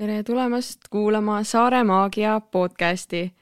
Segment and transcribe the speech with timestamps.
[0.00, 3.32] tere tulemast kuulama Saare Maagia podcasti.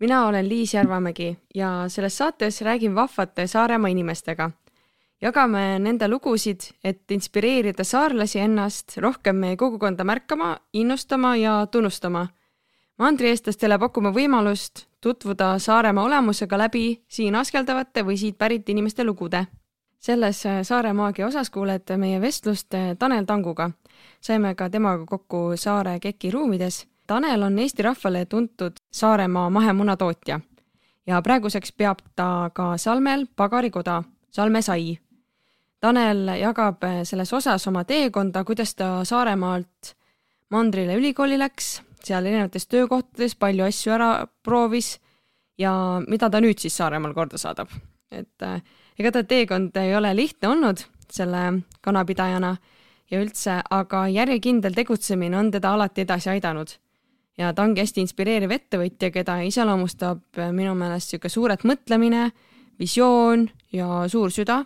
[0.00, 4.50] mina olen Liis Järvamägi ja selles saates räägin vahvate Saaremaa inimestega.
[5.22, 12.26] jagame nende lugusid, et inspireerida saarlasi ennast rohkem meie kogukonda märkama, innustama ja tunnustama.
[12.98, 19.46] mandrieestlastele pakume võimalust tutvuda Saaremaa olemusega läbi siin askeldavate või siit pärit inimeste lugude.
[20.02, 23.70] Selles Saare Maagia osas kuulete meie vestlust Tanel Tanguga
[24.20, 26.86] saime ka temaga kokku Saare KEK-i ruumides.
[27.06, 30.40] Tanel on Eesti rahvale tuntud Saaremaa mahemunatootja
[31.06, 34.98] ja praeguseks peab ta ka Salmel pagarikoda Salme sai.
[35.80, 39.94] Tanel jagab selles osas oma teekonda, kuidas ta Saaremaalt
[40.50, 44.10] mandrile ülikooli läks, seal erinevates töökohtades palju asju ära
[44.42, 44.94] proovis
[45.58, 45.74] ja
[46.08, 47.68] mida ta nüüd siis Saaremaal korda saadab.
[48.12, 48.62] et äh,
[48.98, 52.56] ega ta teekond ei ole lihtne olnud selle kanapidajana
[53.12, 56.78] ja üldse, aga järjekindel tegutsemine on teda alati edasi aidanud.
[57.38, 62.30] ja ta ongi hästi inspireeriv ettevõtja, keda iseloomustab minu meelest niisugune suurelt mõtlemine,
[62.78, 64.64] visioon ja suur süda.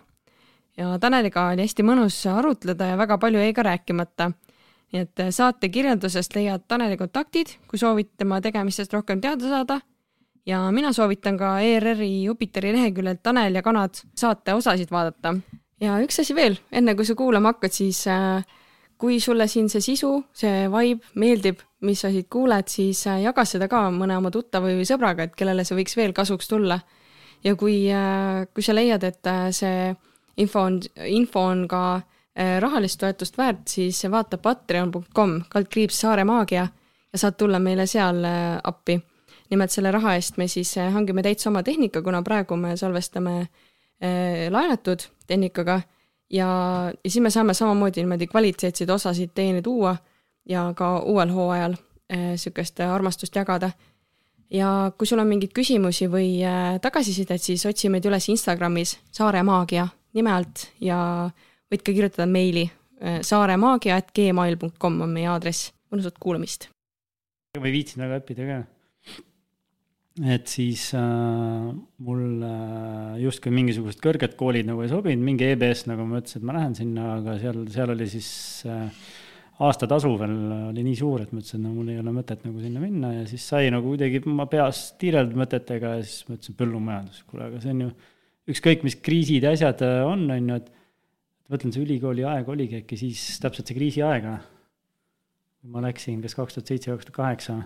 [0.77, 4.31] ja Taneliga oli hästi mõnus arutleda ja väga palju jäi ka rääkimata.
[4.93, 9.81] nii et saate kirjeldusest leiad Taneli kontaktid, kui soovid tema tegemistest rohkem teada saada
[10.47, 15.35] ja mina soovitan ka ERR-i Jupiteri leheküljelt Tanel ja kanad saate osasid vaadata
[15.81, 18.45] ja üks asi veel, enne kui sa kuulama hakkad, siis äh,
[18.97, 23.45] kui sulle siin see sisu, see vibe meeldib, mis sa siit kuuled, siis äh, jaga
[23.45, 26.79] seda ka mõne oma tuttava või sõbraga, et kellele see võiks veel kasuks tulla.
[27.43, 29.93] ja kui, äh, kui sa leiad, et see
[30.37, 32.01] info on, info on ka
[32.61, 38.21] rahalist toetust väärt, siis vaata patreon.com, kaldkriips Saare Maagia ja saad tulla meile seal
[38.61, 38.99] appi.
[39.49, 43.47] Nimelt selle raha eest me siis hangime täitsa oma tehnika, kuna praegu me salvestame
[44.03, 45.81] Äh, laenatud tehnikaga
[46.29, 46.47] ja,
[47.03, 49.95] ja siis me saame samamoodi niimoodi kvaliteetseid osasid teieni tuua
[50.49, 51.73] ja ka uuel hooajal
[52.13, 53.71] niisugust äh, armastust jagada.
[54.53, 56.45] ja kui sul on mingeid küsimusi või
[56.81, 61.31] tagasisidet, siis otsi meid üles Instagramis Saare Maagia nime alt ja
[61.73, 62.69] võid ka kirjutada meili
[63.01, 65.73] saaremaagia.gmail.com on meie aadress.
[65.91, 66.69] mõnusat kuulamist.
[67.57, 68.63] ma ei viitsinud väga õppida ka
[70.25, 71.67] et siis äh,
[72.01, 76.47] mul äh, justkui mingisugused kõrged koolid nagu ei sobinud, mingi EBS nagu ma ütlesin, et
[76.49, 78.29] ma lähen sinna, aga seal, seal oli siis
[78.65, 78.87] äh,
[79.67, 80.33] aastatasu veel
[80.71, 83.27] oli nii suur, et ma ütlesin, no mul ei ole mõtet nagu sinna minna ja
[83.29, 87.61] siis sai nagu kuidagi ma peas tiireldud mõtetega ja siis ma ütlesin põllumajandus, kuule, aga
[87.61, 87.93] see on ju
[88.55, 90.73] ükskõik, mis kriisid ja asjad äh, on, on ju, et
[91.53, 94.31] mõtlen, see ülikooli aeg oligi äkki siis täpselt see kriisiaeg.
[95.67, 97.61] ma läksin kas kaks tuhat seitse, kaks tuhat kaheksa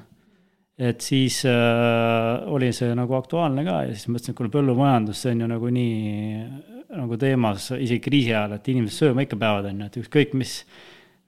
[0.81, 5.35] et siis äh, oli see nagu aktuaalne ka ja siis mõtlesin, et kuule, põllumajandus, see
[5.35, 5.99] on ju nagu nii
[6.91, 10.55] nagu teemas isegi kriisi ajal, et inimesed sööma ikka peavad, on ju, et ükskõik, mis,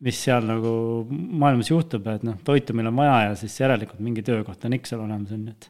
[0.04, 0.74] mis seal nagu
[1.10, 4.92] maailmas juhtub, et noh, toitu meil on vaja ja siis järelikult mingi töökoht on ikka
[4.92, 5.70] seal olemas, on ju, et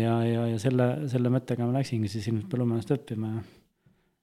[0.00, 3.42] ja, ja, ja selle, selle mõttega ma läksingi siis ilmselt põllumajandust õppima ja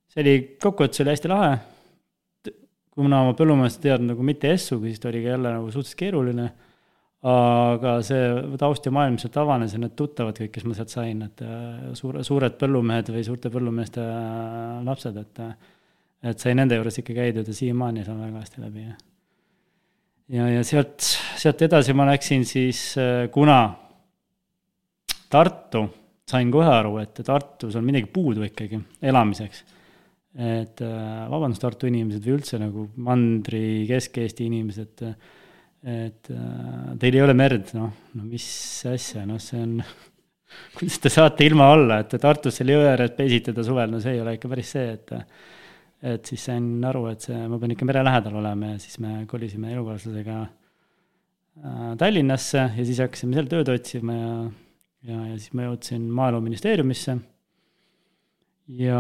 [0.10, 1.54] see oli, kokkuvõttes oli hästi lahe,
[2.98, 6.02] kuna ma põllumajandust ei teadnud nagu mitte essugi, siis ta oli ka jälle nagu suhteliselt
[6.04, 6.50] keeruline
[7.28, 8.28] aga see
[8.60, 11.90] taust ja maailm sealt avanes ja need tuttavad kõik, kes ma sealt sain, et äh,
[12.00, 15.76] suure, suured põllumehed või suurte põllumeeste äh, lapsed, et äh,
[16.30, 18.96] et sai nende juures ikka käidud ja siiamaani saan väga hästi läbi ja
[20.36, 21.04] ja, ja sealt,
[21.40, 22.82] sealt edasi ma läksin siis,
[23.32, 23.60] kuna
[25.30, 25.84] Tartu,
[26.28, 29.64] sain kohe aru, et Tartus on midagi puudu ikkagi elamiseks.
[30.40, 30.82] et
[31.32, 35.06] vabandust, Tartu inimesed või üldse nagu mandri, Kesk-Eesti inimesed
[35.84, 38.46] et äh, teil ei ole merd, noh, no mis
[38.90, 39.78] asja, noh, see on
[40.78, 44.24] kuidas te saate ilma olla, et Tartus seal jõe ääres pesitada suvel, no see ei
[44.24, 45.18] ole ikka päris see, et
[46.00, 49.26] et siis sain aru, et see, ma pean ikka mere lähedal olema ja siis me
[49.28, 54.34] kolisime elukaaslasega äh, Tallinnasse ja siis hakkasime seal tööd otsima ja
[55.08, 57.18] ja, ja siis ma jõudsin Maaeluministeeriumisse
[58.78, 59.00] ja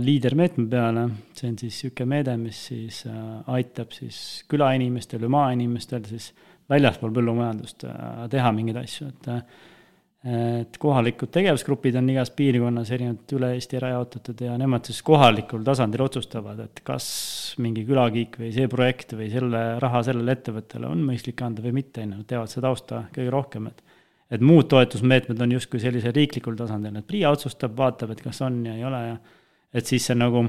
[0.00, 1.04] liidermeetme peale,
[1.36, 3.20] see on siis niisugune meede, mis siis äh,
[3.54, 4.16] aitab siis
[4.50, 6.32] külainimestel või maainimestel siis
[6.70, 9.46] väljaspool põllumajandust äh, teha mingeid asju, et äh,
[10.24, 15.60] et kohalikud tegevusgrupid on igas piirkonnas erinevalt üle Eesti ära jaotatud ja nemad siis kohalikul
[15.66, 17.08] tasandil otsustavad, et kas
[17.60, 22.00] mingi külakiik või see projekt või selle raha sellele ettevõttele on mõistlik anda või mitte,
[22.00, 23.83] on ju, nad teavad seda tausta kõige rohkem, et
[24.32, 28.62] et muud toetusmeetmed on justkui sellisel riiklikul tasandil, et PRIA otsustab, vaatab, et kas on
[28.66, 29.16] ja ei ole ja
[29.74, 30.44] et siis see nagu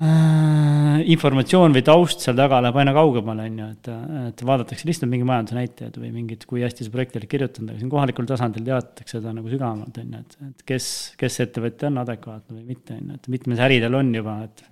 [0.00, 3.90] äh, informatsioon või taust seal taga läheb aina kaugemale, on ju, et,
[4.30, 7.92] et vaadatakse lihtsalt mingi majandusnäitajad või mingid, kui hästi see projekt oli kirjutatud, aga siin
[7.92, 10.90] kohalikul tasandil teatakse seda nagu sügavamalt, on ju, et, et kes,
[11.20, 14.66] kes ettevõtja on adekvaatne või mitte, on ju, et mitmes äri tal on juba, et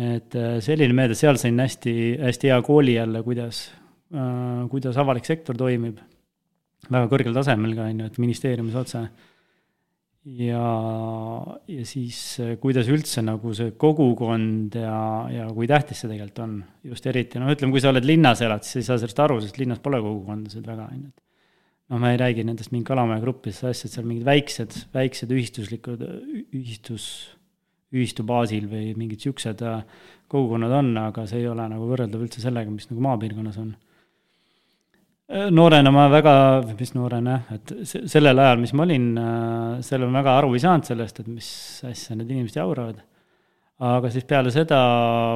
[0.00, 1.92] et selline meede, seal sain hästi,
[2.22, 3.79] hästi hea kooli jälle, kuidas äh,
[4.10, 6.00] kuidas avalik sektor toimib,
[6.90, 9.04] väga kõrgel tasemel ka, on ju, et ministeeriumis otse.
[10.40, 10.64] ja,
[11.70, 12.18] ja siis
[12.60, 14.98] kuidas üldse nagu see kogukond ja,
[15.32, 16.58] ja kui tähtis see tegelikult on,
[16.90, 19.60] just eriti, no ütleme, kui sa oled linnas elad, siis ei saa sellest aru, sest
[19.62, 21.24] linnas pole kogukondasid väga, on ju, et
[21.90, 26.04] noh, ma ei räägi nendest mingi Kalamaja gruppidest, asjad, seal mingid väiksed, väiksed ühistuslikud,
[26.54, 27.06] ühistus,
[27.90, 29.82] ühistu baasil või mingid siuksed äh,
[30.30, 33.72] kogukonnad on, aga see ei ole nagu võrreldav üldse sellega, mis nagu maapiirkonnas on.
[35.30, 36.32] Äh, noorena ma väga,
[36.74, 40.88] mis noorena, et sellel ajal, mis ma olin, äh, seal ma väga aru ei saanud
[40.88, 41.50] sellest, et mis
[41.86, 42.96] asja need inimesed jauravad.
[43.86, 44.80] Aga siis peale seda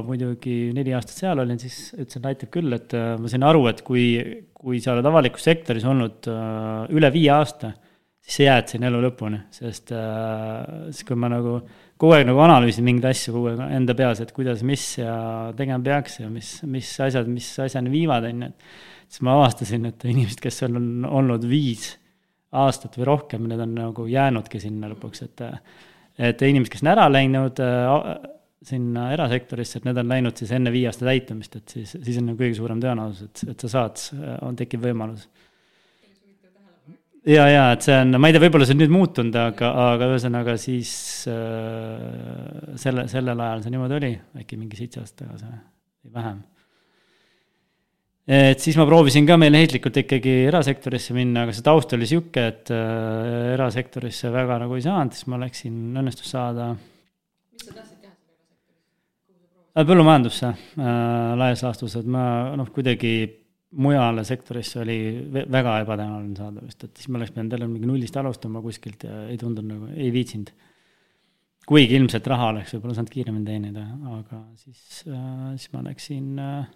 [0.05, 3.63] muidugi neli aastat seal olin, siis ütlesin, et aitab küll, et äh, ma sain aru,
[3.71, 4.09] et kui,
[4.59, 7.71] kui sa oled avalikus sektoris olnud üle viie aasta,
[8.19, 11.61] siis sa jääd sinna elu lõpuni, sest siis kui ma nagu
[12.01, 15.15] kogu aeg nagu analüüsin mingeid asju kogu aeg enda peas, et kuidas, mis ja
[15.55, 19.87] tegema peaks ja mis, mis asjad, mis asjani viivad, on ju, et siis ma avastasin,
[19.93, 21.93] et inimesed, kes seal on olnud viis
[22.55, 25.45] aastat või rohkem, need on nagu jäänudki sinna lõpuks, et
[26.15, 27.61] et inimesed, kes on ära läinud
[28.65, 32.31] sinna erasektorisse, et need on läinud siis enne viie aasta täitumist, et siis, siis on
[32.31, 34.05] nagu kõige suurem tõenäosus, et, et sa saad,
[34.47, 35.27] on, tekib võimalus.
[37.29, 40.09] ja, ja et see on, ma ei tea, võib-olla see on nüüd muutunud, aga, aga
[40.15, 40.95] ühesõnaga siis
[41.31, 46.43] äh, selle, sellel ajal see niimoodi oli, äkki mingi seitse aastat tagasi või vähem.
[48.25, 52.73] Et siis ma proovisin ka meeleheitlikult ikkagi erasektorisse minna, aga see taust oli sihuke, et
[52.73, 56.73] äh, erasektorisse väga nagu ei saanud, siis ma läksin, õnnestus saada
[59.75, 63.11] Äh, põllumajandusse äh, laias laastus, et ma noh, kuidagi
[63.83, 64.99] mujale sektorisse oli
[65.51, 69.25] väga ebatõenäoline saada vist, et siis ma oleks pidanud jälle mingi nullist alustama kuskilt ja
[69.33, 70.53] ei tundunud nagu, ei viitsinud.
[71.67, 76.71] kuigi ilmselt raha oleks võib-olla saanud kiiremini teenida, aga siis äh,, siis ma läksin äh,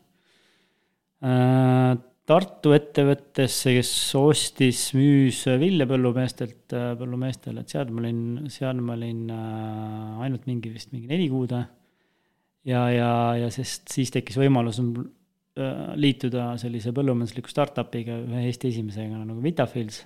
[2.29, 8.93] Tartu ettevõttesse, kes ostis, müüs vilja põllumeestelt, äh, põllumeestele, et seal ma olin, seal ma
[8.99, 13.09] olin äh, ainult mingi vist mingi neli kuud ja, ja,
[13.41, 20.03] ja sest siis tekkis võimalus äh, liituda sellise põllumajandusliku startup'iga, ühe Eesti esimesega nagu Vitafields.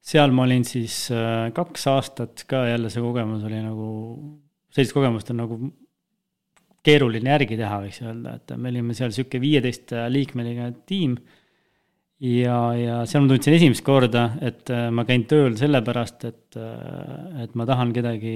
[0.00, 3.90] seal ma olin siis äh, kaks aastat ka, jälle see kogemus oli nagu,
[4.72, 5.60] sellist kogemust on nagu
[6.84, 11.16] keeruline järgi teha, võiks öelda, et me olime seal niisugune viieteist liikmeline tiim
[12.24, 16.58] ja, ja seal ma tundsin esimest korda, et äh, ma käin tööl sellepärast, et,
[17.44, 18.34] et ma tahan kedagi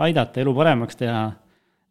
[0.00, 1.24] aidata, elu paremaks teha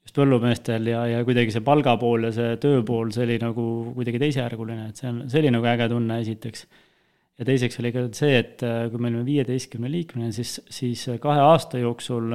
[0.02, 3.66] just põllumeestel ja, ja kuidagi see palgapool ja see tööpool, see oli nagu
[3.96, 6.66] kuidagi teisejärguline, et see on, see oli nagu äge tunne, esiteks.
[7.40, 11.44] ja teiseks oli ka see, et äh, kui me olime viieteistkümne liikmene, siis, siis kahe
[11.46, 12.34] aasta jooksul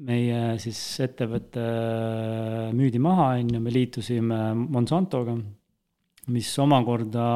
[0.00, 5.36] meie siis ettevõte äh, müüdi maha, on ju, me liitusime Monsantoga,
[6.32, 7.26] mis omakorda,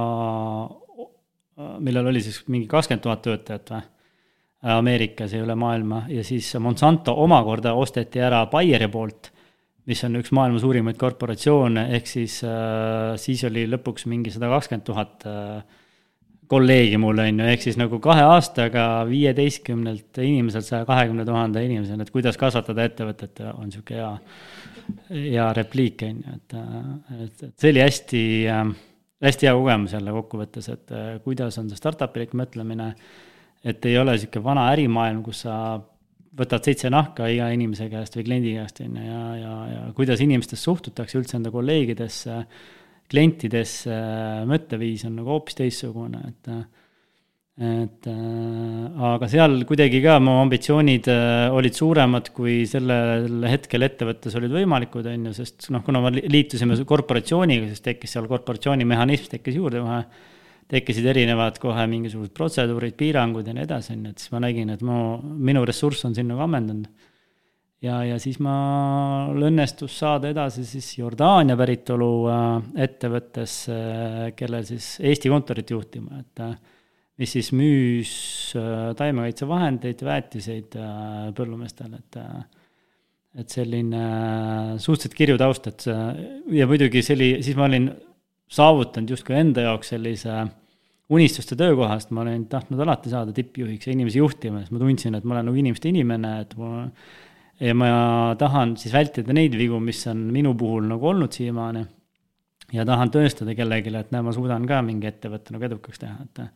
[1.82, 3.84] millel oli siis mingi kakskümmend tuhat töötajat või?
[4.66, 6.00] Ameerikas ja üle maailma.
[6.10, 9.28] Ja siis Monsanto omakorda osteti ära Bayeri poolt
[9.86, 14.86] mis on üks maailma suurimaid korporatsioone, ehk siis äh, siis oli lõpuks mingi sada kakskümmend
[14.88, 15.26] tuhat
[16.46, 21.64] äh, kolleegi mul, on ju, ehk siis nagu kahe aastaga viieteistkümnelt inimeselt saja kahekümne tuhande
[21.66, 24.12] inimeseni, et kuidas kasvatada ettevõtet, on niisugune hea,
[25.10, 26.58] hea repliik, on ju, et,
[27.16, 28.22] et, et see oli hästi
[29.26, 32.92] hästi hea kogemus jälle kokkuvõttes, et kuidas on see startup'ilik mõtlemine,
[33.66, 35.58] et ei ole niisugune vana ärimaailm, kus sa
[36.36, 40.20] võtad seitse nahka iga inimese käest või kliendi käest, on ju, ja, ja, ja kuidas
[40.22, 42.42] inimestest suhtutakse üldse enda kolleegidesse,
[43.12, 44.00] klientidesse,
[44.48, 46.52] mõtteviis on nagu hoopis teistsugune, et
[47.56, 54.36] et äh, aga seal kuidagi ka mu ambitsioonid äh, olid suuremad, kui sellel hetkel ettevõttes
[54.36, 59.32] olid võimalikud, on ju, sest noh, kuna me liitusime korporatsiooniga, siis tekkis seal korporatsiooni mehhanism
[59.32, 60.02] tekkis juurde kohe
[60.70, 64.72] tekkisid erinevad kohe mingisugused protseduurid, piirangud ja nii edasi, on ju, et siis ma nägin,
[64.74, 67.05] et mu, minu ressurss on siin nagu ammendunud.
[67.86, 72.48] Ja, ja siis mul õnnestus saada edasi siis Jordaania päritolu äh,
[72.86, 73.78] ettevõttesse,
[74.38, 76.54] kellel siis Eesti kontorit juhtima, et äh,
[77.20, 78.12] mis siis müüs
[78.58, 80.78] äh, taimekaitsevahendeid, väetiseid
[81.38, 82.22] põllumeestele, et
[83.36, 83.98] et selline
[84.80, 85.82] suhteliselt kirju taust, et
[86.56, 87.90] ja muidugi see oli, siis ma olin
[88.48, 90.38] saavutanud justkui enda jaoks sellise
[91.12, 95.26] unistuste töökohast, ma olen tahtnud alati saada tippjuhiks ja inimesi juhtima, sest ma tundsin, et
[95.28, 96.86] ma olen nagu inimeste inimene, et ma
[97.60, 97.88] ja ma
[98.38, 101.86] tahan siis vältida neid vigu, mis on minu puhul nagu olnud siiamaani.
[102.74, 106.46] ja tahan tõestada kellelegi, et näe, ma suudan ka mingi ettevõtte nagu edukaks teha, et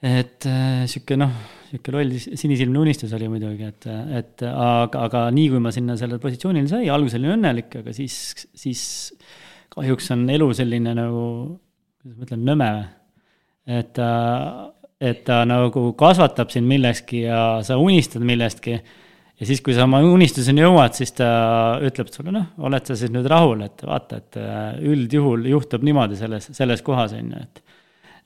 [0.00, 0.46] et
[0.88, 1.32] sihuke noh,
[1.68, 6.22] sihuke loll sinisilmne unistus oli muidugi, et, et aga, aga nii kui ma sinna sellele
[6.22, 8.16] positsioonile sai, alguses olin õnnelik, aga siis,
[8.56, 8.84] siis
[9.76, 11.26] kahjuks on elu selline nagu,
[12.00, 12.70] kuidas ma ütlen, nõme
[13.70, 14.10] et ta,
[15.00, 18.78] et ta nagu kasvatab sind millekski ja sa unistad millestki.
[19.40, 21.30] Ja siis, kui sa oma unistuseni jõuad, siis ta
[21.86, 24.60] ütleb sulle, noh, oled sa siis nüüd rahul, et vaata, et äh,
[24.92, 27.66] üldjuhul juhtub niimoodi selles, selles kohas, on ju, et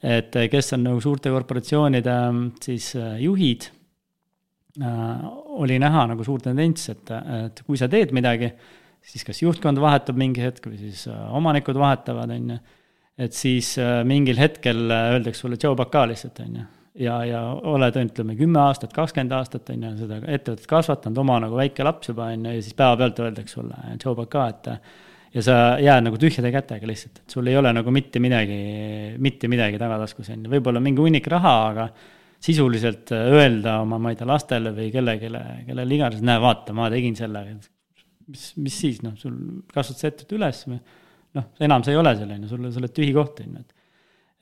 [0.05, 2.15] et kes on nagu suurte korporatsioonide
[2.61, 3.71] siis äh, juhid
[4.83, 5.23] äh,,
[5.65, 8.51] oli näha nagu suur tendents, et, et kui sa teed midagi,
[9.01, 12.59] siis kas juhtkond vahetub mingi hetk või siis omanikud vahetavad, on ju
[13.25, 16.65] et siis mingil hetkel öeldakse sulle tšau baka lihtsalt, on ju.
[17.01, 21.59] Ja, ja oled, ütleme, kümme aastat, kakskümmend aastat, on ju, seda ettevõtet kasvatanud, oma nagu
[21.59, 24.71] väike laps juba, on ju, ja siis päevapealt öeldakse sulle tšau baka, et
[25.35, 28.59] ja sa jääd nagu tühjade kätega lihtsalt, et sul ei ole nagu mitte midagi,
[29.23, 31.89] mitte midagi tagataskus, on ju, võib-olla mingi hunnik raha, aga
[32.45, 35.31] sisuliselt öelda oma, ma ei tea, lastele või kellelegi,
[35.67, 37.47] kellele iganes, näe, vaata, ma tegin selle,
[38.29, 40.79] mis, mis siis, noh, sul kasvad sa ettevõtte üles või
[41.41, 43.65] noh, enam sa ei ole seal, on ju, sul, sa oled tühi koht, on ju,
[43.65, 43.81] et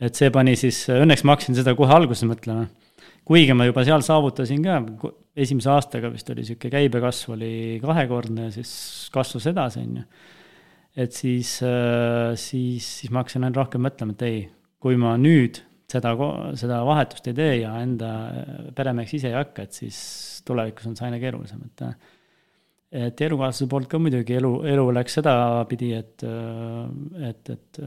[0.03, 2.67] et see pani siis, õnneks ma hakkasin seda kohe alguses mõtlema,
[3.29, 4.79] kuigi ma juba seal saavutasin ka,
[5.39, 8.73] esimese aastaga vist oli niisugune käibekasv oli kahekordne ja siis
[9.15, 10.07] kasvas edasi, on ju.
[11.05, 11.59] et siis,
[12.43, 14.41] siis, siis ma hakkasin ainult rohkem mõtlema, et ei,
[14.83, 16.17] kui ma nüüd seda,
[16.59, 18.11] seda vahetust ei tee ja enda
[18.77, 20.01] peremeheks ise ei hakka, et siis
[20.49, 21.87] tulevikus on see aina keerulisem, et
[22.93, 26.25] et elukaaslase poolt ka muidugi elu, elu läks sedapidi, et,
[27.25, 27.79] et, et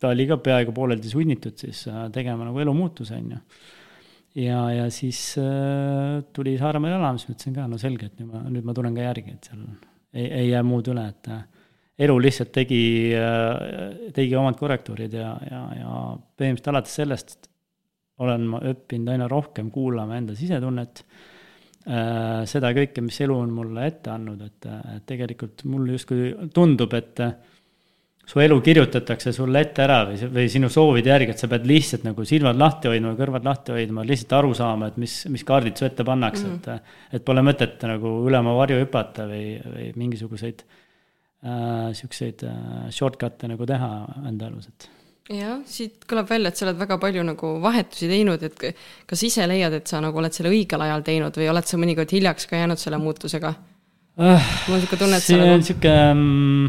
[0.00, 3.40] ta oli ka peaaegu pooleldi sunnitud siis äh, tegema nagu elumuutuse, on ju.
[4.44, 8.32] ja, ja siis äh, tuli Saaremaal elama, siis ma ütlesin ka, no selge, et nüüd
[8.32, 9.62] ma, nüüd ma tulen ka järgi, et seal
[10.16, 11.44] ei, ei jää muud üle, et äh,
[12.06, 12.80] elu lihtsalt tegi,
[14.12, 15.92] tegi omad korrektuurid ja, ja, ja
[16.36, 17.48] põhimõtteliselt alates sellest
[18.20, 21.00] olen ma õppinud aina rohkem kuulama enda sisetunnet
[21.86, 26.96] Äh, seda kõike, mis elu on mulle ette andnud, et, et tegelikult mulle justkui tundub,
[26.98, 27.22] et
[28.26, 32.06] su elu kirjutatakse sulle ette ära või, või sinu soovide järgi, et sa pead lihtsalt
[32.08, 35.86] nagu silmad lahti hoidma, kõrvad lahti hoidma, lihtsalt aru saama, et mis, mis kaardid su
[35.86, 36.82] ette pannakse mm, -hmm.
[37.12, 42.90] et et pole mõtet nagu üle oma varju hüpata või, või mingisuguseid äh, siukseid äh,
[42.90, 43.90] shortcut'e nagu teha
[44.26, 44.88] enda elus, et
[45.30, 48.66] jah, siit kõlab välja, et sa oled väga palju nagu vahetusi teinud, et
[49.06, 52.10] kas ise leiad, et sa nagu oled selle õigel ajal teinud või oled sa mõnikord
[52.18, 54.52] hiljaks ka jäänud selle muutusega uh,?
[54.66, 55.62] mul on niisugune tunne, et see on nagu...
[55.62, 56.68] niisugune um,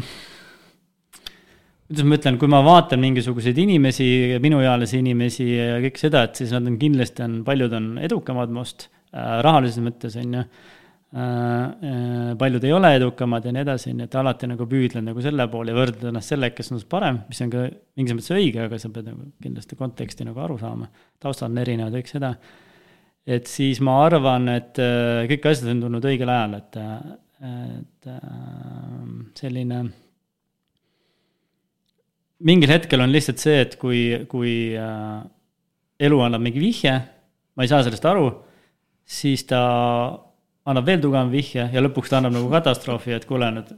[1.88, 4.08] kuidas ma ütlen, kui ma vaatan mingisuguseid inimesi,
[4.44, 8.88] minuealisi inimesi ja kõik seda, et siis nad on kindlasti on, paljud on edukamad must
[8.88, 10.48] äh, rahalises mõttes, on ju
[11.08, 15.22] Äh, äh, paljud ei ole edukamad ja nii edasi, nii et alati nagu püüdlen nagu
[15.24, 17.62] selle poole ja võrdled ennast sellega, kes on sinust parem, mis on ka
[17.96, 20.90] mingis mõttes õige, aga sa pead nagu kindlasti konteksti nagu aru saama.
[21.16, 22.34] taustad on erinevad, kõik seda.
[23.24, 26.76] et siis ma arvan, et äh, kõik asjad on tulnud õigel ajal, et,
[27.54, 28.12] et
[29.40, 29.80] selline.
[32.46, 34.52] Mingil hetkel on lihtsalt see, et kui, kui
[35.98, 36.94] elu annab mingi vihje,
[37.58, 38.28] ma ei saa sellest aru,
[39.08, 39.60] siis ta
[40.68, 43.72] annab veel tugevam vihje ja lõpuks ta annab nagu katastroofi, et kuule nüüd,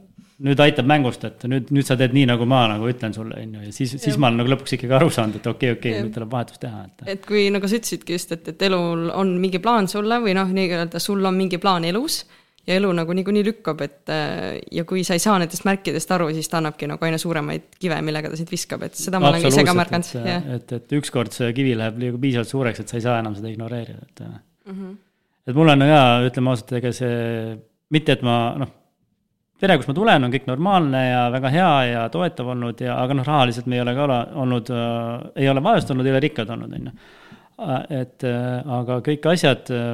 [0.45, 3.55] nüüd aitab mängust, et nüüd, nüüd sa teed nii, nagu ma nagu ütlen sulle, on
[3.57, 5.95] ju, ja siis, siis ma olen nagu lõpuks ikkagi aru saanud, et okei okay,, okei
[5.95, 7.07] okay,, nüüd tuleb vahetus teha, et.
[7.15, 10.51] et kui nagu sa ütlesidki just, et, et elul on mingi plaan sulle või noh,
[10.59, 12.23] nii-öelda sul on mingi plaan elus
[12.67, 14.11] ja elu nagu niikuinii lükkab, et
[14.71, 17.97] ja kui sa ei saa nendest märkidest aru, siis ta annabki nagu aina suuremaid kive,
[18.05, 20.11] millega ta sind viskab, et seda ma olen ise ka märganud.
[20.21, 23.37] et, et, et ükskord see kivi läheb liiga piisavalt suureks, et sa ei saa enam
[23.37, 24.75] seda ignoreerida, et mm.
[24.75, 24.99] -hmm
[25.47, 27.55] et mul on ka, ütleme ausalt, ega see,
[27.93, 28.69] mitte et ma noh,
[29.61, 33.17] pere, kust ma tulen, on kõik normaalne ja väga hea ja toetav olnud ja, aga
[33.17, 35.11] noh, rahaliselt me ei ole ka ole, olnud äh,,
[35.43, 36.95] ei ole vaesed olnud, ei ole rikkad olnud, on ju.
[37.61, 39.93] Äh, et äh, aga kõik asjad äh,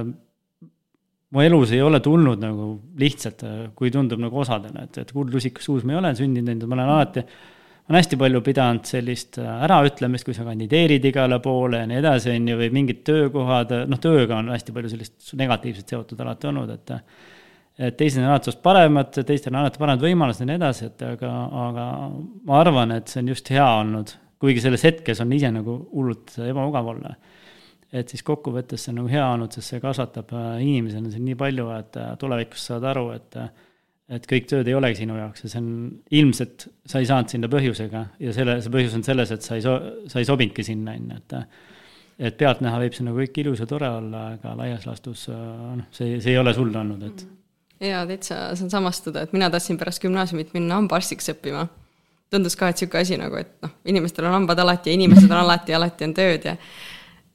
[1.35, 5.67] mu elus ei ole tulnud nagu lihtsalt, äh, kui tundub nagu osadena, et, et kuldlusikas
[5.67, 7.25] suus ma ei ole sündinud, ma olen alati
[7.87, 12.33] on hästi palju pidanud sellist äh, äraütlemist, kui sa kandideerid igale poole ja nii edasi,
[12.35, 16.75] on ju, või mingid töökohad, noh, tööga on hästi palju sellist negatiivset seotud alati olnud,
[16.75, 16.95] et
[17.77, 21.31] et teised on alati paremad, teistel on alati paremad võimalused ja nii edasi, et aga,
[21.67, 21.83] aga
[22.49, 26.33] ma arvan, et see on just hea olnud, kuigi selles hetkes on ise nagu hullult
[26.41, 27.13] ebamugav olla.
[27.93, 31.37] Et siis kokkuvõttes see on nagu hea olnud, sest see kasvatab äh, inimesena siin nii
[31.39, 33.39] palju, et äh, tulevikus saad aru, et
[34.07, 35.71] et kõik tööd ei olegi sinu jaoks ja see on,
[36.15, 39.65] ilmselt sa ei saanud sinna põhjusega ja selle, see põhjus on selles, et sa ei
[39.65, 41.35] so-, sa ei sobinudki sinna, on ju, et
[42.27, 46.21] et pealtnäha võib see nagu kõik ilus ja tore olla, aga laias laastus noh, see,
[46.23, 47.27] see ei ole sulle olnud, et
[47.83, 51.67] jaa, täitsa saan samastuda, et mina tahtsin pärast gümnaasiumit minna hambaarstiks õppima.
[52.29, 55.37] tundus ka, et niisugune asi nagu, et noh, inimestel on hambad alati ja inimesed on
[55.37, 56.55] alati, alati on tööd ja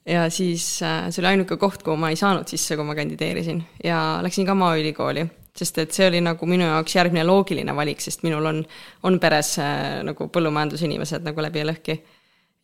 [0.05, 3.63] ja siis äh, see oli ainuke koht, kuhu ma ei saanud sisse, kui ma kandideerisin
[3.83, 8.25] ja läksin ka Maaülikooli sest et see oli nagu minu jaoks järgmine loogiline valik, sest
[8.25, 8.59] minul on,
[9.05, 11.97] on peres äh, nagu põllumajandusinimesed nagu läbi ja lõhki.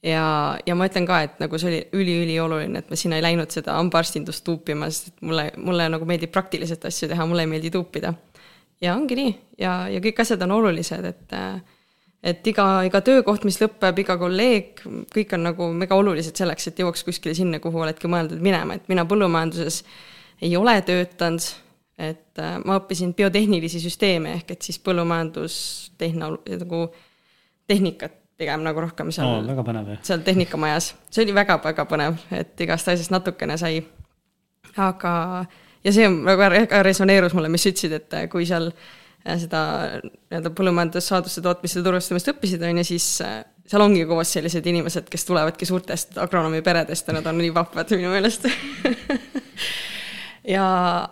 [0.05, 0.24] ja,
[0.65, 3.77] ja ma ütlen ka, et nagu see oli üliülioluline, et ma sinna ei läinud seda
[3.77, 8.13] hambaarstindust tuupima, sest et mulle, mulle nagu meeldib praktiliselt asju teha, mulle ei meeldi tuupida.
[8.81, 11.60] ja ongi nii ja, ja kõik asjad on olulised, et äh,
[12.23, 14.83] et iga, iga töökoht, mis lõpeb, iga kolleeg,
[15.13, 18.89] kõik on nagu mega olulised selleks, et jõuaks kuskile sinna, kuhu oledki mõeldud minema, et
[18.91, 19.81] mina põllumajanduses
[20.43, 21.47] ei ole töötanud,
[21.99, 26.85] et äh, ma õppisin biotehnilisi süsteeme ehk et siis põllumajandustehno-, nagu
[27.67, 29.89] tehnikat pigem nagu rohkem seal jah.
[30.07, 30.93] seal tehnikamajas.
[31.11, 33.81] see oli väga-väga põnev, et igast asjast natukene sai.
[34.79, 35.11] aga,
[35.83, 38.88] ja see väga resoneerus mulle, mis sa ütlesid, et kui seal äh,
[39.25, 39.61] seda
[40.03, 45.09] nii-öelda põllumajandussaaduste tootmist ja turustamist õppisid, on ju, siis äh, seal ongi koos sellised inimesed,
[45.11, 48.47] kes tulevadki suurtest agronoomi peredest ja nad on nii vahvad minu meelest
[50.55, 50.65] ja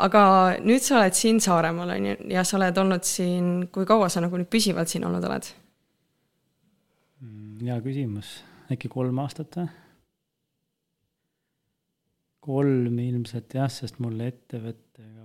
[0.08, 0.24] aga
[0.64, 4.24] nüüd sa oled siin Saaremaal, on ju, ja sa oled olnud siin, kui kaua sa
[4.24, 5.52] nagu nüüd püsivalt siin olnud oled?
[7.22, 8.40] Mm, hea küsimus,
[8.74, 9.68] äkki kolm aastat või?
[12.48, 15.17] kolm ilmselt jah, sest mul ettevõttega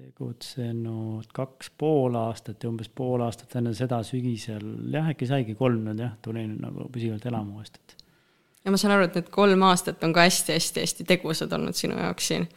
[0.00, 5.84] tegutsenud kaks pool aastat ja umbes pool aastat enne seda sügisel, jah, äkki saigi kolm
[5.88, 7.96] nüüd jah, tulin nagu püsivalt elama uuesti, et.
[8.64, 12.32] ja ma saan aru, et need kolm aastat on ka hästi-hästi-hästi tegusad olnud sinu jaoks
[12.32, 12.50] siin.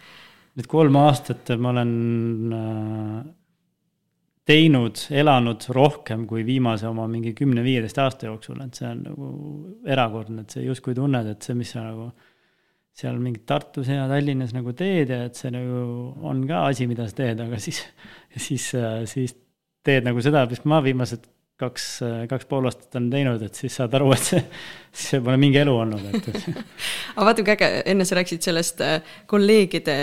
[0.54, 1.94] Need kolm aastat ma olen
[2.54, 3.24] äh,
[4.48, 9.32] teinud, elanud rohkem kui viimase oma mingi kümne-viieteist aasta jooksul, et see on nagu
[9.88, 12.12] erakordne, et sa justkui tunned, et see, mis sa nagu
[12.94, 15.84] seal mingit Tartus ja Tallinnas nagu teed ja et see nagu
[16.30, 17.82] on ka asi, mida sa teed, aga siis,
[18.38, 18.70] siis,
[19.10, 19.38] siis
[19.84, 21.26] teed nagu seda, mis ma viimased
[21.64, 21.86] kaks,
[22.30, 24.42] kaks pool aastat olen teinud, et siis saad aru, et see,
[25.06, 26.30] see pole mingi elu olnud, et
[27.16, 29.96] aga vaata kui äge, enne sa rääkisid sellest äh, kolleegide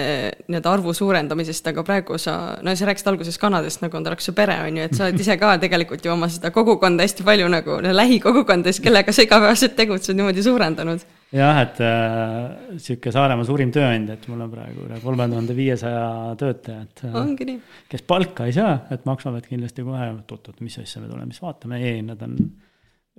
[0.47, 4.31] nii-öelda arvu suurendamisest, aga praegu sa, no sa rääkisid alguses kanadest, nagu on ta oleks
[4.31, 7.27] su pere, on ju, et sa oled ise ka tegelikult ju oma seda kogukonda hästi
[7.27, 13.71] palju nagu lähikogukondas, kellega sa igapäevaselt tegutsed, niimoodi suurendanud jah, et äh, sihuke Saaremaa suurim
[13.75, 16.09] tööandja, et mul on praegu üle kolme tuhande viiesaja
[16.41, 17.21] töötajat äh,.
[17.23, 17.61] ongi nii.
[17.93, 21.81] kes palka ei saa, et maksavad kindlasti kohe, oot-oot, mis asja me tuleme siis vaatame,
[21.87, 22.37] ei, nad on,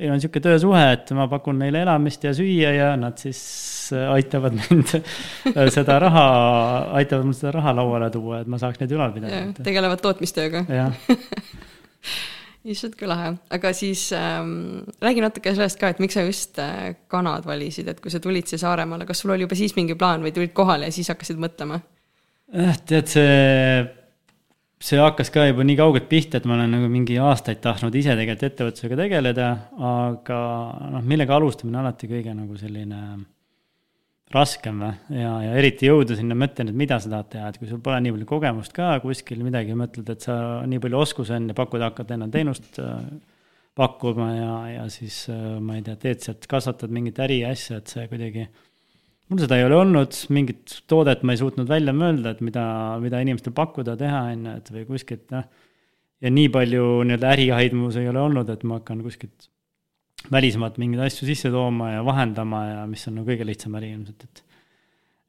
[0.02, 3.42] meil on sihuke töösuhe, et ma pakun neile elamist ja süüa ja nad siis
[3.96, 6.28] äh, aitavad mind äh, seda raha,
[7.00, 9.46] aitavad mul seda raha lauale tuua, et ma saaks neid ülal pidada.
[9.64, 10.66] tegelevad tootmistööga.
[10.68, 11.00] jah
[12.70, 16.92] issand, kui lahe, aga siis ähm, räägi natuke sellest ka, et miks sa just äh,
[17.12, 20.22] kanad valisid, et kui sa tulid siia Saaremaale, kas sul oli juba siis mingi plaan
[20.26, 21.82] või tulid kohale ja siis hakkasid mõtlema?
[22.52, 23.82] jah, tead, see,
[24.84, 28.14] see hakkas ka juba nii kaugelt pihta, et ma olen nagu mingi aastaid tahtnud ise
[28.14, 29.52] tegelikult ettevõtlusega tegeleda,
[29.92, 30.42] aga
[30.98, 33.02] noh, millega alustamine alati kõige nagu selline
[34.36, 37.70] raskem või, ja, ja eriti jõuda sinna mõtteni, et mida sa tahad teha, et kui
[37.70, 40.36] sul pole nii palju kogemust ka kuskil midagi, mõtled, et sa
[40.70, 42.98] nii palju oskusi on ja pakud, hakkad enne teenust äh,
[43.78, 47.82] pakkuma ja, ja siis äh, ma ei tea, teed sealt, kasvatad mingit äri ja asja,
[47.82, 48.48] et see kuidagi,
[49.32, 52.66] mul seda ei ole olnud, mingit toodet ma ei suutnud välja mõelda, et mida,
[53.04, 55.48] mida inimestel pakkuda, teha, on ju, et või kuskilt, noh,
[56.22, 59.52] ja nii palju nii-öelda ärihaidmus ei ole olnud, et ma hakkan kuskilt
[60.30, 64.26] välismaalt mingeid asju sisse tooma ja vahendama ja mis on nagu kõige lihtsam äri ilmselt,
[64.28, 64.48] et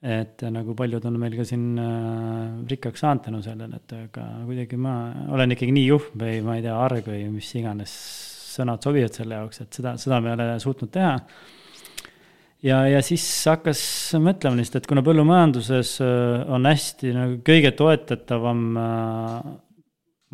[0.02, 4.74] et nagu paljud on meil ka siin äh, rikkaks saanud tänu sellele, et aga kuidagi
[4.74, 4.96] ma
[5.30, 7.92] olen ikkagi nii juhm või ma ei tea, arg või mis iganes
[8.52, 11.12] sõnad sobivad selle jaoks, et seda, seda me ei ole suutnud teha.
[12.66, 13.84] ja, ja siis hakkas
[14.18, 19.38] mõtlema lihtsalt, et kuna põllumajanduses äh, on hästi nagu kõige toetatavam äh,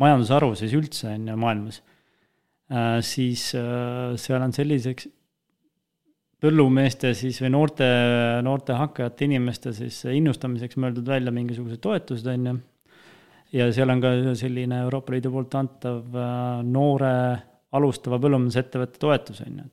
[0.01, 1.83] majandusharu siis üldse on ju maailmas
[3.01, 5.07] siis äh, seal on selliseks
[6.39, 7.87] põllumeeste siis või noorte,
[8.45, 12.53] noorte hakkajate inimeste siis innustamiseks mõeldud välja mingisugused toetused, on ju.
[13.57, 17.13] ja seal on ka selline Euroopa Liidu poolt antav äh, noore
[17.75, 19.67] alustava põllumajandusettevõtte toetus, on ju.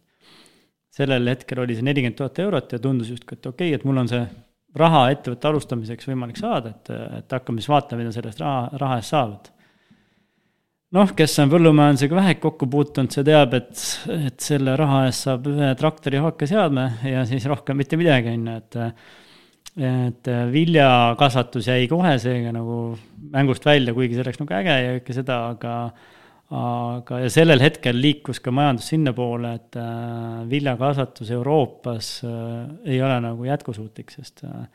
[0.97, 4.03] sellel hetkel oli see nelikümmend tuhat eurot ja tundus justkui, et okei okay,, et mul
[4.03, 4.25] on see
[4.77, 9.15] raha ettevõtte alustamiseks võimalik saada, et, et hakkame siis vaatama, mida sellest raha, raha eest
[9.15, 9.53] saavad
[10.95, 15.49] noh, kes on põllumajandusega vähe kokku puutunud, see teab, et, et selle raha eest saab
[15.51, 18.83] ühe traktori hakkeseadme ja siis rohkem mitte midagi, on ju, et
[19.77, 22.95] et viljakasvatus jäi kohe seega nagu
[23.35, 25.73] mängust välja, kuigi see oleks nagu äge ja kõike seda, aga
[26.55, 33.19] aga, ja sellel hetkel liikus ka majandus sinnapoole, et äh, viljakasvatus Euroopas äh, ei ole
[33.25, 34.69] nagu jätkusuutlik, sest äh,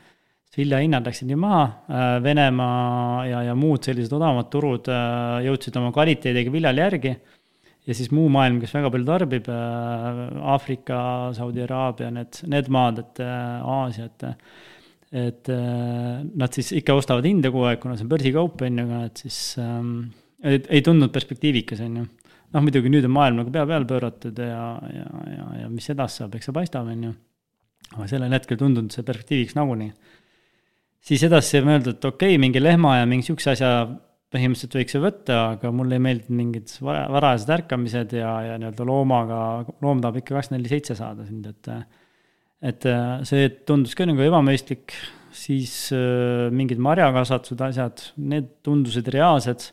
[0.57, 5.93] viljahinnad läksid nii maha, äh, Venemaa ja, ja muud sellised odavamad turud äh, jõudsid oma
[5.95, 7.13] kvaliteediga viljale järgi.
[7.87, 10.19] ja siis muu maailm, kes väga palju tarbib, äh,
[10.53, 10.99] Aafrika,
[11.37, 14.29] Saudi Araabia, need, need maad, et Aasia, et
[15.11, 18.99] et nad siis ikka ostavad hinde kogu aeg, kuna see on börsikaup, on ju, aga
[19.09, 19.89] et siis ähm,
[20.39, 22.05] ei, tundnud perspektiivikas, on ju.
[22.53, 24.61] noh, muidugi nüüd on maailm nagu pea peale pööratud ja,
[24.95, 27.11] ja, ja, ja mis edasi saab, eks see paistab, on ju.
[27.97, 29.91] aga sellel hetkel tundunud see perspektiiviks nagunii.
[31.05, 33.71] Siis edasi mõelda, et okei okay,, mingi lehma ja mingi sihukese asja
[34.31, 39.39] põhimõtteliselt võiks ju võtta, aga mulle ei meeldinud mingid varajased ärkamised ja, ja nii-öelda loomaga,
[39.83, 41.73] loom tahab ikka kakskümmend neli seitse saada sind, et
[42.61, 44.93] et äh, see tundus ka nagu ebamõistlik,
[45.33, 49.71] siis äh, mingid marjakasvatused, asjad, need tundusid reaalsed,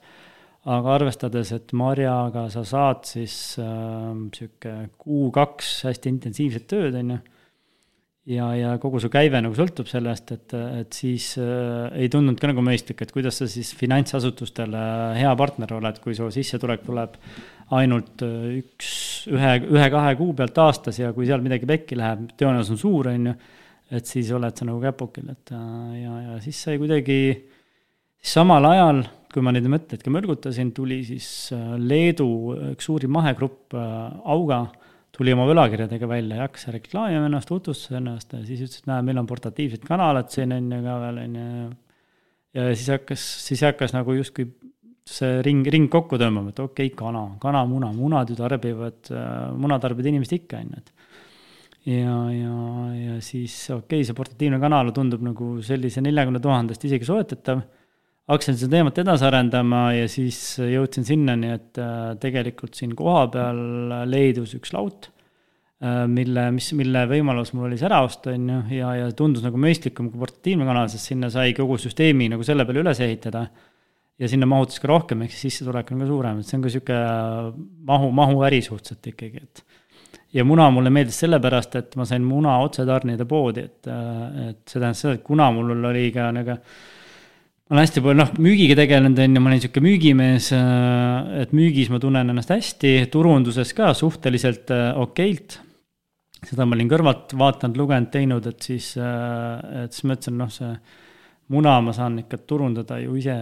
[0.69, 7.21] aga arvestades, et marjaga sa saad siis äh, sihuke kuu-kaks hästi intensiivset tööd, on ju
[8.29, 12.51] ja, ja kogu su käive nagu sõltub sellest, et, et siis äh, ei tundunud ka
[12.51, 14.83] nagu mõistlik, et kuidas sa siis finantsasutustele
[15.19, 17.17] hea partner oled, kui su sissetulek tuleb
[17.79, 18.91] ainult äh, üks,
[19.33, 23.31] ühe, ühe-kahe kuu pealt aastas ja kui seal midagi pekki läheb, tõenäosus on suur, on
[23.31, 23.37] ju,
[23.99, 27.21] et siis oled sa nagu käpukil, et äh, ja, ja siis sai kuidagi,
[28.25, 32.29] samal ajal, kui ma neid mõtteid ka mõlgutasin, tuli siis äh, Leedu
[32.75, 34.67] üks suurim mahegrupp Auga
[35.19, 39.03] tuli oma võlakirjadega välja ja hakkas reklaamima ennast, tutvustas ennast ja siis ütles, et näe,
[39.07, 41.69] meil on portatiivsed kanalad siin on ju ka veel on ju.
[42.59, 44.47] ja siis hakkas, siis hakkas nagu justkui
[45.09, 49.11] see ring, ring kokku tõmbama, et okei okay,, kana, kana, muna, munad ju tarbivad,
[49.57, 50.93] muna tarbivad inimesed ikka, on ju, et.
[51.95, 52.55] ja, ja,
[52.99, 57.65] ja siis okei okay,, see portatiivne kanal tundub nagu sellise neljakümne tuhandest isegi soetatav.
[58.29, 63.61] Hakkasin seda teemat edasi arendama ja siis jõudsin sinnani, et äh, tegelikult siin kohapeal
[64.09, 68.61] leidus üks laut äh, mille, mis, mille võimalus mul oli see ära osta, on ju,
[68.81, 72.69] ja, ja tundus nagu mõistlikum kui portatiivne kanal, sest sinna sai kogu süsteemi nagu selle
[72.69, 73.47] peale üles ehitada
[74.19, 76.73] ja sinna mahutas ka rohkem, ehk siis sissetulek on ka suurem, et see on ka
[76.75, 77.01] sihuke
[77.88, 79.64] mahu, mahuäri suhteliselt ikkagi, et.
[80.35, 84.81] ja muna mulle meeldis sellepärast, et ma sain muna otse tarnida poodi, et, et see
[84.83, 86.59] tähendas seda, et kuna mul oli ka nagu
[87.69, 90.47] ma olen hästi palju noh, müügiga tegelenud, on ju, ma olin niisugune müügimees,
[91.43, 95.59] et müügis ma tunnen ennast hästi, turunduses ka suhteliselt okeilt.
[96.49, 100.71] seda ma olin kõrvalt vaadanud, lugenud, teinud, et siis, et siis mõtlesin, noh, see
[101.53, 103.35] muna ma saan ikka turundada ju ise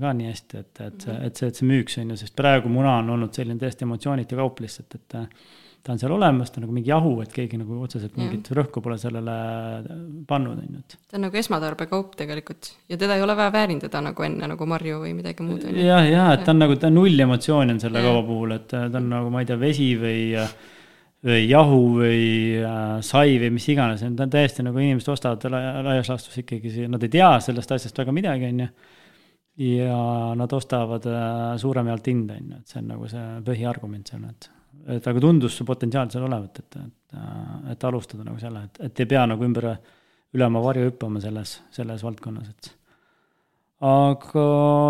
[0.00, 2.98] ka nii hästi, et, et et see, et see müüks, on ju, sest praegu muna
[3.00, 5.18] on olnud selline täiesti emotsioonitu kaup lihtsalt, et
[5.82, 8.82] ta on seal olemas, ta on nagu mingi jahu, et keegi nagu otseselt mingit rõhku
[8.84, 9.36] pole sellele
[10.28, 10.98] pannud, on ju, et.
[11.08, 15.00] ta on nagu esmatarbekaup tegelikult ja teda ei ole vaja väärindada nagu enne nagu marju
[15.04, 15.64] või midagi muud.
[15.72, 18.68] jah, jah, et ta on nagu, ta on null emotsiooni on selle kauba puhul, et
[18.68, 20.20] ta on nagu, ma ei tea, vesi või
[21.20, 22.20] või jahu või
[22.64, 27.02] äh, sai või mis iganes, need on täiesti nagu inimesed ostavad laias laastus ikkagi, nad
[27.04, 28.70] ei tea sellest asjast väga midagi, on ju.
[29.80, 29.98] ja
[30.40, 34.24] nad ostavad äh, suurema jaolt hinda, on ju, et see on nagu see põhiargument seal,
[34.30, 34.48] et,
[34.88, 37.22] et aga tundus see potentsiaal seal olevat, et, et,
[37.74, 39.72] et alustada nagu selle, et, et ei pea nagu ümber,
[40.34, 42.70] üle oma varju hüppama selles, selles valdkonnas, et
[43.80, 44.46] aga,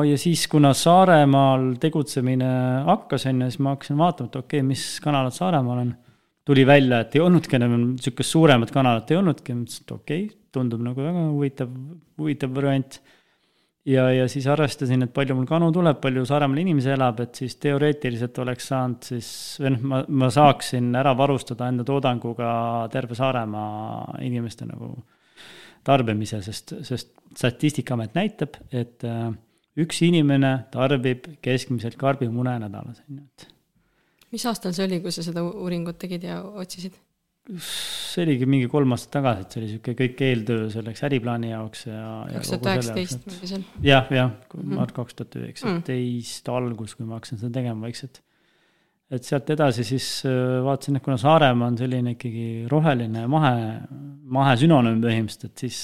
[0.09, 2.51] ja siis, kuna Saaremaal tegutsemine
[2.89, 5.95] hakkas, on ju, siis ma hakkasin vaatama, et okei okay,, mis kanalad Saaremaal on
[6.47, 10.37] tuli välja, et ei olnudki enam niisugust suuremat kanalat ei olnudki, mõtlesin, et okei okay,,
[10.51, 11.73] tundub nagu väga huvitav,
[12.19, 13.01] huvitav variant.
[13.91, 17.57] Ja, ja siis arvestasin, et palju mul kanu tuleb, palju Saaremaal inimesi elab, et siis
[17.63, 19.31] teoreetiliselt oleks saanud siis,
[19.63, 22.51] või noh, ma, ma saaksin ära varustada enda toodanguga
[22.93, 24.95] terve Saaremaa inimeste nagu
[25.87, 29.29] tarbimise, sest, sest Statistikaamet näitab, et äh,
[29.79, 35.25] üks inimene tarbib keskmiselt karbimune nädalas, on ju, et mis aastal see oli, kui sa
[35.27, 36.99] seda uuringut tegid ja otsisid?
[37.59, 41.87] See oligi mingi kolm aastat tagasi, et see oli niisugune kõik eeltöö selleks äriplaani jaoks
[41.89, 42.07] ja.
[42.31, 43.65] kaks tuhat üheksateist mingi seal.
[43.85, 48.23] jah, jah, ma arvan kaks tuhat üheksateist algus, kui ma hakkasin seda tegema vaikselt.
[49.11, 53.55] et sealt edasi siis äh, vaatasin, et kuna Saaremaa on selline ikkagi roheline mahe,
[54.39, 55.83] mahe sünonüüm põhimõtteliselt, et siis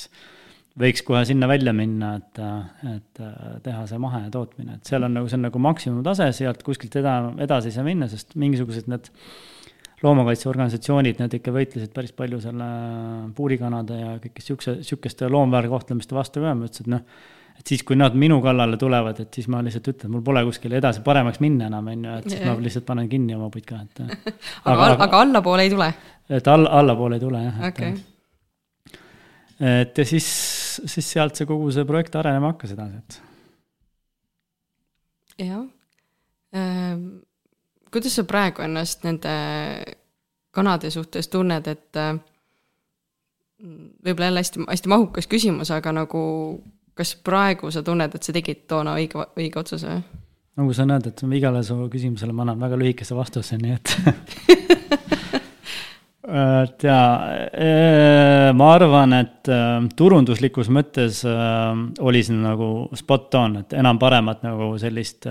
[0.79, 2.41] võiks kohe sinna välja minna, et,
[2.93, 3.21] et
[3.65, 7.73] teha see mahetootmine, et seal on nagu, see on nagu maksimumtase, sealt kuskilt eda-, edasi
[7.73, 9.09] ei saa minna, sest mingisugused need
[10.07, 12.69] loomakaitseorganisatsioonid, need ikka võitlesid päris palju selle
[13.37, 17.97] puurikanade ja kõike siukse, sihukeste loomväärkohtlemiste vastu ka, ma ütlesin, et noh, et siis, kui
[17.99, 21.71] nad minu kallale tulevad, et siis ma lihtsalt ütlen, mul pole kuskile edasi paremaks minna
[21.71, 24.03] enam, on ju, et siis ma lihtsalt panen kinni oma putka, et
[24.71, 25.89] aga, aga, aga allapoole ei tule?
[26.37, 28.13] et all, allapoole ei tule jah okay., et
[29.57, 30.27] et ja siis,
[30.85, 33.21] siis sealt see kogu see projekt arenema hakkas edasi, et.
[35.47, 35.65] jah
[36.57, 37.26] ähm,.
[37.97, 39.33] Kuidas sa praegu ennast nende
[40.53, 42.19] kanade suhtes tunned, et äh,
[44.05, 46.23] võib-olla jälle hästi, hästi mahukas küsimus, aga nagu
[46.97, 50.01] kas praegu sa tunned, et sa tegid toona õige, õige otsuse?
[50.57, 53.97] nagu sa näed, et igale su küsimusele ma annan väga lühikese vastuse, nii et
[56.67, 57.11] et jaa,
[58.57, 64.45] ma arvan, et äh, turunduslikus mõttes äh, oli see nagu spot on, et enam paremat
[64.45, 65.29] nagu sellist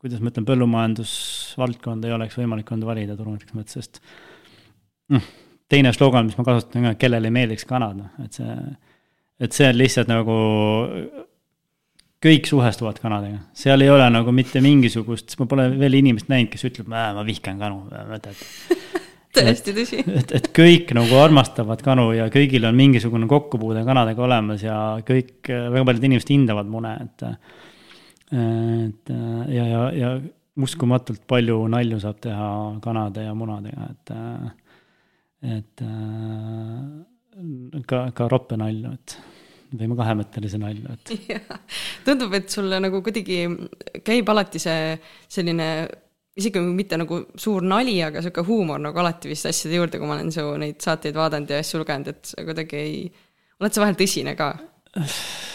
[0.00, 4.00] kuidas ma ütlen, põllumajandusvaldkonda ei oleks võimalik olnud valida turunduslikus mõttes, sest
[5.12, 5.26] noh,
[5.70, 8.54] teine slogan, mis ma kasutan ka, kellele ei meeldiks kanad, noh, et see,
[9.40, 10.38] et see on lihtsalt nagu
[12.20, 16.66] kõik suhestuvad kanadega, seal ei ole nagu mitte mingisugust, ma pole veel inimest näinud, kes
[16.68, 18.44] ütleb, ma vihkan kanu, mõtled
[19.36, 20.02] tõesti tõsi.
[20.10, 25.48] et, et kõik nagu armastavad kanu ja kõigil on mingisugune kokkupuude kanadega olemas ja kõik,
[25.48, 27.26] väga paljud inimesed hindavad mune, et.
[28.30, 29.10] Et
[29.50, 30.10] ja, ja, ja
[30.60, 32.48] uskumatult palju nalju saab teha
[32.84, 34.12] kanade ja munadega, et,
[35.56, 35.82] et
[37.86, 39.16] ka, ka roppe nalju, et
[39.80, 41.14] võime kahemõttelise nalja, et.
[42.06, 43.42] tundub, et sulle nagu kuidagi
[44.06, 44.94] käib alati see
[45.30, 45.68] selline
[46.40, 50.16] isegi mitte nagu suur nali, aga sihuke huumor nagu alati vist asjade juurde, kui ma
[50.16, 53.00] olen su neid saateid vaadanud ja asju lugenud, et sa kuidagi ei,
[53.60, 54.52] oled sa vahel tõsine ka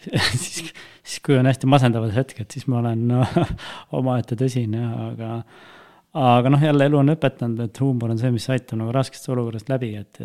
[1.10, 3.24] siis, kui on hästi masendavad hetked, siis ma olen no,
[3.98, 5.30] omaette tõsine, aga
[6.20, 9.68] aga noh, jälle elu on õpetanud, et huumor on see, mis aitab nagu raskest olukorrast
[9.70, 10.18] läbi, et,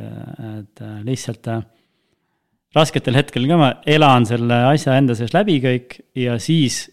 [0.49, 1.59] et lihtsalt äh,
[2.75, 6.87] rasketel hetkel ka ma elan selle asja enda sees läbi kõik ja siis,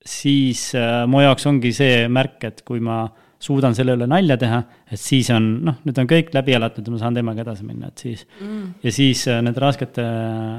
[0.00, 3.02] siis äh, mu jaoks ongi see märk, et kui ma
[3.40, 4.58] suudan selle üle nalja teha,
[4.92, 7.88] et siis on, noh, nüüd on kõik läbi elatud ja ma saan temaga edasi minna,
[7.88, 8.66] et siis mm..
[8.84, 10.04] ja siis äh, nende raskete,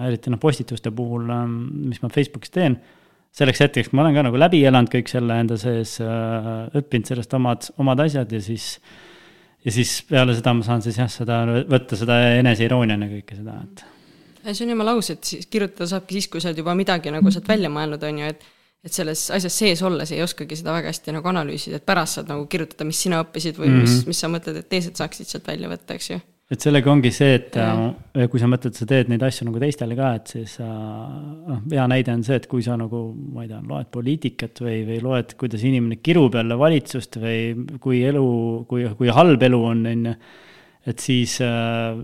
[0.07, 1.53] eriti noh, postituste puhul, ähm,
[1.91, 2.79] mis ma Facebookis teen,
[3.37, 7.37] selleks hetkeks, ma olen ka nagu läbi elanud kõik selle enda sees äh,, õppinud sellest
[7.37, 8.73] omad, omad asjad ja siis
[9.61, 13.85] ja siis peale seda ma saan siis jah, seda võtta seda eneseirooniana kõike seda, et
[14.55, 17.29] see on jumala aus, et siis kirjutada saabki siis, kui sa oled juba midagi nagu
[17.33, 18.49] sealt välja mõelnud, on ju, et
[18.81, 22.31] et selles asjas sees olles ei oskagi seda väga hästi nagu analüüsida, et pärast saad
[22.31, 23.87] nagu kirjutada, mis sina õppisid või mm -hmm.
[23.87, 24.11] mis, mhm.
[24.13, 26.19] mis sa mõtled, et teised saaksid sealt välja võtta, eks ju.
[26.51, 27.67] et sellega ongi see, et ja.
[28.17, 31.85] Äh, kui sa mõtled, sa teed neid asju nagu teistele ka, et siis noh, hea
[31.87, 35.37] näide on see, et kui sa nagu, ma ei tea, loed poliitikat või, või loed,
[35.37, 40.17] kuidas inimene kirub jälle valitsust või kui elu, kui, kui halb elu on, on ju,
[40.89, 42.01] et siis äh,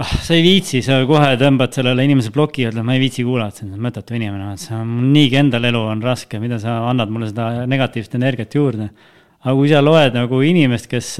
[0.00, 3.24] oh, sa ei viitsi, sa kohe tõmbad sellele inimesele ploki ja ütled, ma ei viitsi
[3.26, 7.12] kuulata, see on mõttetu inimene, see on niigi endal elu on raske, mida sa annad
[7.12, 8.90] mulle seda negatiivset energiat juurde.
[9.40, 11.14] aga kui sa loed nagu inimest, kes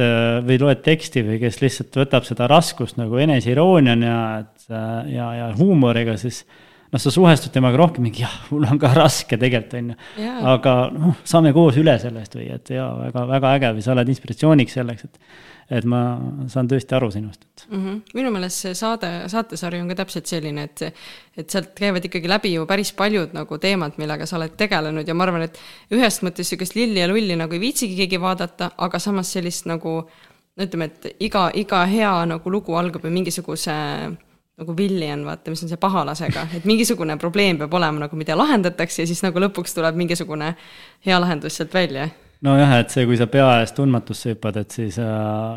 [0.46, 4.74] või loed teksti või kes lihtsalt võtab seda raskust nagu eneseirooniana ja, et
[5.14, 6.44] ja, ja huumoriga, siis
[6.90, 10.32] noh, sa suhestud temaga rohkem, mingi jah, mul on ka raske tegelikult, on ju.
[10.54, 14.12] aga noh, saame koos üle sellest või et jaa, väga, väga äge või sa oled
[14.14, 15.24] inspiratsiooniks selleks, et
[15.70, 16.00] et ma
[16.50, 17.82] saan tõesti aru sinust, et mm.
[17.82, 17.98] -hmm.
[18.18, 20.82] minu meelest see saade, saatesari on ka täpselt selline, et,
[21.38, 25.14] et sealt käivad ikkagi läbi ju päris paljud nagu teemad, millega sa oled tegelenud ja
[25.14, 25.60] ma arvan, et
[25.94, 29.94] ühest mõttes sihukest lilli ja lulli nagu ei viitsigi keegi vaadata, aga samas sellist nagu
[30.56, 33.76] no ütleme, et iga, iga hea nagu lugu algab ju mingisuguse
[34.60, 39.04] nagu Villian, vaata, mis on see pahalasega, et mingisugune probleem peab olema nagu, mida lahendatakse
[39.04, 40.54] ja siis nagu lõpuks tuleb mingisugune
[41.06, 42.10] hea lahendus sealt välja.
[42.40, 45.10] Nojah, et see, kui sa pea ees tundmatusse hüppad, et siis äh,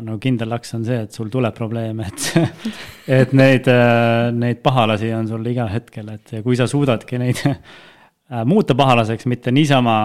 [0.04, 2.26] no kindel laks on see, et sul tuleb probleeme, et
[3.22, 8.42] et neid, äh, neid pahalasi on sul igal hetkel, et kui sa suudadki neid äh,
[8.44, 9.96] muuta pahalaseks, mitte niisama,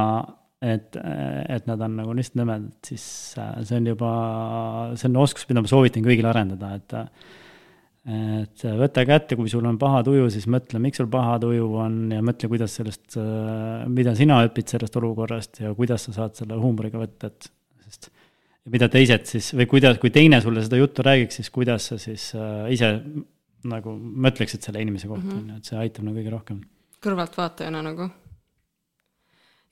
[0.63, 3.03] et, et nad on nagu lihtsalt nõmedad, siis
[3.35, 4.13] see on juba,
[4.99, 6.97] see on oskus, mida ma soovitan kõigile arendada, et
[8.09, 11.99] et võta kätte, kui sul on paha tuju, siis mõtle, miks sul paha tuju on
[12.15, 13.19] ja mõtle, kuidas sellest,
[13.91, 17.51] mida sina õpid sellest olukorrast ja kuidas sa saad selle huumoriga võtta, et
[17.85, 18.09] sest
[18.73, 22.29] mida teised siis või kuidas, kui teine sulle seda juttu räägiks, siis kuidas sa siis
[22.37, 22.91] äh, ise
[23.69, 25.37] nagu mõtleksid selle inimese kohta, mhm.
[25.39, 26.63] on ju, et see aitab nagu kõige rohkem.
[27.03, 28.09] kõrvaltvaatajana nagu.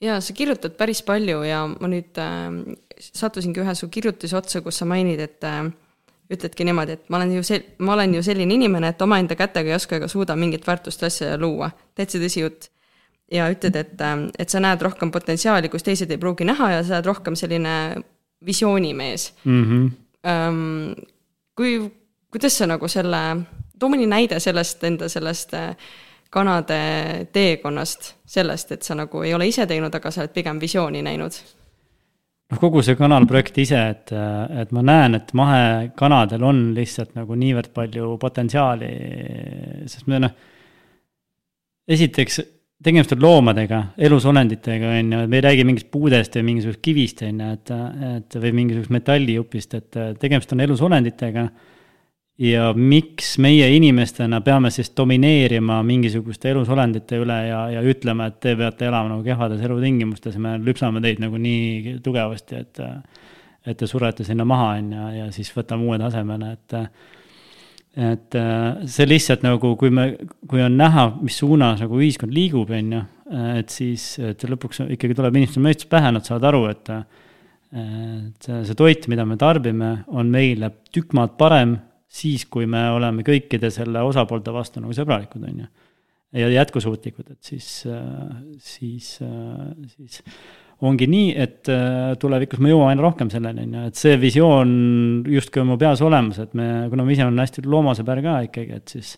[0.03, 2.47] ja sa kirjutad päris palju ja ma nüüd äh,
[2.97, 5.69] sattusingi ühe su kirjutise otsa, kus sa mainid, et äh,
[6.31, 9.71] ütledki niimoodi, et ma olen ju sel-, ma olen ju selline inimene, et omaenda kätega
[9.71, 11.71] ei oska ega suuda mingit väärtust asja luua.
[11.95, 12.69] täitsa tõsi jutt.
[13.31, 16.83] ja ütled, et, ähm, et sa näed rohkem potentsiaali, kus teised ei pruugi näha ja
[16.83, 17.95] sa oled rohkem selline
[18.45, 19.63] visioonimees mm.
[19.63, 21.01] -hmm.
[21.55, 21.91] kui,
[22.31, 23.17] kuidas sa nagu selle,
[23.79, 25.75] too mõni näide sellest enda sellest äh,
[26.29, 31.01] kanade teekonnast, sellest, et sa nagu ei ole ise teinud, aga sa oled pigem visiooni
[31.01, 31.31] näinud
[32.51, 37.73] noh, kogu see kanalprojekt ise, et, et ma näen, et mahekanadel on lihtsalt nagu niivõrd
[37.75, 38.91] palju potentsiaali,
[39.91, 40.37] sest me noh,
[41.87, 42.41] esiteks
[42.83, 47.41] tegemist on loomadega, elusolenditega, on ju, me ei räägi mingist puudest või mingisugusest kivist, on
[47.41, 47.73] ju, et,
[48.11, 51.47] et või mingisugusest metallijupist, et tegemist on elusolenditega
[52.37, 58.53] ja miks meie inimestena peame siis domineerima mingisuguste elusolendite üle ja, ja ütlema, et te
[58.59, 62.83] peate elama nagu kehvades elutingimustes me lüpsame teid nagu nii tugevasti, et
[63.67, 66.77] et te surete sinna maha, on ju, ja siis võtame uue tasemele, et
[67.97, 68.35] et
[68.93, 70.11] see lihtsalt nagu, kui me,
[70.47, 73.01] kui on näha, mis suunas nagu ühiskond liigub, on ju,
[73.57, 76.93] et siis, et lõpuks ikkagi tuleb inimestel mõistus pähe, nad saavad aru, et
[77.77, 81.73] et see toit, mida me tarbime, on meile tükk maad parem
[82.07, 85.67] siis, kui me oleme kõikide selle osapoolte vastu nagu sõbralikud, on ju.
[86.41, 87.67] ja jätkusuutlikud, et siis,
[88.63, 90.21] siis, siis
[90.87, 91.71] ongi nii, et
[92.21, 94.73] tulevikus me jõuame aina rohkem selleni, on ju, et see visioon
[95.33, 98.81] justkui on mu peas olemas, et me, kuna ma ise olen hästi loomasõber ka ikkagi,
[98.81, 99.13] et siis,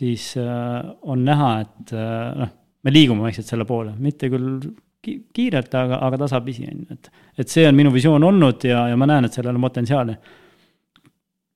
[0.00, 1.96] siis on näha, et
[2.42, 4.62] noh, me liigume vaikselt selle poole, mitte küll
[5.00, 8.98] kiirelt, aga, aga tasapisi, on ju, et, et see on minu visioon olnud ja, ja
[9.00, 10.16] ma näen, et sellel on potentsiaali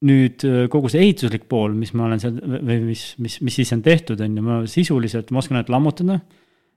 [0.04, 3.72] nüüd äh, kogu see ehituslik pool, mis ma olen seal või mis, mis, mis siis
[3.76, 6.20] on tehtud, on ju, ma sisuliselt, ma oskan ainult lammutada.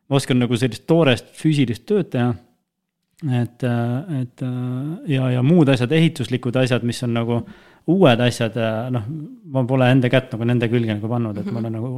[0.08, 2.36] ma oskan nagu sellist toorest füüsilist tööd teha.
[3.26, 7.42] et, äh, et äh, ja, ja muud asjad, ehituslikud asjad, mis on nagu
[7.88, 8.56] uued asjad,
[8.92, 9.04] noh,
[9.48, 11.92] ma pole enda kätt nagu nende külge nagu pannud, et ma olen nagu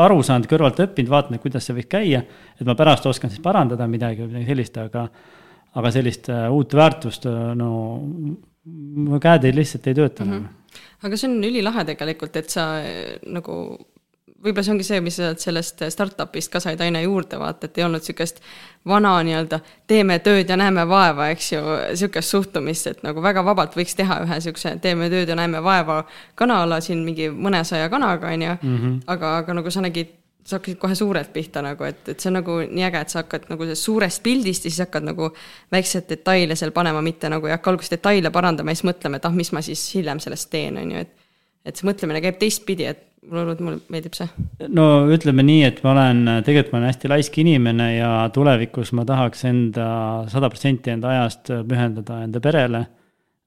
[0.00, 2.22] aru saanud, kõrvalt õppinud, vaatan, kuidas see võiks käia.
[2.56, 5.04] et ma pärast oskan siis parandada midagi või midagi sellist, aga,
[5.76, 7.28] aga sellist uut väärtust,
[7.60, 7.70] no
[8.64, 10.32] mu käed ei lihtsalt ei tööta mm.
[10.32, 10.63] -hmm
[11.02, 13.58] aga see on ülilahe tegelikult, et sa eh, nagu
[14.44, 18.02] võib-olla see ongi see, mis sellest startup'ist ka said aina juurde vaata, et ei olnud
[18.02, 18.42] niisugust
[18.88, 23.76] vana nii-öelda teeme tööd ja näeme vaeva, eks ju, niisugust suhtumist, et nagu väga vabalt
[23.78, 26.02] võiks teha ühe niisuguse teeme tööd ja näeme vaeva
[26.36, 29.00] kanala siin mingi mõnesaja kanaga, on ju, mhm.
[29.16, 30.12] aga, aga nagu sa nägid
[30.44, 33.22] sa hakkasid kohe suurelt pihta nagu, et, et see on nagu nii äge, et sa
[33.22, 35.30] hakkad nagu sellest suurest pildist ja siis hakkad nagu
[35.72, 39.28] väikseid detaile seal panema, mitte nagu ei hakka alguses detaile parandama ja siis mõtlema, et
[39.28, 41.20] ah, mis ma siis hiljem sellest teen, on ju, et
[41.64, 44.26] et see mõtlemine käib teistpidi, et mulle, mulle meeldib see.
[44.68, 49.06] no ütleme nii, et ma olen, tegelikult ma olen hästi laisk inimene ja tulevikus ma
[49.08, 49.86] tahaks enda
[50.32, 52.82] sada protsenti enda ajast pühendada enda perele,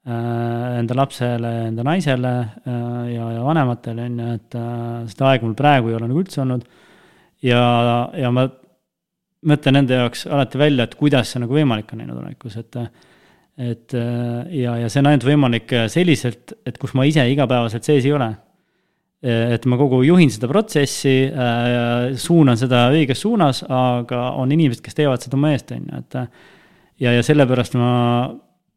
[0.09, 4.81] äh, enda lapsele, enda naisele äh, ja, ja vanematele, on ju, et äh,
[5.13, 6.65] seda aega mul praegu ei ole nagu üldse olnud
[7.45, 7.61] ja,
[8.17, 8.47] ja ma
[9.47, 12.81] mõtlen enda jaoks alati välja, et kuidas see nagu võimalik on läinud olevikus, et
[13.57, 13.93] et
[14.53, 18.29] ja, ja see on ainult võimalik selliselt, et kus ma ise igapäevaselt sees ei ole.
[19.25, 21.31] et ma kogu juhin seda protsessi
[22.21, 26.19] suunan seda õiges suunas, aga on inimesed, kes teevad seda mu eest, on ju, et
[27.01, 27.89] ja, ja sellepärast ma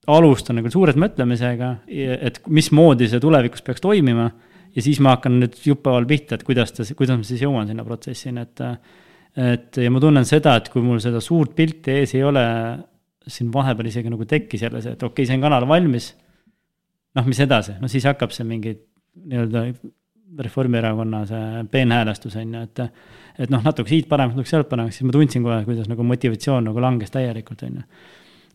[0.08, 4.30] alustan nagu suures mõtlemisega, et mismoodi see tulevikus peaks toimima
[4.76, 7.86] ja siis ma hakkan nüüd juppehaaval pihta, et kuidas ta, kuidas ma siis jõuan sinna
[7.86, 8.64] protsessini, et
[9.40, 12.42] et ja ma tunnen seda, et kui mul seda suurt pilti ees ei ole,
[13.30, 16.10] siin vahepeal isegi nagu tekkis jälle see, et okei okay,, see on kanal valmis,
[17.14, 18.74] noh, mis edasi, no siis hakkab see mingi
[19.20, 19.66] nii-öelda
[20.40, 22.82] Reformierakonna see peenhäälestus on ju, et
[23.40, 26.66] et noh, natuke siit paremaks, natuke sealt paremaks, siis ma tundsin kohe, kuidas nagu motivatsioon
[26.68, 27.84] nagu langes täielikult, on ju.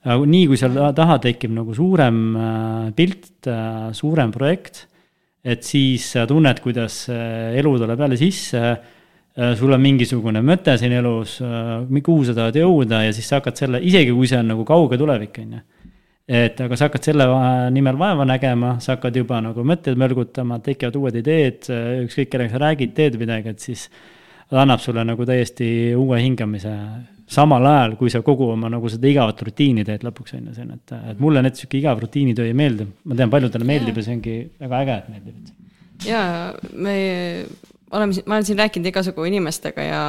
[0.06, 4.86] aga nii, kui seal taha tekib nagu suurem äh, pilt, äh, suurem projekt
[5.46, 10.96] et siis sa tunned, kuidas elu tuleb jälle sisse, äh, sul on mingisugune mõte siin
[10.98, 14.54] elus, äh, kuhu sa tahad jõuda ja siis sa hakkad selle, isegi kui see on
[14.56, 15.64] nagu kauge tulevik, on ju.
[16.26, 17.30] et aga sa hakkad selle
[17.76, 21.70] nimel vaeva nägema, sa hakkad juba nagu mõtteid mölgutama, tekivad uued ideed,
[22.08, 23.90] ükskõik kellega sa räägid, teed midagi, et siis
[24.50, 26.74] annab sulle nagu täiesti uue hingamise
[27.28, 30.66] samal ajal, kui sa kogu oma nagu seda igavat rutiini teed lõpuks, on ju, see
[30.66, 32.88] on, et, et mulle näiteks sihuke igav rutiinitöö ei meeldi.
[33.10, 35.54] ma tean, paljudele meeldib ja see ongi väga äge, et meeldib.
[36.06, 36.22] ja
[36.74, 36.98] me
[37.92, 40.04] oleme, ma olen siin rääkinud igasugu inimestega ja,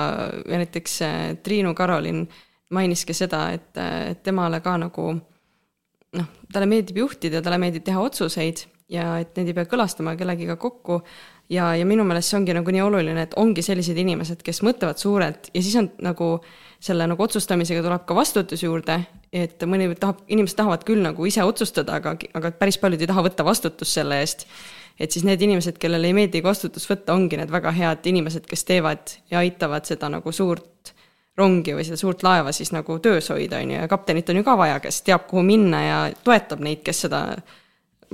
[0.45, 2.27] ja näiteks äh, Triinu Karolin
[2.71, 3.73] mainiski seda, et,
[4.11, 9.51] et temale ka nagu noh, talle meeldib juhtida, talle meeldib teha otsuseid ja et need
[9.51, 11.01] ei pea kõlastama kellegiga kokku
[11.51, 15.01] ja, ja minu meelest see ongi nagu nii oluline, et ongi sellised inimesed, kes mõtlevad
[15.03, 16.37] suurelt ja siis on nagu
[16.87, 19.01] selle nagu otsustamisega tuleb ka vastutus juurde,
[19.35, 23.25] et mõni tahab, inimesed tahavad küll nagu ise otsustada, aga, aga päris paljud ei taha
[23.27, 24.47] võtta vastutust selle eest.
[25.01, 28.65] et siis need inimesed, kellele ei meeldigi vastutust võtta, ongi need väga head inimesed, kes
[28.65, 30.95] teevad ja aitavad seda nagu suurt
[31.37, 34.47] rongi või seda suurt laeva siis nagu töös hoida, on ju, ja kaptenit on ju
[34.47, 37.27] ka vaja, kes teab, kuhu minna ja toetab neid, kes seda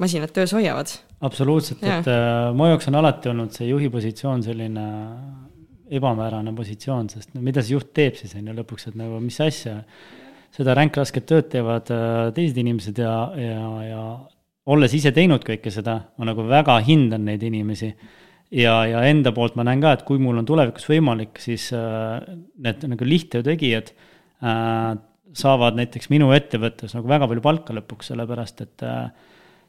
[0.00, 0.90] masinat töös hoiavad.
[1.20, 4.86] absoluutselt, et äh, mu jaoks on alati olnud see juhi positsioon selline
[5.92, 9.38] ebamäärane positsioon, sest no mida see juht teeb siis on ju lõpuks, et nagu mis
[9.44, 9.82] asja.
[10.52, 14.02] seda ränkrasket tööd teevad äh, teised inimesed ja, ja, ja
[14.72, 17.92] olles ise teinud kõike seda, ma nagu väga hindan neid inimesi.
[18.52, 22.20] ja, ja enda poolt ma näen ka, et kui mul on tulevikus võimalik, siis äh,
[22.62, 23.94] need nagu lihttöö tegijad
[24.44, 24.92] äh,
[25.32, 29.08] saavad näiteks minu ettevõttes nagu väga palju palka lõpuks, sellepärast et äh,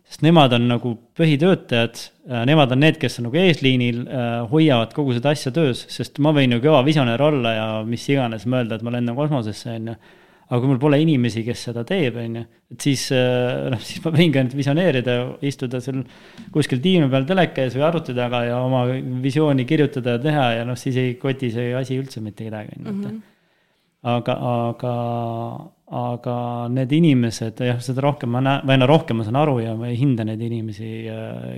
[0.10, 4.92] sest nemad on nagu põhitöötajad, äh, nemad on need, kes on nagu eesliinil, äh, hoiavad
[4.96, 8.78] kogu seda asja töös, sest ma võin ju kõva visionäär olla ja mis iganes mõelda,
[8.78, 9.98] et ma lendan kosmosesse, on ju.
[10.44, 12.46] aga kui mul pole inimesi, kes seda teeb, on ju,
[12.76, 13.08] et siis
[13.74, 15.18] noh, siis ma võingi ainult visioneerida,
[15.50, 16.04] istuda seal
[16.54, 18.84] kuskil diivani peal teleka ees või arvuti taga ja oma
[19.24, 22.84] visiooni kirjutada ja teha ja noh, siis ei koti see asi üldse mitte kedagi, on
[22.84, 23.22] ju, et mhm.
[24.14, 24.98] aga, aga,
[25.94, 26.36] aga
[26.74, 29.92] need inimesed, jah, seda rohkem ma näen, või no rohkem ma saan aru ja ma
[29.92, 30.94] ei hinda neid inimesi,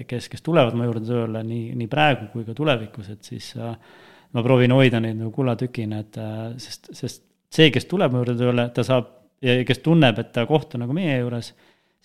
[0.09, 4.43] kes, kes tulevad mu juurde tööle nii, nii praegu kui ka tulevikus, et siis ma
[4.43, 6.19] proovin hoida neid nagu kullatükina, et
[6.59, 7.23] sest, sest
[7.55, 9.13] see, kes tuleb mu juurde tööle, ta saab
[9.45, 11.51] ja kes tunneb, et ta koht on nagu meie juures,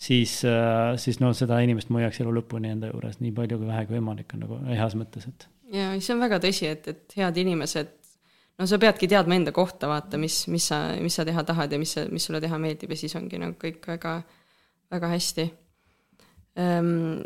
[0.00, 3.70] siis, äh, siis no seda inimest ma hoiaks elu lõpuni enda juures, nii palju kui
[3.70, 5.48] vähegi võimalik on nagu heas mõttes, et.
[5.74, 7.94] ja see on väga tõsi, et, et head inimesed,
[8.61, 11.80] no sa peadki teadma enda kohta, vaata, mis, mis sa, mis sa teha tahad ja
[11.80, 14.20] mis, mis sulle teha meeldib ja siis ongi nagu kõik väga,
[14.92, 15.46] väga hästi
[16.61, 17.22] ähm,.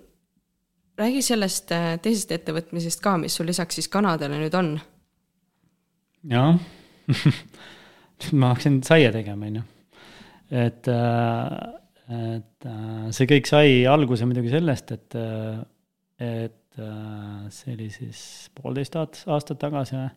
[0.98, 4.74] räägi sellest äh, teisest ettevõtmisest ka, mis sul lisaks siis kanadele nüüd on.
[6.30, 6.54] jah
[8.40, 9.64] ma hakkasin saia tegema, on ju.
[10.54, 11.48] et, äh,
[12.38, 15.18] et äh, see kõik sai alguse muidugi sellest, et,
[16.22, 16.60] et
[17.54, 18.20] see oli siis
[18.54, 20.12] poolteist aastat tagasi või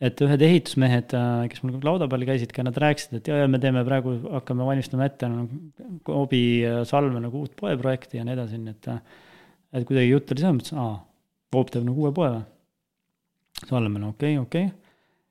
[0.00, 1.12] et ühed ehitusmehed,
[1.52, 4.64] kes mul lauda peal käisid ka, nad rääkisid, et ja, ja me teeme praegu, hakkame
[4.64, 6.44] valmistama ette nagu Kobi
[6.88, 8.90] salve nagu uut poeprojekti ja nii edasi, nii et
[9.76, 10.96] et kuidagi jutt oli selles mõttes, aa,
[11.52, 12.46] Coop teeb nagu uue poe või?
[13.60, 14.80] Salve, no okei okay,, okei okay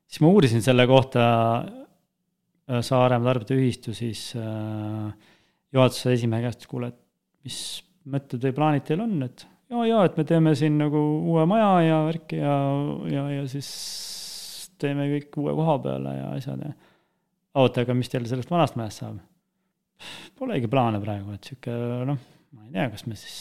[0.09, 1.25] siis ma uurisin selle kohta
[1.59, 5.13] äh, Saaremaa Tarbijate Ühistu siis äh,
[5.73, 6.99] juhatuse esimehe käest, kuule, et
[7.45, 7.59] mis
[8.09, 11.73] mõtted või plaanid teil on, et ja, ja et me teeme siin nagu uue maja
[11.85, 12.55] ja värki ja,
[13.13, 13.69] ja, ja siis
[14.81, 16.73] teeme kõik uue koha peale ja asjad ja
[17.59, 19.21] oota, aga mis teil sellest vanast majast saab?
[20.39, 21.73] Polegi plaane praegu, et sihuke
[22.07, 22.19] noh,
[22.55, 23.39] ma ei tea, kas me siis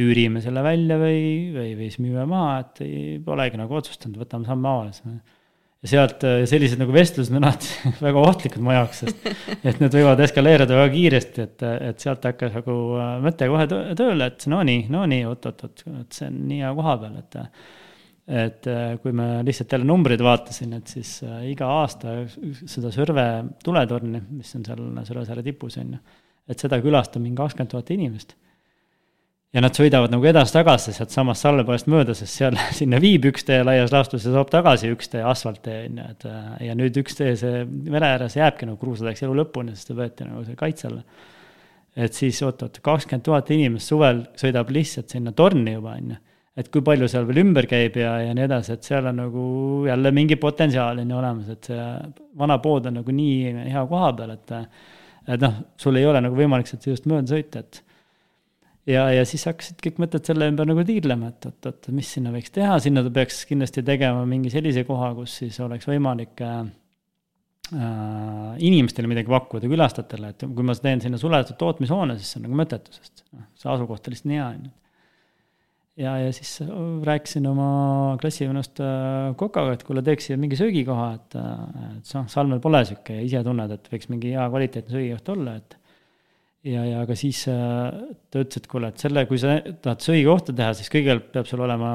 [0.00, 1.22] üürime selle välja või,
[1.52, 4.92] või, või siis müüme maha, et ei, polegi nagu otsustanud, võtame samme haaval
[5.82, 9.28] ja sealt sellised nagu vestlused on alati väga ohtlikud mu jaoks, sest
[9.66, 13.66] et need võivad eskaleeruda väga kiiresti, et, et sealt hakkas nagu äh, mõte kohe
[13.98, 17.40] tööle, et no nii, no nii, oot-oot-oot, et see on nii hea koha peal, et
[18.28, 21.18] et äh, kui me lihtsalt jälle numbreid vaatasin, et siis
[21.48, 23.26] iga aasta seda Sõrve
[23.64, 26.00] tuletorni, mis on seal Sõrvesaare tipus, on ju,
[26.50, 28.36] et seda külastab mingi kakskümmend tuhat inimest
[29.52, 33.92] ja nad sõidavad nagu edasi-tagasi sealtsamast salvepoest mööda, sest seal, sinna viib üks tee laias
[33.94, 36.26] laastus ja saab tagasi üks tee, asfalttee, on ju, et
[36.68, 40.28] ja nüüd üks tee, see mere ääres jääbki nagu kruusadeks elu lõpuni, sest ta võeti
[40.28, 41.04] nagu see kaitse alla.
[41.92, 46.20] et siis oot-oot, kakskümmend tuhat inimest suvel sõidab lihtsalt sinna torni juba, on ju.
[46.56, 49.44] Et kui palju seal veel ümber käib ja, ja nii edasi, et seal on nagu
[49.88, 51.86] jälle mingi potentsiaal on ju olemas, et see
[52.38, 54.58] vana pood on nagu nii hea koha peal, et
[55.32, 57.80] et noh, sul ei ole nagu võimalik sealt just mööda sõita, et
[58.90, 62.52] ja, ja siis hakkasid kõik mõtted selle ümber nagu tiirlema, et oot-oot, mis sinna võiks
[62.54, 66.60] teha, sinna ta peaks kindlasti tegema mingi sellise koha, kus siis oleks võimalik äh,
[67.72, 72.48] äh, inimestele midagi pakkuda, külastajatele, et kui ma teen sinna suletud tootmishoone, siis see on
[72.48, 74.78] nagu mõttetu, sest noh, see asukoht on lihtsalt nii hea, on ju.
[76.00, 76.62] Ja, ja siis
[77.04, 82.26] rääkisin oma klassivennast äh, Kokaga, et kuule, teeks siia mingi söögikoha, et, äh, et noh,
[82.32, 85.76] Salmel pole sihuke ise tunned, et võiks mingi hea kvaliteetne söögikoht olla, et
[86.68, 87.88] ja, ja aga siis äh,
[88.32, 91.64] ta ütles, et kuule, et selle, kui sa tahad söögikohta teha, siis kõigepealt peab sul
[91.66, 91.92] olema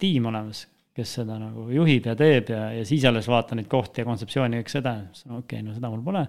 [0.00, 0.66] tiim olemas,
[0.96, 4.56] kes seda nagu juhib ja teeb ja, ja siis alles vaata neid kohti ja kontseptsiooni
[4.56, 4.94] ja kõik seda,
[5.28, 6.24] okei okay,, no seda mul pole.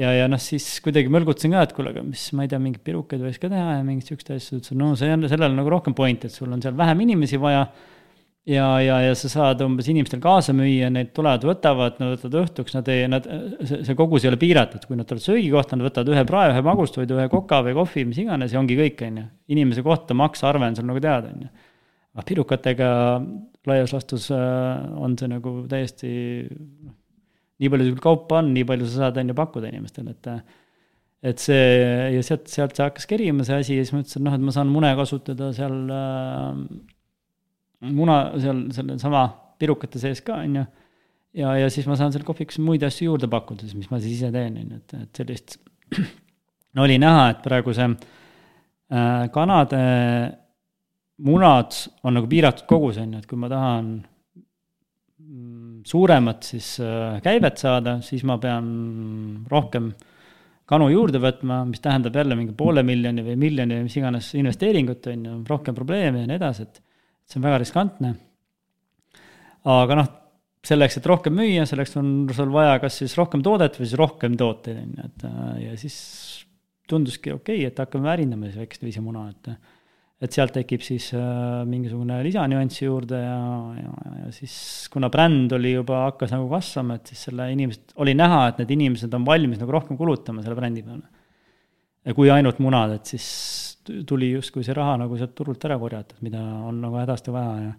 [0.00, 2.84] Ja, ja noh, siis kuidagi mõlgutasin ka, et kuule, aga mis, ma ei tea, mingeid
[2.86, 5.50] pirukaid võiks ka teha ja mingeid siukseid asju, ta ütles, et no see on, sellel
[5.50, 7.66] on nagu rohkem point, et sul on seal vähem inimesi vaja
[8.48, 12.76] ja, ja, ja sa saad umbes inimestel kaasa müüa, need tulevad, võtavad, nad võtavad õhtuks,
[12.76, 13.28] nad ei, nad,
[13.60, 16.64] see, see kogus ei ole piiratud, kui nad tulevad söögikohta, nad võtavad ühe prae, ühe
[16.66, 19.28] magustoidu, ühe koka või kohvi, mis iganes ja ongi kõik, on ju.
[19.54, 21.52] inimese kohta maksearve on sul nagu teada, on ju.
[22.16, 22.88] aga pirukatega
[23.68, 26.10] laias laastus äh, on see nagu täiesti
[26.50, 26.96] noh,
[27.62, 30.58] nii palju sul kaupa on, nii palju sa saad, on ju, pakkuda inimestele, et
[31.22, 31.66] et see
[32.16, 34.42] ja sealt, sealt see hakkas kerima, see asi, ja siis ma ütlesin, et noh, et
[34.42, 36.56] ma saan mune kasutada seal äh,
[37.94, 39.26] muna seal sellesama
[39.62, 40.64] pirukate sees ka, on ju.
[41.38, 44.18] ja, ja siis ma saan seal kohvikus muid asju juurde pakkuda, siis mis ma siis
[44.18, 45.58] ise teen, on ju, et, et sellist
[46.74, 49.82] no oli näha, et praegu see äh, kanade
[51.22, 53.94] munad on nagu piiratud kogus, on ju, et kui ma tahan
[55.88, 58.66] suuremat siis äh, käivet saada, siis ma pean
[59.50, 59.92] rohkem
[60.72, 65.08] kanu juurde võtma, mis tähendab jälle mingi poole miljoni või miljoni või mis iganes investeeringut,
[65.12, 66.80] on ju, rohkem probleeme ja nii edasi, et
[67.28, 68.14] see on väga riskantne.
[69.72, 70.08] aga noh,
[70.66, 74.38] selleks, et rohkem müüa, selleks on sul vaja kas siis rohkem toodet või siis rohkem
[74.38, 75.28] tooteid, on ju, et
[75.66, 75.98] ja siis
[76.88, 79.52] tunduski okei okay,, et hakkame väärindama siis väikest viisimuna, et
[80.22, 83.38] et sealt tekib siis äh, mingisugune lisanüanssi juurde ja,
[83.80, 84.54] ja, ja siis
[84.92, 88.76] kuna bränd oli juba, hakkas nagu kasvama, et siis selle inimesed, oli näha, et need
[88.76, 91.08] inimesed on valmis nagu rohkem kulutama selle brändi peale.
[92.06, 93.26] ja kui ainult munad, et siis
[94.06, 97.72] tuli justkui see raha nagu sealt turult ära korjata, mida on nagu hädasti vaja ja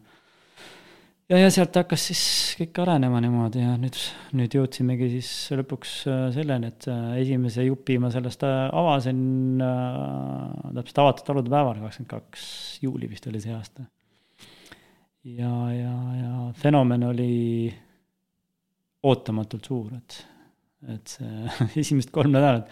[1.33, 2.23] ja, ja sealt hakkas siis
[2.59, 3.97] kõik arenema niimoodi ja nüüd,
[4.37, 10.73] nüüd jõudsimegi siis lõpuks äh, selleni, et äh, esimese jupi ma sellest äh, avasin äh,
[10.79, 12.47] täpselt avatud talude päeval, kakskümmend kaks
[12.83, 13.87] juuli vist oli see aasta.
[15.23, 17.31] ja, ja, ja fenomen oli
[19.03, 20.19] ootamatult suur, et,
[20.93, 21.47] et see
[21.83, 22.69] esimesed kolm nädalat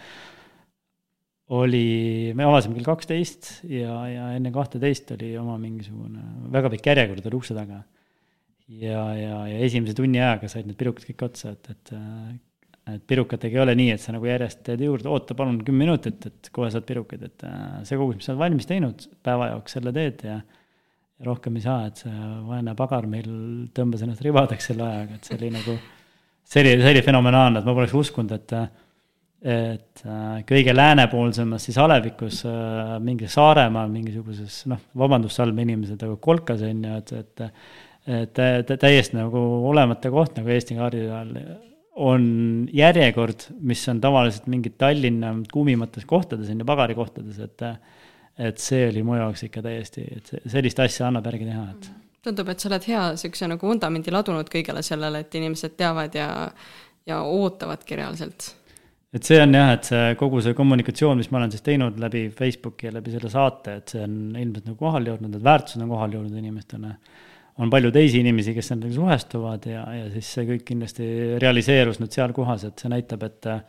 [1.52, 6.22] oli, me avasime kell kaksteist ja, ja enne kahteteist oli oma mingisugune
[6.54, 7.82] väga pikk järjekord oli ukse taga
[8.80, 11.94] ja, ja, ja esimese tunni ajaga said need pirukad kõik otsa, et, et
[12.90, 16.24] et pirukatega ei ole nii, et sa nagu järjest teed juurde, oota palun kümme minutit,
[16.26, 17.44] et kohe saad pirukaid, et
[17.86, 20.40] see kogus, mis sa oled valmis teinud päeva jaoks, selle teed ja
[21.22, 23.28] rohkem ei saa, et see vaene pagar meil
[23.76, 25.76] tõmbas ennast ribadeks selle ajaga, et see oli nagu,
[26.42, 28.56] see oli, see oli fenomenaalne, et ma poleks uskunud, et
[29.42, 30.02] et
[30.46, 32.44] kõige läänepoolsemas siis alevikus,
[33.02, 37.42] mingi Saaremaal mingisuguses noh, vabandust, Salme inimesed, aga kolkas on ju, et, et
[38.06, 39.40] et täiesti nagu
[39.70, 41.36] olemata koht nagu Eesti kaardi peal
[42.02, 47.66] on järjekord, mis on tavaliselt mingid Tallinna kuumimates kohtades, on ju, pagarikohtades, et
[48.40, 51.90] et see oli mu jaoks ikka täiesti, et sellist asja annab järgi teha, et
[52.24, 56.28] tundub, et sa oled hea niisuguse nagu vundamendi ladunud kõigele sellele, et inimesed teavad ja,
[57.06, 58.54] ja ootavadki reaalselt.
[59.12, 62.30] et see on jah, et see kogu see kommunikatsioon, mis ma olen siis teinud läbi
[62.38, 65.92] Facebooki ja läbi selle saate, et see on ilmselt nagu kohale jõudnud, need väärtused on
[65.92, 66.94] kohale jõudnud inimestele
[67.60, 71.08] on palju teisi inimesi, kes nendega suhestuvad ja, ja siis see kõik kindlasti
[71.42, 73.64] realiseerus nüüd seal kohas, et see näitab, et äh,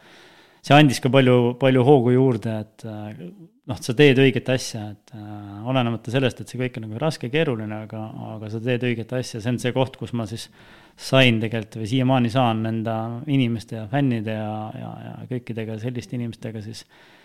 [0.63, 3.25] see andis ka palju, palju hoogu juurde, et äh,
[3.69, 5.25] noh, sa teed õiget asja, et äh,
[5.67, 8.05] olenemata sellest, et see kõik on nagu raske keeruline, aga,
[8.37, 10.47] aga sa teed õiget asja, see on see koht, kus ma siis
[10.93, 16.61] sain tegelikult või siiamaani saan enda inimeste ja fännide ja, ja, ja kõikidega selliste inimestega
[16.63, 17.22] siis Äh,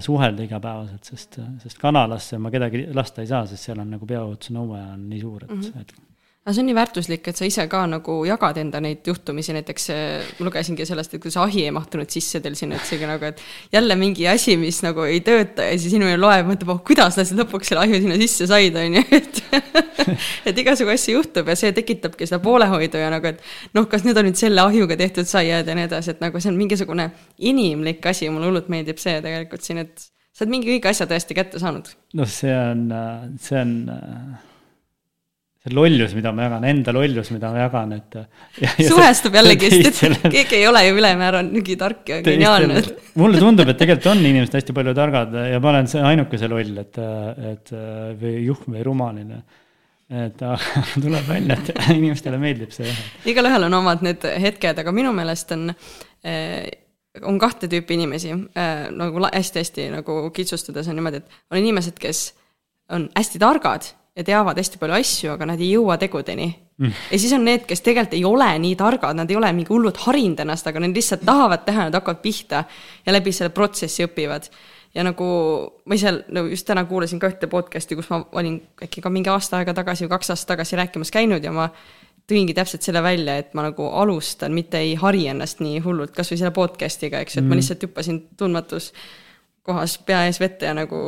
[0.00, 4.80] suhelda igapäevaselt, sest, sest kanalasse ma kedagi lasta ei saa, sest seal on nagu peaohutusnõue
[4.94, 5.80] on nii suur, et mm, -hmm.
[5.80, 6.07] et
[6.46, 9.88] aga see on nii väärtuslik, et sa ise ka nagu jagad enda neid juhtumisi, näiteks
[9.92, 13.28] äh, ma lugesingi sellest, et kuidas ahi ei mahtunud sisse teil sinna, et seegi nagu,
[13.28, 13.42] et
[13.74, 17.34] jälle mingi asi, mis nagu ei tööta ja siis inimene loeb, mõtleb, oh kuidas nad
[17.42, 19.42] lõpuks selle ahju sinna sisse said, on ju, et
[20.48, 24.16] et igasugu asju juhtub ja see tekitabki seda poolehoidu ja nagu, et noh, kas need
[24.16, 27.10] on nüüd selle ahjuga tehtud saiad ja nii edasi, et nagu see on mingisugune
[27.50, 31.36] inimlik asi, mulle hullult meeldib see tegelikult siin, et sa oled mingi õige asja tõesti
[31.36, 31.92] kätte saanud.
[32.16, 32.88] noh, see on,
[33.42, 34.47] see on see
[35.76, 38.18] lollus, mida ma jagan, enda lollus, mida ma jagan, et.
[38.88, 42.82] suhestub jällegi, sest et keegi ei ole ju ülemäära mingi tark ja geniaalne.
[43.20, 46.50] mulle tundub, et tegelikult on inimesed hästi palju targad ja ma olen see ainuke see
[46.50, 47.00] loll, et,
[47.52, 47.72] et
[48.20, 49.42] või juhm või rumaline
[50.08, 50.40] et
[51.02, 52.88] tuleb välja, et inimestele meeldib see.
[53.28, 55.68] igalühel on omad need hetked, aga minu meelest on,
[56.24, 56.64] eh,
[57.28, 62.30] on kahte tüüpi inimesi eh, nagu hästi-hästi nagu kitsustades on niimoodi, et on inimesed, kes
[62.94, 67.04] on hästi targad ja teavad hästi palju asju, aga nad ei jõua tegudeni mm..
[67.12, 70.00] ja siis on need, kes tegelikult ei ole nii targad, nad ei ole mingi hullult
[70.06, 72.64] harinud ennast, aga nad lihtsalt tahavad teha, nad hakkavad pihta
[73.06, 74.50] ja läbi selle protsessi õpivad.
[74.94, 75.28] ja nagu
[75.86, 79.30] ma ise no just täna kuulasin ka ühte podcast'i, kus ma olin äkki ka mingi
[79.30, 81.68] aasta aega tagasi või kaks aastat tagasi rääkimas käinud ja ma
[82.28, 86.42] tõingi täpselt selle välja, et ma nagu alustan, mitte ei hari ennast nii hullult, kasvõi
[86.42, 87.54] selle podcast'iga, eks ju, et mm.
[87.54, 88.90] ma lihtsalt hüppasin tundmatus
[89.64, 90.98] kohas pea ees vette ja nagu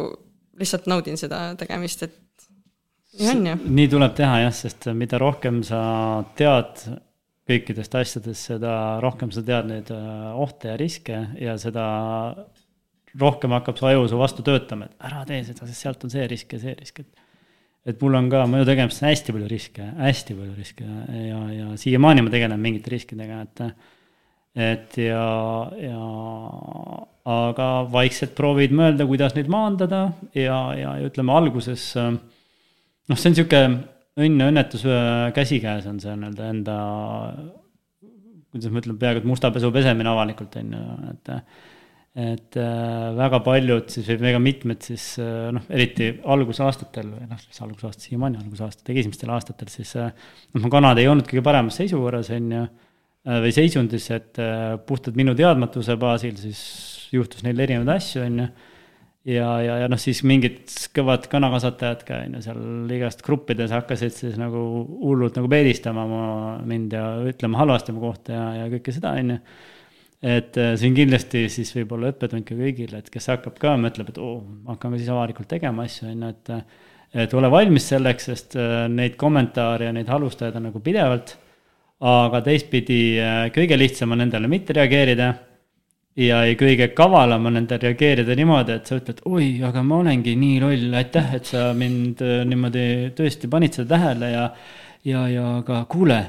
[0.60, 2.16] lihtsalt naudin seda tegemist, et
[3.66, 5.80] nii tuleb teha jah, sest mida rohkem sa
[6.38, 6.84] tead
[7.50, 11.86] kõikidest asjadest, seda rohkem sa tead neid äh, ohte ja riske ja seda
[13.18, 16.28] rohkem hakkab su aju su vastu töötama, et ära tee seda, sest sealt on see
[16.30, 17.26] risk ja see risk, et
[17.90, 22.26] et mul on ka mõju tegemiseks hästi palju riske, hästi palju riske ja, ja siiamaani
[22.26, 23.62] ma tegelen mingite riskidega, et
[24.60, 25.24] et ja,
[25.80, 26.00] ja
[27.30, 32.12] aga vaikselt proovid mõelda, kuidas neid maandada ja, ja ütleme, alguses äh,
[33.10, 33.64] noh, see on sihuke
[34.20, 34.86] õnn ja õnnetus
[35.36, 36.76] käsikäes on see nii-öelda enda,
[38.50, 41.34] kuidas ma ütlen, peaaegu et musta pesu pesemine avalikult on ju, et
[42.18, 47.38] et äh, väga paljud siis või väga mitmed siis äh, noh, eriti algusaastatel või noh,
[47.38, 50.10] siis algusaasta, siiamaani algusaastatel, esimestel aastatel siis äh,
[50.50, 52.64] noh, mu kanad ei olnud kõige paremas seisukorras, on ju,
[53.44, 54.38] või seisundis, et
[54.88, 56.60] puhtalt minu teadmatuse baasil siis
[57.12, 58.46] juhtus neil erinevaid asju, on ju
[59.28, 60.62] ja, ja, ja noh, siis mingid
[60.96, 64.62] kõvad kanakasvatajad ka on ju seal igast gruppides hakkasid siis nagu
[65.02, 66.22] hullult nagu peedistama ma,
[66.66, 69.40] mind ja ütlema halvasti mu kohta ja, ja kõike seda, on ju.
[70.36, 74.12] et äh, see on kindlasti siis võib-olla õppetund ka kõigile, et kes hakkab ka, mõtleb,
[74.12, 74.38] et oo
[74.70, 76.54] hakkan ka siis avalikult tegema asju, on ju, et
[77.10, 81.36] et ole valmis selleks, sest äh, neid kommentaare ja neid halvustajaid on nagu pidevalt.
[82.00, 85.34] aga teistpidi äh, kõige lihtsam on nendele mitte reageerida.
[86.18, 90.60] Ja kõige kavalam on nendele reageerida niimoodi, et sa ütled, oi, aga ma olengi nii
[90.62, 92.84] loll, aitäh, et sa mind äh, niimoodi
[93.18, 94.46] tõesti panid seda tähele ja,
[95.06, 96.22] ja, ja aga kuule,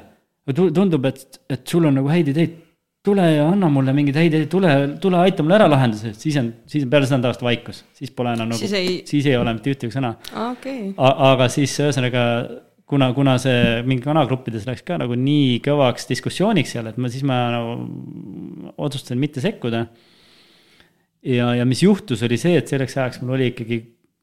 [0.54, 2.60] tundub, et, et sul on nagu häid ideid.
[3.02, 4.72] Tule ja anna mulle mingeid häid ideid, tule,
[5.02, 8.12] tule aita mul ära lahendada, siis on, siis on peale seda on tavaliselt vaikus, siis
[8.14, 10.12] pole enam nagu, siis ei ole mitte ühtegi sõna.
[10.52, 10.92] Okay..
[11.02, 12.22] aga siis ühesõnaga,
[12.92, 17.24] kuna, kuna see mingi kanagruppides läks ka nagu nii kõvaks diskussiooniks seal, et ma siis
[17.28, 19.86] ma nagu otsustasin mitte sekkuda.
[21.32, 23.82] ja, ja mis juhtus, oli see, et selleks ajaks mul oli ikkagi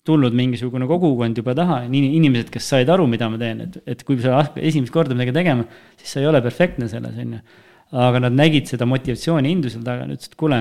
[0.08, 4.20] tulnud mingisugune kogukond juba taha, inimesed, kes said aru, mida ma teen, et, et kui
[4.22, 5.66] sa esimest korda midagi tegema,
[6.00, 7.42] siis sa ei ole perfektne selles, on ju
[7.92, 10.60] aga nad nägid seda motivatsiooni hindu seal taga, nad ütlesid, kuule,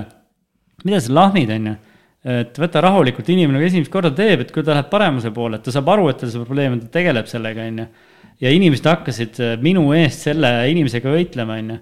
[0.88, 1.76] mida sa lahmid, on ju.
[2.28, 5.66] Et võta rahulikult, inimene kui esimest korda teeb, et kui ta läheb paremuse poole, et
[5.66, 7.86] ta saab aru, et tal see probleem on, ta tegeleb sellega, on ju.
[8.44, 11.80] ja inimesed hakkasid äh, minu eest selle inimesega võitlema, on ju.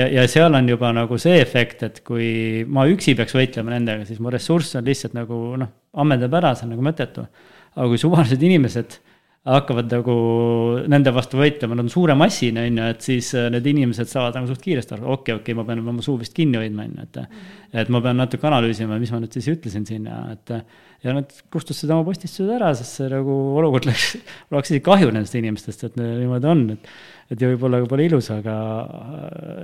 [0.00, 4.08] ja, ja seal on juba nagu see efekt, et kui ma üksi peaks võitlema nendega,
[4.08, 7.26] siis mu ressurss on lihtsalt nagu noh, ammendab ära, see on nagu mõttetu.
[7.76, 8.98] aga kui suvalised inimesed
[9.42, 10.12] hakkavad nagu
[10.90, 14.36] nende vastu võitlema, nad on suure massina, on ju, et siis äh, need inimesed saavad
[14.38, 16.86] nagu suht kiiresti aru, okei okay,, okei okay,, ma pean oma suu vist kinni hoidma,
[16.86, 17.40] on ju, et.
[17.82, 20.54] et ma pean natuke analüüsima, mis ma nüüd siis ütlesin siin ja et.
[21.02, 24.12] ja nad kustustasid oma postistused ära, sest see nagu olukord läks,
[24.52, 26.92] hakkas isegi kahju nendest inimestest, et niimoodi on, et.
[27.34, 28.56] et ja võib-olla pole ilus, aga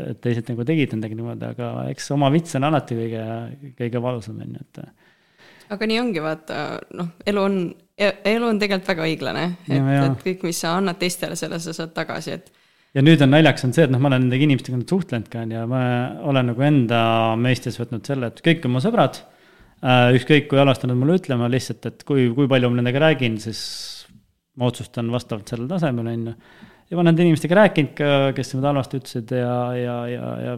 [0.09, 3.29] et teised nagu tegid nendega niimoodi, aga eks oma vits on alati kõige,
[3.79, 5.08] kõige valusam, on ju, et
[5.75, 6.61] aga nii ongi, vaata,
[6.99, 7.59] noh, elu on,
[7.99, 11.75] e-, elu on tegelikult väga õiglane, et et kõik, mis sa annad teistele, selle sa
[11.77, 12.53] saad tagasi, et.
[12.97, 15.45] ja nüüd on naljakas on see, et noh, ma olen nende inimestega nüüd suhtlenud ka,
[15.47, 15.83] on ju, ma
[16.33, 17.03] olen nagu enda
[17.41, 19.21] mõistes võtnud selle, et kõik on mu sõbrad.
[19.79, 23.37] Äh, ükskõik kui halvasti nad mulle ütlema, lihtsalt, et kui, kui palju ma nendega räägin,
[23.39, 23.61] siis
[24.59, 26.35] ma otsustan vastavalt sellele tasemele, on ju
[26.89, 30.55] ja ma olen nende inimestega rääkinud ka, kes mind halvasti ütlesid ja, ja, ja, ja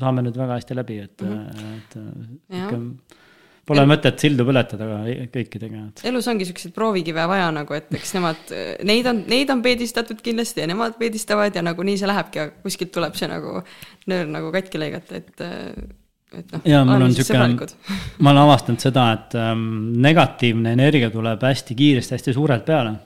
[0.00, 1.74] saame nüüd väga hästi läbi, et mm, -hmm.
[1.78, 3.18] et,
[3.62, 4.86] Pole mõtet sildu põletada
[5.30, 5.84] kõikidega.
[6.10, 8.50] elus ongi siukseid proovikive vaja nagu, et eks nemad,
[8.88, 12.90] neid on, neid on peedistatud kindlasti ja nemad peedistavad ja nagunii see lähebki, aga kuskilt
[12.96, 13.60] tuleb see nagu
[14.10, 15.46] nöör nagu katki lõigata, et
[16.32, 16.66] et noh.
[16.66, 17.38] ja mul on siuke,
[18.24, 19.64] ma olen avastanud seda, et ähm,
[20.02, 22.96] negatiivne energia tuleb hästi kiiresti, hästi suurelt peale.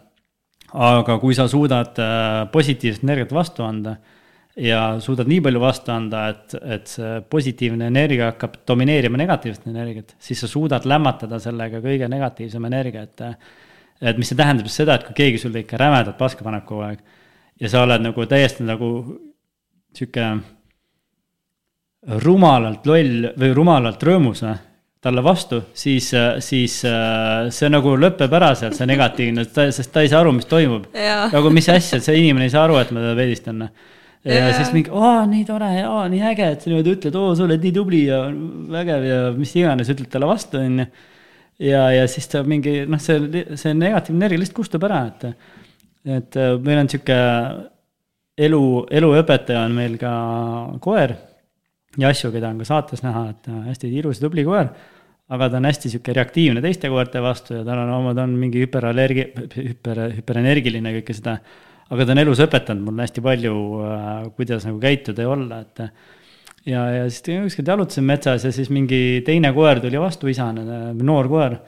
[0.73, 3.99] aga kui sa suudad äh, positiivset energiat vastu anda
[4.57, 10.15] ja suudad nii palju vastu anda, et, et see positiivne energia hakkab domineerima negatiivset energiat,
[10.23, 13.25] siis sa suudad lämmatada sellega kõige negatiivsema energia, et.
[14.01, 16.83] et mis see tähendab siis seda, et kui keegi sulle ikka rämedat paska paneb kogu
[16.85, 16.99] aeg
[17.61, 18.91] ja sa oled nagu täiesti nagu
[19.97, 20.27] sihuke
[22.23, 24.45] rumalalt loll või rumalalt rõõmus
[25.07, 26.09] talle vastu, siis,
[26.43, 30.89] siis see nagu lõpeb ära seal, see negatiivne, sest ta ei saa aru, mis toimub.
[31.33, 33.69] nagu mis asja, see inimene ei saa aru, et ma teda peedistan
[34.27, 37.47] ja siis mingi, aa, nii tore aa, nii äge, et sa niimoodi ütled, oo, sa
[37.47, 38.25] oled nii tubli ja
[38.75, 40.89] vägev ja mis iganes, ütled talle vastu, onju.
[41.63, 45.55] ja, ja siis ta mingi, noh, see, see negatiivne energia lihtsalt kustub ära, et,
[46.19, 47.21] et äh, meil on sihuke
[48.37, 48.65] elu,
[48.99, 50.13] eluõpetaja on meil ka
[50.85, 51.17] koer.
[51.97, 54.69] Jassu, keda on ka saates näha, et hästi ilus ja tubli koer.
[55.27, 58.37] aga ta on hästi sihuke reaktiivne teiste koerte vastu ja tal on oma, ta on
[58.39, 59.25] mingi hüperallergi-,
[59.57, 61.33] hüper, hüperenergiline kõike seda
[61.93, 63.57] aga ta on elus õpetanud mulle hästi palju,
[63.87, 65.83] äh, kuidas nagu käituda ja olla, et
[66.67, 70.65] ja, ja siis ükskord jalutasin metsas ja siis mingi teine koer tuli vastu, isane,
[70.99, 71.59] noor koer.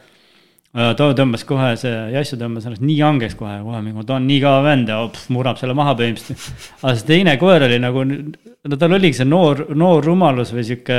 [0.78, 4.26] Äh, ta tõmbas kohe, see Jassu tõmbas ennast nii hangeks kohe, kohe mingi, ta on
[4.28, 6.66] nii kõva vend ja pff, murrab selle maha põhimõtteliselt.
[6.82, 10.98] aga see teine koer oli nagu, no tal oligi see noor, noor rumalus või sihuke,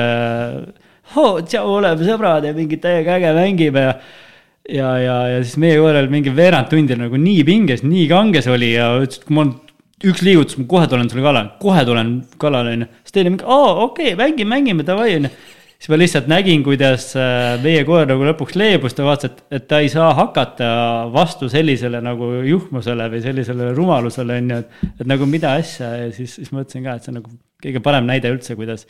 [1.20, 3.93] oo, tšau, oleme sõbrad ja mingi täiega äge mängime ja
[4.74, 8.49] ja, ja, ja siis meie koer oli mingi veerand tundi nagu nii pinges, nii kanges
[8.51, 9.53] oli ja ütles, et kui mul
[10.09, 12.89] üks liigutus, ma kohe tulen sulle kallale, kohe tulen kallale, onju.
[13.03, 15.32] siis oli mingi, aa, okei okay,, mängime, mängime, davai, onju.
[15.76, 19.67] siis ma lihtsalt nägin, kuidas äh, meie koer nagu lõpuks leebus, ta vaatas, et, et
[19.67, 20.72] ta ei saa hakata
[21.13, 24.63] vastu sellisele nagu juhmusele või sellisele rumalusele, onju,
[24.93, 28.07] et, nagu mida asja ja siis, siis mõtlesin ka, et see on nagu kõige parem
[28.07, 28.88] näide üldse, kuidas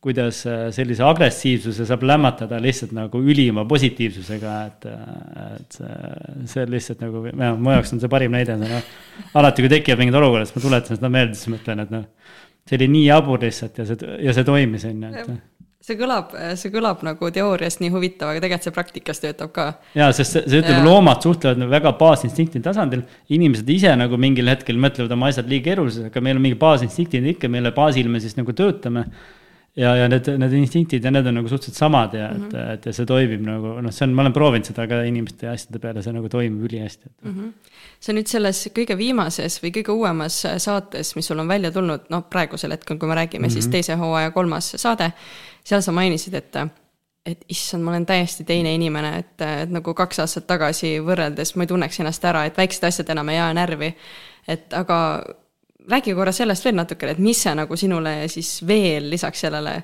[0.00, 6.64] kuidas äh, sellise agressiivsuse saab lämmatada lihtsalt nagu ülima positiivsusega, et, äh, et see, see
[6.64, 7.24] on lihtsalt nagu,
[7.60, 8.90] mu jaoks on see parim näide, noh.
[9.36, 12.36] alati, kui tekivad mingid olukorrad, siis ma tuletan seda meelde, siis mõtlen, et noh,
[12.68, 15.34] see oli nii jabur lihtsalt ja see, ja see toimis, on ju, et
[15.84, 19.66] see kõlab, see kõlab nagu teooriast nii huvitav, aga tegelikult see praktikas töötab ka.
[19.96, 24.48] ja, sest see, see ütleb, loomad suhtlevad nagu väga baasinstinkti tasandil, inimesed ise nagu mingil
[24.48, 28.20] hetkel mõtlevad oma asjad liiga keeruliseks, aga meil on mingi baasinstiktid ikka, mille baasil me
[28.24, 29.04] siis nagu töötame
[29.76, 32.56] ja, ja need, need instinktid ja need on nagu suhteliselt samad ja et mm, Mhm.
[32.56, 32.72] -hmm.
[32.72, 35.52] et ja see toimib nagu noh, see on, ma olen proovinud seda ka inimeste ja
[35.52, 37.34] asjade peale, see nagu toimib ülihästi, et mm.
[37.34, 37.52] -hmm.
[38.00, 42.24] sa nüüd selles kõige viimases või kõige uuemas saates, mis sul on välja tulnud, noh,
[42.30, 43.52] praegusel hetkel, kui me räägime mm, -hmm.
[43.52, 45.12] siis teise hooaja kolmas saade,
[45.64, 46.56] seal sa mainisid, et
[47.26, 51.62] et issand, ma olen täiesti teine inimene, et, et nagu kaks aastat tagasi võrreldes ma
[51.62, 53.94] ei tunneks ennast ära, et väiksed asjad enam ei aja närvi.
[54.48, 54.96] et aga
[55.88, 59.76] räägi korra sellest veel natukene, et mis see nagu sinule siis veel lisaks sellele,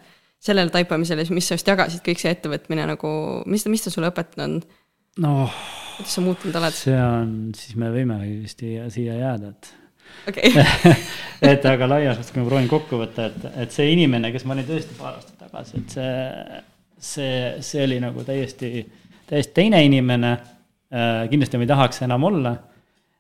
[0.43, 3.13] sellele taipamisele, mis sa just jagasid, kõik see ettevõtmine nagu,
[3.51, 4.77] mis, mis ta sulle õpetanud on?
[5.25, 5.57] noh,
[5.97, 6.77] kuidas sa muutunud oled?
[6.77, 9.73] see on, siis me võimegi vist siia, jääda, et
[10.33, 10.53] okay.
[11.53, 14.57] et aga laias laastus, kui ma proovin kokku võtta, et, et see inimene, kes ma
[14.57, 16.61] olin tõesti paar aastat tagasi, et see,
[17.13, 17.41] see,
[17.71, 18.85] see oli nagu täiesti,
[19.31, 20.37] täiesti teine inimene
[21.31, 22.55] kindlasti ma ei tahaks enam olla.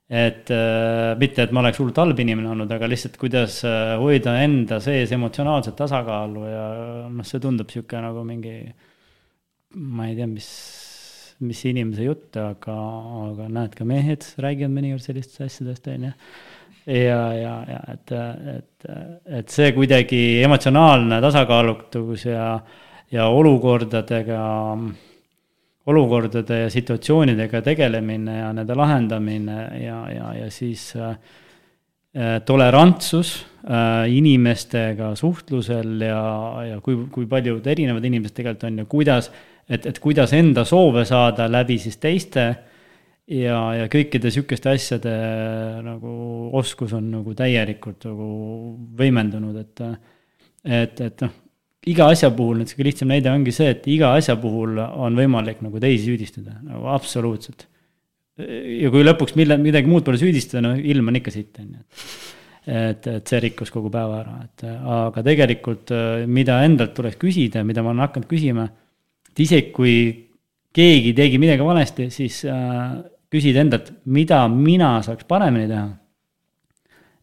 [0.07, 4.36] Et äh, mitte, et ma oleks hullult halb inimene olnud, aga lihtsalt kuidas äh, hoida
[4.44, 6.66] enda sees emotsionaalset tasakaalu ja
[7.11, 8.59] noh, see tundub sihuke nagu mingi,
[9.76, 10.50] ma ei tea, mis
[11.44, 12.74] mis inimese jutt, aga,
[13.26, 16.12] aga näed, ka mehed räägivad mõnikord sellistest asjadest, on ju.
[16.96, 18.14] ja, ja, ja et,
[18.54, 18.86] et,
[19.40, 22.46] et see kuidagi emotsionaalne tasakaalutus ja,
[23.12, 24.40] ja olukordadega,
[25.87, 31.18] olukordade ja situatsioonidega tegelemine ja nende lahendamine ja, ja, ja siis äh,
[32.45, 36.22] tolerantsus äh, inimestega suhtlusel ja,
[36.72, 39.30] ja kui, kui paljud erinevad inimesed tegelikult on ja kuidas
[39.68, 42.47] et, et kuidas enda soove saada läbi siis teiste
[43.26, 45.14] ja, ja kõikide sihukeste asjade
[45.87, 46.12] nagu
[46.59, 48.28] oskus on nagu täielikult nagu
[48.99, 49.84] võimendunud, et
[50.66, 51.34] et, et noh,
[51.87, 55.61] iga asja puhul, nüüd kõige lihtsam näide ongi see, et iga asja puhul on võimalik
[55.64, 57.68] nagu teisi süüdistada, nagu absoluutselt.
[58.37, 61.84] ja kui lõpuks mille, midagi muud pole süüdistada, no ilm on ikka sitt, on ju
[62.66, 65.95] et, et see rikkus kogu päeva ära, et aga tegelikult
[66.26, 68.66] mida endalt tuleks küsida, mida ma olen hakanud küsima
[69.37, 69.97] et isegi kui
[70.76, 72.97] keegi tegi midagi valesti, siis äh,
[73.32, 75.87] küsid endalt, mida mina saaks paremini teha.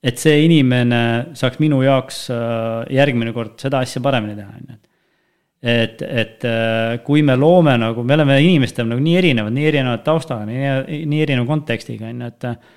[0.04, 1.02] Et see inimene
[1.38, 4.80] saaks minu jaoks äh, järgmine kord seda asja paremini teha, on ju.
[5.74, 9.98] et, et äh, kui me loome nagu, me oleme inimestena nagu nii erinevad, nii erineva
[10.06, 12.72] taustaga, nii, nii erineva kontekstiga, on ju, et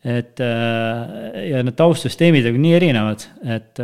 [0.00, 3.82] et ja need taustsüsteemid on nii erinevad, et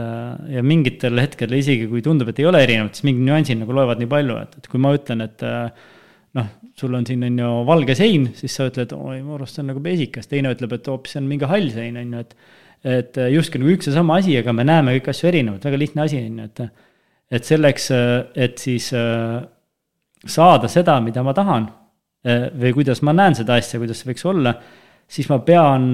[0.49, 4.01] ja mingitel hetkel isegi kui tundub, et ei ole erinevad, siis mingid nüansid nagu loevad
[4.01, 5.45] nii palju, et, et kui ma ütlen, et
[6.41, 9.65] noh, sul on siin on ju valge sein, siis sa ütled, oi, mu arust see
[9.65, 12.35] on nagu pesikas, teine ütleb, et hoopis see on mingi hall sein, on ju, et
[12.87, 16.05] et justkui nagu üks ja sama asi, aga me näeme kõiki asju erinevalt, väga lihtne
[16.07, 16.67] asi, on ju, et
[17.37, 17.89] et selleks,
[18.39, 18.85] et siis
[20.31, 21.65] saada seda, mida ma tahan
[22.55, 24.55] või kuidas ma näen seda asja, kuidas see võiks olla
[25.07, 25.87] siis ma pean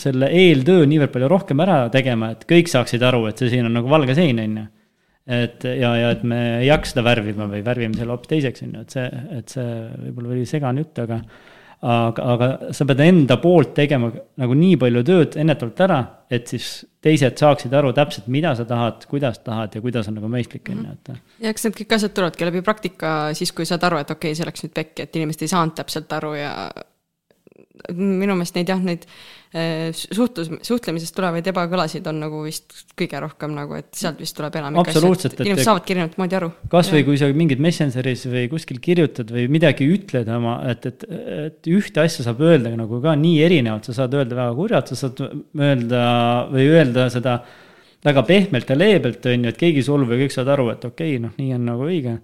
[0.00, 3.76] selle eeltöö niivõrd palju rohkem ära tegema, et kõik saaksid aru, et see siin on
[3.76, 4.66] nagu valge sein, on ju.
[5.38, 8.78] et ja, ja et me ei hakka seda värvima või värvime selle hoopis teiseks, on
[8.78, 9.68] ju, et see, et see
[10.06, 11.20] võib-olla oli segane jutt, aga
[11.80, 14.10] aga, aga sa pead enda poolt tegema
[14.40, 15.98] nagu nii palju tööd ennetavalt ära,
[16.32, 16.68] et siis
[17.04, 20.86] teised saaksid aru täpselt, mida sa tahad, kuidas tahad ja kuidas on nagu mõistlik, on
[20.86, 21.12] ju, et.
[21.44, 24.38] ja eks need kõik asjad tulevadki läbi praktika, siis kui saad aru, et okei okay,,
[24.38, 26.54] see läks nüüd pekki, et inimesed ei saanud täpselt aru ja
[27.92, 29.04] minu meelest neid jah, neid
[29.94, 34.90] suhtlus, suhtlemisest tulevaid ebakõlasid on nagu vist kõige rohkem nagu, et sealt vist tuleb enamik
[34.90, 36.48] asju, et inimesed saavadki erinevat moodi aru.
[36.72, 41.04] kasvõi kui sa mingid Messengeris või kuskil kirjutad või midagi ütled oma, et, et,
[41.46, 44.98] et ühte asja saab öelda nagu ka nii erinevalt, sa saad öelda väga kurjalt, sa
[45.04, 46.02] saad öelda
[46.50, 47.36] või öelda seda
[48.04, 50.90] väga pehmelt ja leebelt, on ju, et keegi ei solvu ja kõik saavad aru, et
[50.90, 52.18] okei okay,, noh, nii on nagu õige.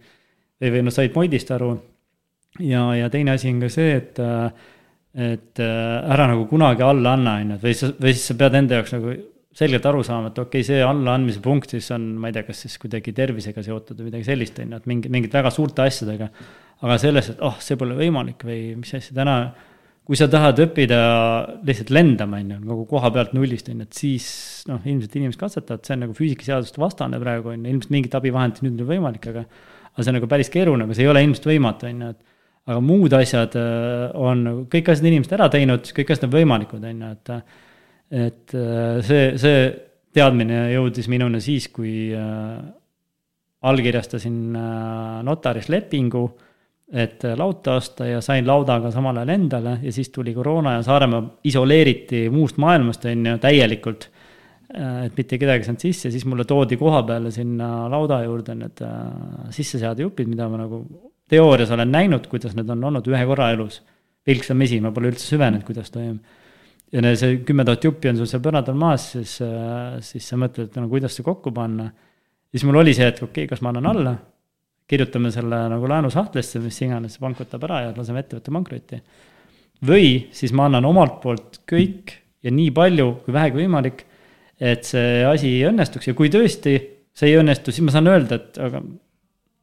[0.59, 1.73] või, või noh, said moidist aru.
[2.59, 4.19] ja, ja teine asi on ka see, et
[5.11, 8.59] et ära nagu kunagi alla anna, on ju, et või sa, või siis sa pead
[8.61, 9.15] enda jaoks nagu
[9.57, 12.63] selgelt aru saama, et okei okay,, see allaandmise punkt siis on, ma ei tea, kas
[12.65, 16.31] siis kuidagi tervisega seotud või midagi sellist, on ju, et mingi, mingite väga suurte asjadega.
[16.81, 19.35] aga selles, et oh, see pole võimalik või mis asja, täna,
[20.07, 21.01] kui sa tahad õppida
[21.67, 24.31] lihtsalt lendama, on ju, nagu koha pealt nullist, on ju, et siis
[24.71, 28.65] noh, ilmselt inimesed katsetavad, see on nagu füüsikaseaduste vastane praegu, on ju, ilmselt mingit abivahendit
[28.65, 29.45] nüüd on võimalik, aga
[29.91, 32.30] aga see on nagu päris keeruline, aga see ei ole ilmselt võimatu, on ju, et
[32.69, 33.57] aga muud asjad
[34.21, 37.35] on, kõik asjad inimesed ära teinud, kõik asjad on võimalikud, on ju, et
[38.11, 38.53] et
[39.07, 39.59] see, see
[40.15, 42.11] teadmine jõudis minuni siis, kui
[43.61, 44.39] allkirjastasin
[45.27, 46.25] notaris lepingu,
[46.91, 51.23] et lauta osta ja sain laudaga samal ajal endale ja siis tuli koroona ja Saaremaa
[51.47, 54.09] isoleeriti muust maailmast, on ju, täielikult.
[54.71, 58.83] et mitte kedagi ei saanud sisse, siis mulle toodi koha peale sinna lauda juurde need
[59.55, 60.85] sisseseadejupid, mida ma nagu
[61.31, 63.81] teoorias olen näinud, kuidas need on olnud ühe korra elus.
[64.29, 66.19] vilksamisi, ma pole üldse süvenenud, kuidas toimub.
[66.93, 69.39] ja see kümme tuhat juppi on sul seal põrandal maas, siis,
[70.07, 71.91] siis sa mõtled, et no kuidas see kokku panna.
[72.51, 74.15] siis mul oli see, et okei okay,, kas ma annan alla,
[74.91, 79.03] kirjutame selle nagu laenusahtlisse, mis iganes, pank võtab ära ja laseme ettevõtte pankrotti.
[79.87, 84.05] või siis ma annan omalt poolt kõik ja nii palju kui vähegi võimalik,
[84.61, 86.77] et see asi õnnestuks ja kui tõesti
[87.17, 88.83] see ei õnnestu, siis ma saan öelda, et aga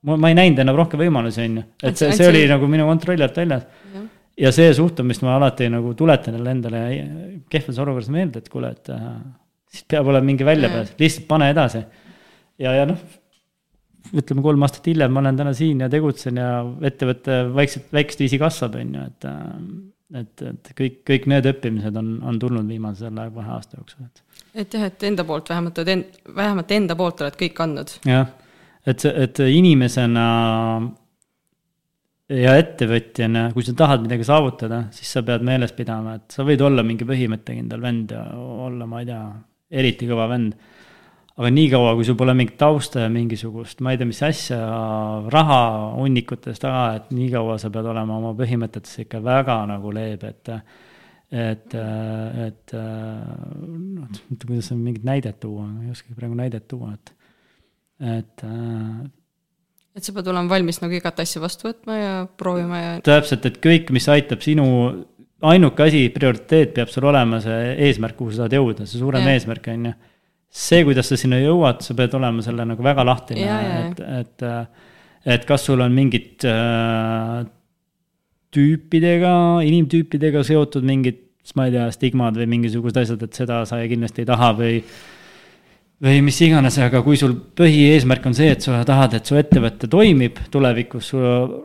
[0.07, 1.65] ma, ma ei näinud enam rohkem võimalusi, on ju.
[1.89, 3.67] et see, see oli nagu minu kontrolli alt väljas.
[4.37, 6.81] ja see suhtumist ma alati nagu tuletan jälle endale
[7.51, 9.05] kehvas olukorras meelde, et kuule, et äh,
[9.71, 11.83] siis peab olema mingi väljapääs, lihtsalt pane edasi.
[12.63, 13.03] ja, ja noh,
[14.15, 16.49] ütleme kolm aastat hiljem ma olen täna siin ja tegutsen ja
[16.89, 19.45] ettevõte vaikselt, väikest viisi kasvab, on ju, et äh,
[20.15, 24.43] et, et kõik, kõik need õppimised on, on tulnud viimase selle kahe aasta jooksul, et.
[24.63, 27.95] et jah, et enda poolt vähemalt oled end-, vähemalt enda poolt oled kõik andnud.
[28.07, 28.29] jah,
[28.87, 30.25] et, et inimesena
[32.27, 36.63] ja ettevõtjana, kui sa tahad midagi saavutada, siis sa pead meeles pidama, et sa võid
[36.65, 39.21] olla mingi põhimõttekindel vend ja olla, ma ei tea,
[39.79, 40.57] eriti kõva vend.
[41.37, 44.57] Aga niikaua, kui sul pole mingit tausta ja mingisugust, ma ei tea, mis asja,
[45.29, 45.59] raha
[45.99, 50.53] hunnikutes taga, et niikaua sa pead olema oma põhimõtetes ikka väga nagu leebe, et
[51.27, 57.11] et, et noh, kuidas mingit näidet tuua, ma ei oskagi praegu näidet tuua, et,
[58.01, 58.43] et
[59.97, 63.57] et sa pead olema valmis nagu igat asja vastu võtma ja proovima ja täpselt, et
[63.63, 64.67] kõik, mis aitab sinu,
[65.49, 69.33] ainuke asi, prioriteet peab sul olema see eesmärk, kuhu sa tahad jõuda, see suurem ja.
[69.33, 69.95] eesmärk, on ju
[70.57, 73.47] see, kuidas sa sinna jõuad, sa pead olema selle nagu väga lahtine,
[73.81, 74.47] et, et,
[75.37, 77.41] et kas sul on mingid äh,
[78.55, 79.33] tüüpidega,
[79.67, 81.23] inimtüüpidega seotud mingid,
[81.57, 84.81] ma ei tea, stigmad või mingisugused asjad, et seda sa kindlasti ei taha või
[86.03, 89.89] või mis iganes, aga kui sul põhieesmärk on see, et sa tahad, et su ettevõte
[89.89, 91.21] toimib tulevikus, su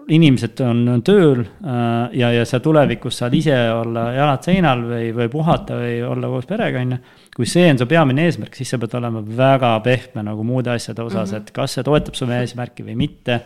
[0.09, 5.11] inimesed on, on tööl äh, ja, ja sa tulevikus saad ise olla jalad seinal või,
[5.17, 7.03] või puhata või olla koos perega, on ju
[7.37, 11.01] kui see on su peamine eesmärk, siis sa pead olema väga pehme nagu muude asjade
[11.05, 11.49] osas mm, -hmm.
[11.49, 13.41] et kas see toetab su eesmärki või mitte.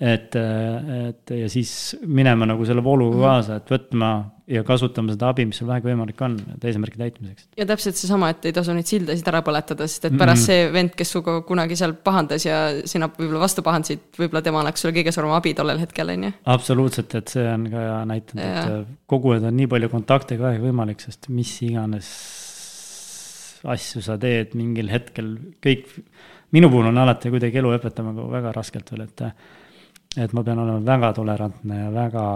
[0.00, 1.70] Et, et ja siis
[2.04, 3.28] minema nagu selle vooluga -hmm.
[3.28, 4.10] kaasa, et võtma
[4.46, 7.48] ja kasutama seda abi, mis sul vähegi võimalik on, et eesmärgi täitmiseks.
[7.58, 10.68] ja täpselt seesama, et ei tasu neid sildasid ära põletada, sest et pärast mm -hmm.
[10.68, 14.84] see vend, kes sinuga kunagi seal pahandas ja sina võib-olla vastu pahandasid, võib-olla tema oleks
[14.84, 16.32] sulle kõige suurem abi tollel hetkel, on ju.
[16.44, 21.28] absoluutselt, et see on ka näidanud, et kogujad on nii palju kontakte ka võimalik, sest
[21.28, 22.12] mis iganes
[23.64, 25.88] asju sa teed mingil hetkel, kõik,
[26.52, 29.22] minu puhul on alati kuidagi elu õpetama väga raskelt veel, et
[30.16, 32.26] et ma pean olema väga tolerantne ja väga,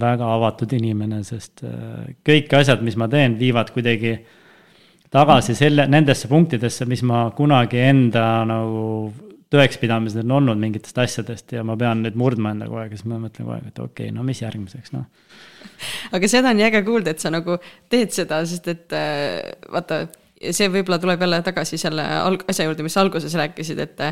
[0.00, 4.16] väga avatud inimene, sest äh, kõik asjad, mis ma teen, viivad kuidagi
[5.14, 8.84] tagasi selle, nendesse punktidesse, mis ma kunagi enda nagu
[9.54, 13.06] tõekspidamised on olnud mingitest asjadest ja ma pean nüüd murdma enda kogu aeg ja siis
[13.10, 15.06] ma mõtlen kogu aeg, et okei okay,, no mis järgmiseks, noh.
[16.16, 17.56] aga seda on nii äge kuulda, et sa nagu
[17.92, 20.04] teed seda, sest et äh, vaata
[20.52, 24.02] see võib-olla tuleb jälle tagasi selle alg-, asja juurde, mis sa alguses rääkisid, et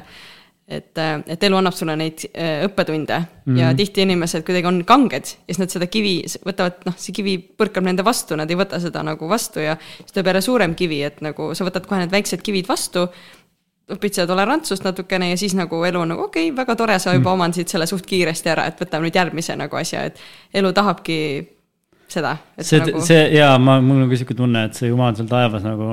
[0.69, 3.59] et, et elu annab sulle neid äh, õppetunde mm -hmm.
[3.59, 7.37] ja tihti inimesed kuidagi on kanged ja siis nad seda kivi võtavad, noh, see kivi
[7.59, 11.03] põrkab nende vastu, nad ei võta seda nagu vastu ja siis tuleb jälle suurem kivi,
[11.03, 13.09] et nagu sa võtad kohe need väiksed kivid vastu,
[13.93, 17.31] õpid seda tolerantsust natukene ja siis nagu elu nagu okei okay,, väga tore, sa juba
[17.31, 17.35] mm.
[17.35, 20.21] omandasid selle suht kiiresti ära, et võtame nüüd järgmise nagu asja, et
[20.55, 21.19] elu tahabki
[22.13, 22.35] seda.
[22.59, 25.65] see nagu..., see ja ma, mul on ka sihuke tunne, et see jumal seal taevas
[25.67, 25.87] nagu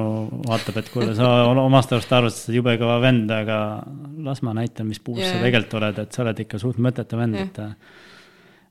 [0.47, 1.31] vaatab, et kuule, sa
[1.67, 3.59] omast arust arvasid, sa oled jube kõva vend, aga
[4.25, 5.33] las ma näitan, mis puus yeah.
[5.33, 7.63] sa tegelikult oled, et sa oled ikka suht mõttetu vend yeah., et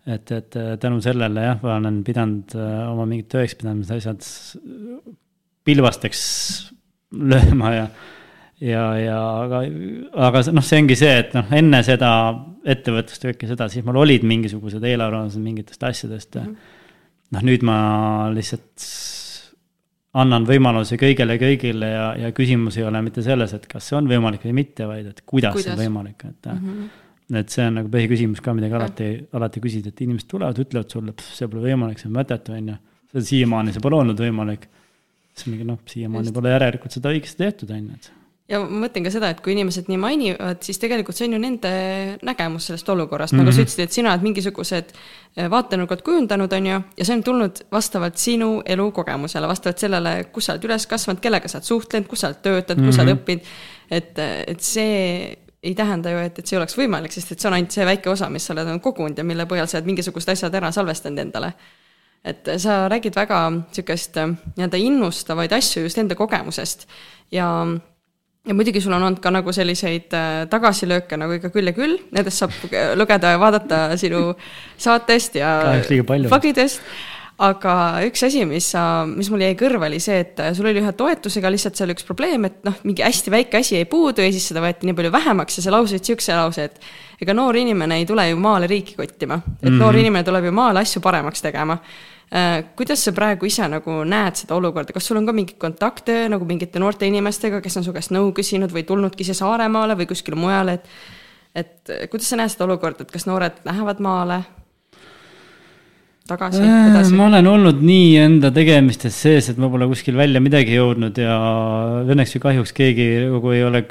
[0.09, 4.23] et, et tänu sellele jah, ma olen pidanud äh, oma mingid tõekspidamised asjad
[5.69, 6.23] pilvasteks
[7.13, 7.91] lööma ja
[8.65, 9.61] ja, ja aga,
[10.29, 12.11] aga noh, see ongi see, et noh, enne seda
[12.69, 16.49] ettevõtlust ja kõike seda, siis mul olid mingisugused eelarvamused mingitest asjadest mm.
[16.49, 16.75] -hmm
[17.35, 17.79] noh, nüüd ma
[18.35, 18.87] lihtsalt
[20.19, 24.09] annan võimalusi kõigele, kõigile ja, ja küsimus ei ole mitte selles, et kas see on
[24.11, 25.69] võimalik või mitte, vaid et kuidas, kuidas?
[25.69, 26.65] see on võimalik, et mm.
[26.65, 27.05] -hmm
[27.37, 30.95] et see on nagu põhiküsimus ka, mida ka alati, alati küsid, et inimesed tulevad, ütlevad
[30.95, 32.77] sulle, see pole võimalik, see on mõttetu, on ju.
[33.13, 34.65] see siiamaani, see pole olnud võimalik.
[35.35, 38.09] siis mingi noh, siiamaani pole järelikult seda õigesti tehtud, on ju, et
[38.49, 41.41] ja ma mõtlen ka seda, et kui inimesed nii mainivad, siis tegelikult see on ju
[41.43, 41.73] nende
[42.25, 43.45] nägemus sellest olukorrast mm, -hmm.
[43.45, 43.67] nagu sa mhm.
[43.67, 44.93] ütlesid, et sina oled mingisugused
[45.37, 50.49] eh, vaatenurgad kujundanud, on ju, ja see on tulnud vastavalt sinu elukogemusele, vastavalt sellele, kus
[50.49, 52.89] sa oled üles kasvanud, kellega sa oled suhtlenud, kus sa oled töötanud mm, -hmm.
[52.89, 53.21] kus sa oled mhm.
[53.23, 53.43] õppinud.
[53.91, 57.55] et, et see ei tähenda ju, et, et see oleks võimalik, sest et see on
[57.55, 60.55] ainult see väike osa, mis sa oled kogunud ja mille põhjal sa oled mingisugused asjad
[60.55, 61.53] ära salvestanud endale
[62.25, 64.27] et sa räägid väga niisugust eh,
[64.57, 66.89] nii-öelda innustavaid asju just enda kogemusest
[67.31, 67.47] ja
[68.49, 71.99] ja muidugi sul on olnud ka nagu selliseid äh, tagasilööke nagu ikka küll ja küll,
[72.15, 72.57] nendest saab
[72.99, 74.33] lugeda ja vaadata sinu
[74.81, 75.53] saatest ja
[76.29, 76.83] vlogidest.
[77.39, 77.73] aga
[78.09, 81.53] üks asi, mis sa, mis mul jäi kõrva, oli see, et sul oli ühe toetusega
[81.55, 84.65] lihtsalt seal üks probleem, et noh, mingi hästi väike asi jäi puudu ja siis seda
[84.65, 88.27] võeti nii palju vähemaks ja sa laususid siukse lause, et ega noor inimene ei tule
[88.31, 89.83] ju maale riiki kottima, et mm -hmm.
[89.85, 92.18] noor inimene tuleb ju maale asju paremaks tegema äh,
[92.77, 96.45] kuidas sa praegu ise nagu näed seda olukorda, kas sul on ka mingeid kontakte nagu
[96.49, 100.37] mingite noorte inimestega, kes on su käest nõu küsinud või tulnudki siia Saaremaale või kuskile
[100.37, 100.93] mujale, et
[101.57, 104.43] et kuidas sa näed seda olukorda, et kas noored lähevad maale,
[106.29, 107.17] tagasi, äh, edasi?
[107.17, 111.39] ma olen olnud nii enda tegemistes sees, et ma pole kuskil välja midagi jõudnud ja
[112.05, 113.85] õnneks või kahjuks keegi nagu ei ole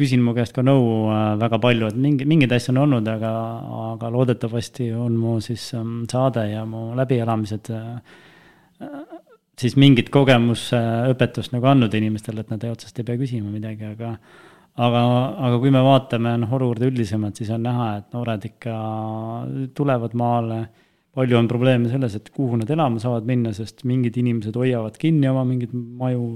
[0.00, 3.32] küsinud mu käest ka nõu äh, väga palju, et mingi, mingeid asju on olnud, aga,
[3.92, 8.20] aga loodetavasti on mu siis ähm, saade ja mu läbielamised äh,
[9.60, 14.14] siis mingit kogemusõpetust nagu andnud inimestele, et nad ei otsast ei pea küsima midagi, aga
[14.80, 15.02] aga,
[15.48, 18.76] aga kui me vaatame noh, olukorda üldisemalt, siis on näha, et noored ikka
[19.76, 20.60] tulevad maale
[21.14, 25.28] palju on probleeme selles, et kuhu nad elama saavad minna, sest mingid inimesed hoiavad kinni
[25.30, 26.26] oma mingeid maju,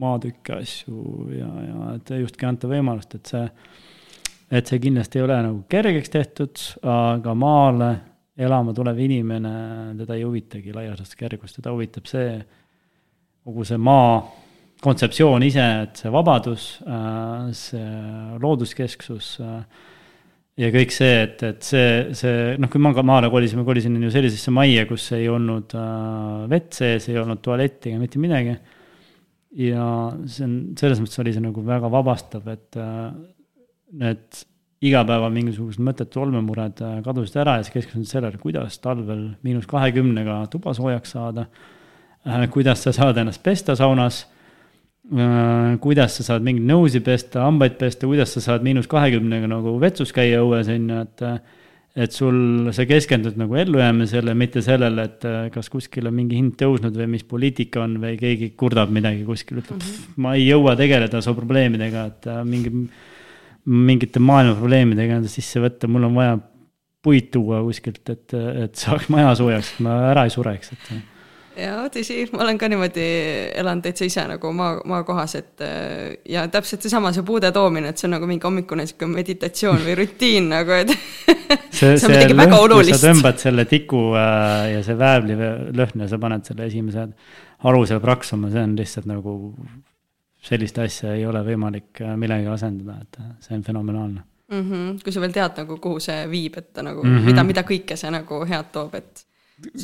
[0.00, 3.44] maatükke, asju ja, ja et justki anta võimalust, et see,
[4.54, 7.90] et see kindlasti ei ole nagu kergeks tehtud, aga maale
[8.34, 9.54] elama tulev inimene,
[10.00, 12.38] teda ei huvitagi laias laastus kergus, teda huvitab see,
[13.44, 14.22] kogu see maa
[14.84, 16.70] kontseptsioon ise, et see vabadus,
[17.56, 17.84] see
[18.42, 19.36] looduskesksus
[20.60, 24.12] ja kõik see, et, et see, see noh, kui ma ka maale kolisime, kolisin ju
[24.14, 28.56] sellisesse majja, kus ei olnud äh, vett sees, ei olnud tualetti ega mitte midagi.
[29.64, 29.84] ja
[30.26, 33.06] see on, selles mõttes oli see nagu väga vabastav, et äh,
[34.04, 34.44] need
[34.84, 40.42] igapäeva mingisugused mõttetud olmemured äh, kadusid ära ja siis keskendusid sellele, kuidas talvel miinus kahekümnega
[40.52, 44.24] tuba soojaks saada äh,, kuidas sa saad ennast pesta saunas
[45.84, 50.14] kuidas sa saad mingeid nõusi pesta, hambaid pesta, kuidas sa saad miinus kahekümnega nagu vetsus
[50.16, 51.26] käia õues, on ju, et
[51.94, 56.56] et sul, sa keskendud nagu ellujäämisele, mitte sellele, et äh, kas kuskil on mingi hind
[56.58, 60.16] tõusnud või mis poliitika on või keegi kurdab midagi kuskil, ütleb mm, -hmm.
[60.24, 62.72] ma ei jõua tegeleda su probleemidega, et äh, mingi,
[63.70, 66.34] mingite maailma probleemidega enda sisse võtta, mul on vaja
[67.04, 68.34] puid tuua kuskilt, et,
[68.64, 70.94] et saaks maja soojaks, et ma ära ei sureks, et
[71.58, 73.04] jaa, tõsi, ma olen ka niimoodi
[73.60, 78.00] elanud täitsa ise nagu maa, maakohas, et äh, ja täpselt seesama, see puude toomine, et
[78.00, 81.38] see on nagu mingi hommikune sihuke meditatsioon või rutiin nagu, et see,
[81.78, 82.98] see, see on midagi väga olulist.
[82.98, 85.38] sa tõmbad selle tiku äh, ja see väävli
[85.80, 87.08] lõhn ja sa paned selle esimese
[87.64, 89.34] haru seal praksuma, see on lihtsalt nagu,
[90.44, 94.70] sellist asja ei ole võimalik äh, millegagi asendada, et see on fenomenaalne mm.
[94.70, 94.98] -hmm.
[95.04, 97.30] kui sa veel tead nagu, kuhu see viib, et ta nagu mm, -hmm.
[97.30, 99.26] mida, mida kõike see nagu head toob, et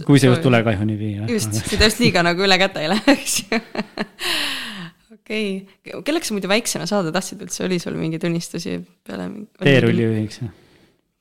[0.07, 1.35] kui see just tulekahjuni ei vii.
[1.35, 3.61] just, ta just liiga nagu üle käte ei lähe, eks ju.
[5.31, 9.29] okei okay., kelleks sa muidu väiksena saada tahtsid üldse, oli sul mingeid unistusi peale?
[9.63, 10.43] teerullijuhiks.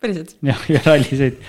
[0.02, 0.36] päriselt?
[0.50, 1.44] jah, ja rallisõit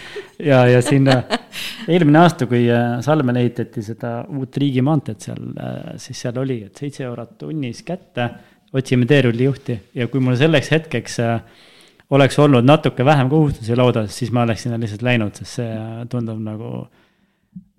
[0.44, 1.22] ja, ja sinna
[1.92, 6.80] eelmine aasta, kui äh, Salmele ehitati seda uut riigimaanteed seal, äh, siis seal oli, et
[6.80, 8.30] seitse eurot tunnis kätte,
[8.76, 11.66] otsime teerullijuhti ja kui mul selleks hetkeks äh,
[12.10, 15.76] oleks olnud natuke vähem kohustusi laudas, siis ma oleks sinna lihtsalt läinud, sest see
[16.10, 16.72] tundub nagu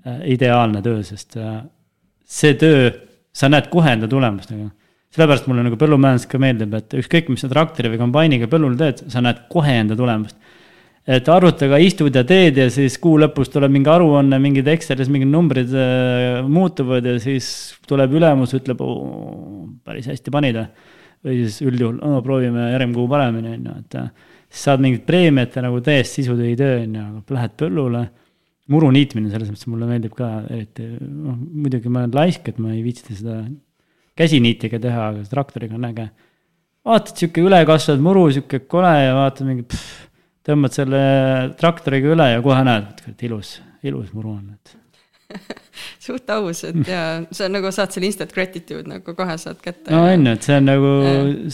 [0.05, 1.61] ideaalne töö, sest äh,
[2.25, 2.89] see töö,
[3.31, 4.71] sa näed kohe enda tulemust nagu.
[5.11, 9.03] sellepärast mulle nagu põllumajandus ka meeldib, et ükskõik, mis sa traktori või kombainiga põllul teed,
[9.11, 10.37] sa näed kohe enda tulemust.
[11.07, 15.31] et arvutaga istud ja teed ja siis kuu lõpus tuleb mingi aruanne, mingid Excelis mingid
[15.31, 18.81] numbrid äh, muutuvad ja siis tuleb ülemus, ütleb,
[19.83, 20.61] päris hästi panid
[21.21, 25.55] või siis üldjuhul oh, proovime järgmine kuu paremini, on ju, et äh, saad mingit preemiat
[25.55, 28.05] ja nagu täiesti sisutöö töö, on ju, lähed põllule,
[28.69, 32.75] muru niitmine selles mõttes mulle meeldib ka eriti, noh muidugi ma olen laisk, et ma
[32.75, 33.41] ei viitsi seda
[34.17, 36.09] käsiniitiga teha, aga traktoriga on äge.
[36.85, 39.65] vaatad, sihuke ülekasvanud muru, sihuke kole ja vaatad mingi,
[40.47, 41.01] tõmbad selle
[41.59, 44.77] traktoriga üle ja kohe näed, et ilus, ilus muru on, et
[46.05, 49.91] suht aus, et ja sa nagu saad selle instant gratitude nagu kohe saad kätte.
[49.93, 50.91] no on ju, et see on nagu,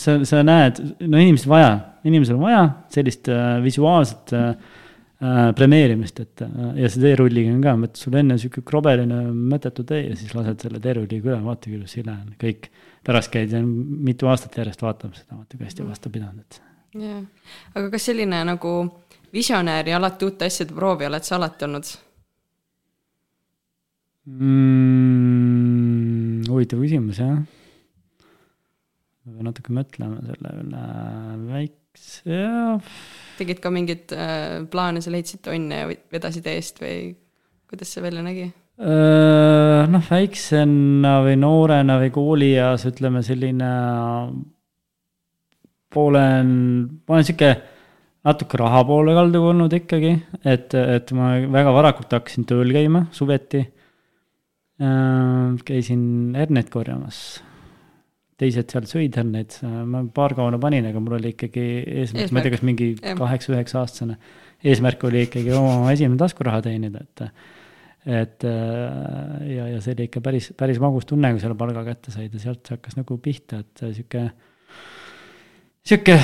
[0.00, 1.72] sa, sa näed, no inimesel vaja,
[2.08, 4.76] inimesel on vaja sellist äh, visuaalset äh,
[5.18, 10.04] premeerimist, et äh, ja see teerulliga on ka, et sul enne sihuke krobeline mõttetu tee
[10.04, 12.70] ja siis lased selle teerulliga üle, vaata kui ilus sile on, kõik.
[13.06, 16.62] pärast käid ja mitu aastat järjest vaatab seda, vaata kui hästi vastu pidanud, et.
[17.02, 17.22] jah,
[17.74, 18.74] aga kas selline nagu
[19.34, 21.86] visionäär ja alati uute asjade proovija oled sa alati olnud?
[24.28, 25.58] mm,?
[26.46, 27.42] huvitav küsimus, jah.
[29.26, 30.84] pean natuke mõtlema selle üle,
[31.50, 31.77] väikse,
[32.26, 32.92] jah.
[33.38, 37.12] tegid ka mingeid äh, plaane, sa leidsid tonne ja vedasid eest või
[37.68, 38.48] kuidas see välja nägi?
[38.78, 43.70] Äh, noh, väiksena või noorena või koolieas ütleme selline,
[45.98, 46.52] olen,
[47.02, 47.50] ma olen sihuke
[48.28, 50.12] natuke raha poole kaldu olnud ikkagi,
[50.44, 57.40] et, et ma väga varakult hakkasin tööl käima suveti äh, käisin herneid korjamas.
[58.38, 59.56] Teised seal sõid herneid,
[59.88, 61.64] ma paar kauna panin, aga mul oli ikkagi
[62.02, 64.18] eesmärk, ma ei tea, kas mingi kaheksa-üheksa aastasena.
[64.62, 67.24] eesmärk oli ikkagi oma esimene taskuraha teenida, et,
[68.20, 72.34] et ja, ja see oli ikka päris, päris magus tunne, kui selle palga kätte said
[72.34, 74.28] ja sealt hakkas nagu pihta, et sihuke
[75.88, 76.16] sihuke,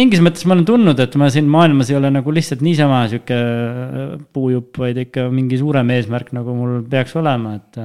[0.00, 3.36] mingis mõttes ma olen tundnud, et ma siin maailmas ei ole nagu lihtsalt niisama sihuke
[3.36, 7.80] äh, puujupp, vaid ikka mingi suurem eesmärk nagu mul peaks olema, et,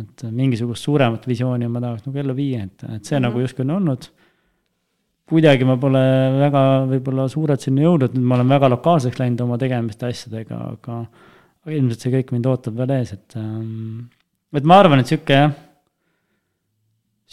[0.00, 3.26] et mingisugust suuremat visiooni ma tahaks nagu ellu viia, et, et see mm -hmm.
[3.28, 4.10] nagu justkui on olnud.
[5.24, 6.00] kuidagi ma pole
[6.36, 10.98] väga võib-olla suurelt sinna jõudnud, nüüd ma olen väga lokaalseks läinud oma tegemiste asjadega, aga,
[11.64, 14.10] aga ilmselt see kõik mind ootab veel ees, et, ähm,
[14.52, 15.54] et ma arvan, et sihuke jah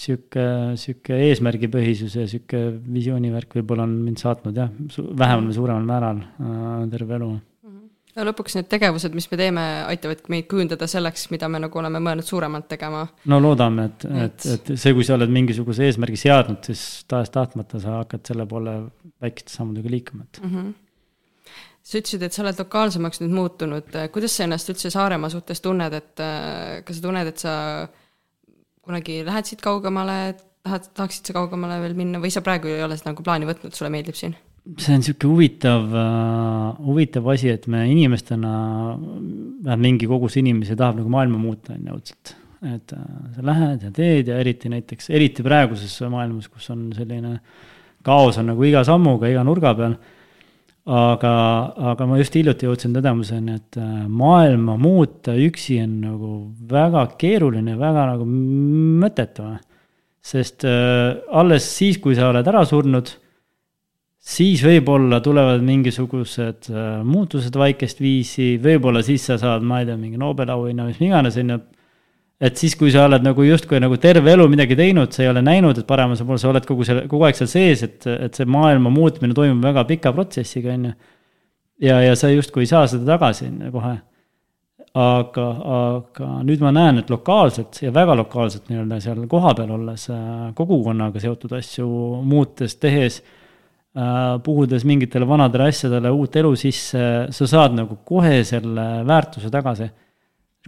[0.02, 0.48] sihuke,
[0.82, 6.68] sihuke eesmärgipõhisus ja sihuke visioonivärk võib-olla on mind saatnud jah, vähemal või suuremal määral äh,
[6.94, 7.30] terve elu.
[7.68, 7.88] Mhm.
[8.18, 12.02] ja lõpuks need tegevused, mis me teeme, aitavadki meid kujundada selleks, mida me nagu oleme
[12.04, 13.06] mõelnud suuremalt tegema.
[13.32, 18.02] no loodame, et, et, et see, kui sa oled mingisuguse eesmärgi seadnud, siis tahes-tahtmata sa
[18.02, 18.78] hakkad selle poole
[19.22, 20.56] väikeste sammudega liikuma, et mm.
[20.56, 20.72] -hmm
[21.82, 25.96] sa ütlesid, et sa oled lokaalsemaks nüüd muutunud, kuidas sa ennast üldse Saaremaa suhtes tunned,
[25.98, 26.22] et
[26.86, 27.54] kas sa tunned, et sa
[28.92, 30.36] kunagi lähed siit kaugemale,
[30.66, 33.76] tahad, tahaksid sa kaugemale veel minna või sa praegu ei ole seda nagu plaani võtnud,
[33.76, 34.36] sulle meeldib siin?
[34.78, 38.52] see on sihuke huvitav uh,, huvitav asi, et me inimestena,
[39.66, 42.34] vähemalt mingi kogus inimesi tahab nagu maailma muuta, on ju, õudselt.
[42.70, 47.40] et uh, sa lähed ja teed ja eriti näiteks, eriti praeguses maailmas, kus on selline
[48.06, 49.98] kaos on nagu iga sammuga, iga nurga peal
[50.90, 51.34] aga,
[51.94, 56.32] aga ma just hiljuti jõudsin tõdemuseni, et äh, maailma muuta üksi on nagu
[56.72, 59.58] väga keeruline, väga nagu mõttetu.
[60.22, 63.10] sest äh, alles siis, kui sa oled ära surnud,
[64.22, 69.98] siis võib-olla tulevad mingisugused äh, muutused vaikest viisi, võib-olla siis sa saad, ma ei tea,
[69.98, 71.62] mingi Nobeli auhinna, mis iganes, on ju
[72.42, 75.44] et siis, kui sa oled nagu justkui nagu terve elu midagi teinud, sa ei ole
[75.46, 78.50] näinud, et paremas poole, sa oled kogu selle, kogu aeg seal sees, et, et see
[78.50, 80.94] maailma muutmine toimub väga pika protsessiga, on ju.
[81.86, 84.00] ja, ja sa justkui ei saa seda tagasi kohe.
[84.92, 90.50] aga, aga nüüd ma näen, et lokaalselt ja väga lokaalselt nii-öelda seal kohapeal olles, äh,
[90.58, 91.88] kogukonnaga seotud asju
[92.28, 98.88] muutes, tehes äh,, puhudes mingitele vanadele asjadele uut elu sisse, sa saad nagu kohe selle
[99.08, 99.88] väärtuse tagasi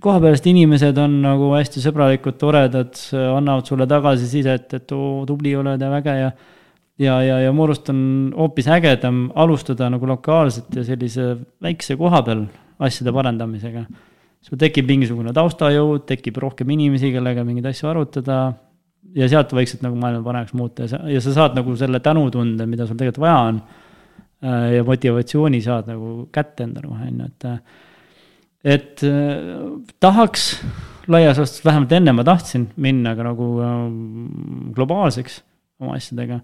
[0.02, 5.92] kohapealsed inimesed on nagu hästi sõbralikud, toredad, annavad sulle tagasisidet, et oo, tubli oled ja
[5.94, 6.32] väge ja
[7.00, 11.30] ja, ja, ja mu arust on hoopis ägedam alustada nagu lokaalselt ja sellise
[11.64, 12.44] väikse koha peal
[12.84, 13.86] asjade parendamisega.
[14.44, 18.40] sul tekib mingisugune taustajõud, tekib rohkem inimesi, kellega mingeid asju arutada
[19.16, 22.68] ja sealt vaikselt nagu maailma paremaks muuta ja sa, ja sa saad nagu selle tänutunde,
[22.68, 23.62] mida sul tegelikult vaja on.
[24.44, 27.48] Äh, ja motivatsiooni saad nagu kätte endale kohe, on ju, et
[28.64, 29.38] et äh,
[30.04, 30.50] tahaks
[31.12, 33.78] laias laastus, vähemalt enne ma tahtsin minna ka nagu äh,
[34.76, 35.42] globaalseks
[35.84, 36.40] oma asjadega.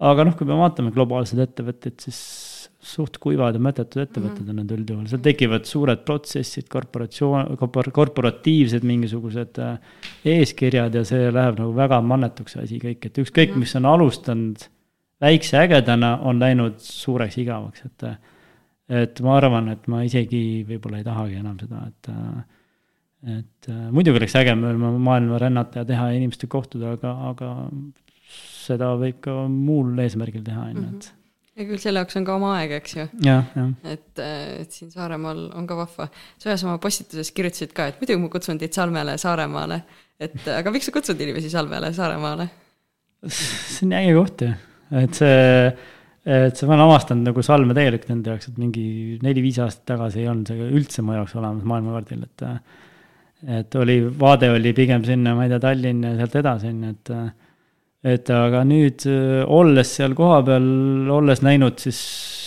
[0.00, 2.20] aga noh, kui me vaatame globaalseid ettevõtteid, siis
[2.80, 7.56] suht kuivad ja mõttetud ettevõtted on need üldjuhul, seal tekivad suured protsessid, korporatsioon,
[7.92, 9.96] korporatiivsed mingisugused äh,
[10.36, 14.64] eeskirjad ja see läheb nagu väga mannetuks asi kõik, et ükskõik, mis on alustanud
[15.20, 18.08] väikse ägedana, on läinud suureks igavaks, et
[18.90, 22.10] et ma arvan, et ma isegi võib-olla ei tahagi enam seda, et
[23.20, 27.50] et muidugi oleks äge maailma, maailma rännata ja teha ja inimestega kohtuda, aga, aga
[28.30, 31.18] seda võib ka muul eesmärgil teha, on ju, et mhm.
[31.60, 33.06] ja küll selle jaoks on ka oma aeg, eks ju.
[33.92, 36.08] et, et siin Saaremaal on ka vahva.
[36.40, 39.82] sa ühes oma postituses kirjutasid ka, et muidugi ma kutsun teid Salmele, Saaremaale.
[40.20, 42.48] et aga miks sa kutsud inimesi Salmele, Saaremaale?
[43.28, 44.52] see on äge koht ju,
[45.04, 45.40] et see
[46.26, 48.84] et see, ma olen avastanud nagu salme tegelikult enda jaoks, et mingi
[49.24, 52.48] neli-viis aastat tagasi ei olnud see üldse mu jaoks olemas maailmakaardil, et
[53.60, 56.96] et oli, vaade oli pigem sinna, ma ei tea, Tallinn ja sealt edasi, on ju,
[56.96, 57.14] et
[58.10, 59.04] et aga nüüd
[59.52, 60.68] olles seal kohapeal,
[61.12, 61.98] olles näinud siis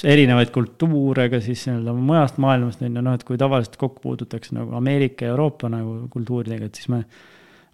[0.10, 4.56] erinevaid kultuure ka siis nii-öelda mujast maailmast, on ju, noh, et kui tavaliselt kokku puututakse
[4.58, 7.04] nagu Ameerika ja Euroopa nagu kultuuridega, et siis me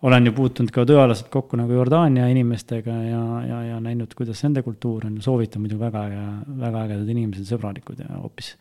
[0.02, 4.64] olen ju puutunud ka tööalaselt kokku nagu Jordaania inimestega ja, ja, ja näinud, kuidas nende
[4.64, 6.24] kultuur on, soovitan muidugi väga äge,
[6.62, 8.54] väga ägedad inimesed, sõbralikud ja hoopis,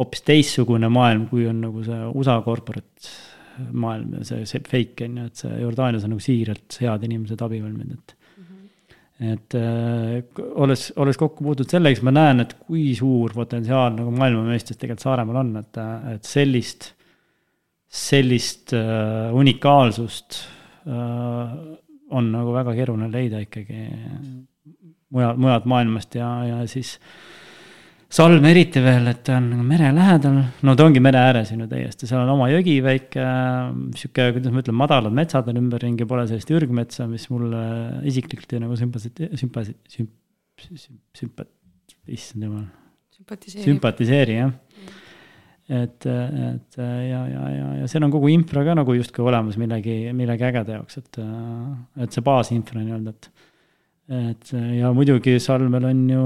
[0.00, 3.16] hoopis teistsugune maailm, kui on nagu see USA corporate
[3.72, 7.40] maailm ja see, see fake on ju, et see Jordaanias on nagu siiralt head inimesed
[7.48, 8.68] abivalmid, et mhm.
[9.32, 14.12] et äh, olles, olles kokku puutunud sellega, siis ma näen, et kui suur potentsiaal nagu
[14.14, 15.82] maailmameistris tegelikult Saaremaal on, et,
[16.12, 16.92] et sellist
[17.88, 20.42] sellist äh, unikaalsust
[20.86, 21.56] äh,
[22.10, 23.88] on nagu väga keeruline leida ikkagi
[25.14, 26.96] mujal, mujalt maailmast ja, ja siis
[28.08, 31.60] Salm eriti veel, et ta on nagu mere lähedal, no ta ongi mere ääres on
[31.60, 33.24] ju täiesti, seal on oma jõgi väike,
[34.00, 37.60] sihuke, kuidas ma ütlen, madalad metsad on ümberringi, pole sellist ürgmetsa, mis mulle
[38.08, 40.16] isiklikult nagu sümpati-, sümpati-, sümp-,
[41.20, 41.52] sümpat-,
[42.08, 42.64] issand jumal.
[43.18, 43.66] sümpatiseeri.
[43.68, 44.56] sümpatiseeri, jah.
[45.68, 50.00] Et, et ja, ja, ja, ja seal on kogu infra ka nagu justkui olemas millegi,
[50.16, 51.20] millegi ägeda jaoks, et,
[52.00, 53.46] et see baasinfra nii-öelda, et
[54.08, 56.22] et ja muidugi Salmel on ju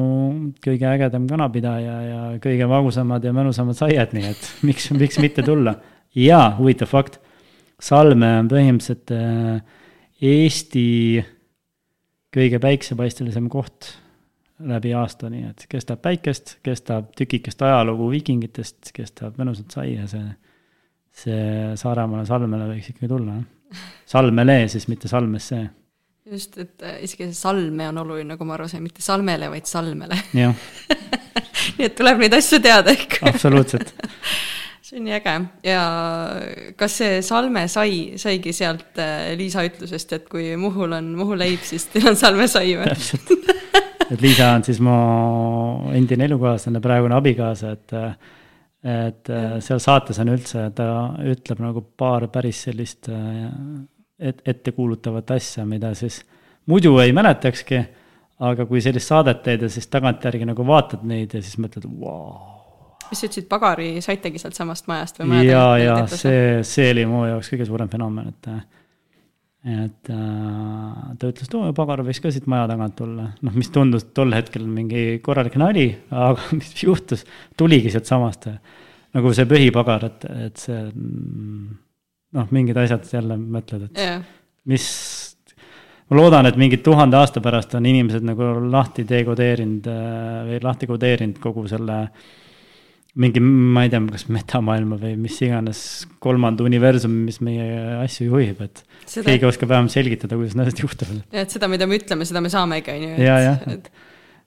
[0.62, 5.74] kõige ägedam kanapidaja ja kõige magusamad ja mõnusamad saiad, nii et miks, miks mitte tulla.
[6.14, 7.18] ja huvitav fakt,
[7.82, 9.80] Salme on põhimõtteliselt äh,
[10.22, 10.86] Eesti
[12.32, 13.90] kõige päiksepaistelisem koht
[14.68, 20.24] läbi aasta, nii et kestab päikest, kestab tükikest ajalugu viikingitest, kestab mõnusat saia, see,
[21.24, 21.44] see
[21.80, 23.38] Saaremaale Salmele võiks ikkagi tulla.
[24.08, 25.62] Salmele siis, mitte Salmesse
[26.30, 29.68] just, et äh, isegi see salme on oluline, nagu ma aru sain, mitte salmele, vaid
[29.68, 30.18] salmele.
[30.36, 30.54] jah
[31.78, 33.92] nii et tuleb neid asju teada ikka absoluutselt
[34.86, 35.34] see on nii äge
[35.66, 35.82] ja
[36.78, 41.62] kas see salme sai, saigi sealt äh, Liisa ütlusest, et kui Muhul on Muhu leib,
[41.66, 42.90] siis teil on salmesai või?
[42.92, 43.34] täpselt,
[44.10, 44.94] et Liisa on siis mu
[45.96, 47.98] endine elukaaslane, praegune abikaasa, et
[48.82, 49.28] et
[49.62, 50.86] seal saates on üldse, ta
[51.30, 53.06] ütleb nagu paar päris sellist
[54.22, 56.22] et, ettekuulutavat asja, mida siis
[56.70, 57.78] muidu ei mäletakski,
[58.42, 62.34] aga kui sellist saadet teed ja siis tagantjärgi nagu vaatad neid ja siis mõtled, vau.
[63.10, 65.44] mis sa ütlesid, pagari saitegi sealtsamast majast või?
[65.46, 68.50] ja, ja see, see oli mu jaoks kõige suurem fenomen, et
[69.62, 73.70] et äh, ta ütles, et oo, pagar võiks ka siit maja tagant tulla, noh, mis
[73.70, 77.22] tundus tol hetkel mingi korralik nali, aga mis juhtus,
[77.58, 78.50] tuligi sealtsamast
[79.12, 81.78] nagu see põhipagar, et, et see mm,
[82.38, 84.24] noh, mingid asjad jälle mõtled, et yeah.
[84.72, 84.86] mis,
[86.10, 90.90] ma loodan, et mingi tuhande aasta pärast on inimesed nagu lahti dekodeerinud äh, või lahti
[90.90, 92.06] kodeerinud kogu selle
[93.20, 95.82] mingi, ma ei tea, kas metamaailma või mis iganes
[96.22, 97.66] kolmanda universumi, mis meie
[98.00, 99.26] asju juhib, et seda...
[99.26, 101.20] keegi oskab vähemalt selgitada, kuidas need asjad juhtuvad.
[101.42, 103.12] et seda, mida me ütleme, seda me saamegi, on ju.
[103.20, 103.92] ja, jah, et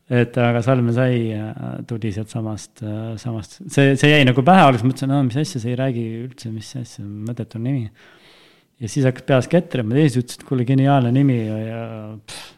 [0.05, 4.65] et aga Salme sai, äh, tuli sealt samast, äh, samast, see, see jäi nagu pähe,
[4.65, 7.87] alguses mõtlesin, no mis asja, see ei räägi üldse, mis asja, mõttetu nimi.
[8.81, 11.85] ja siis hakkas peas ketrama, teised ütlesid, et kuule, geniaalne nimi ja, ja
[12.21, 12.51] pff,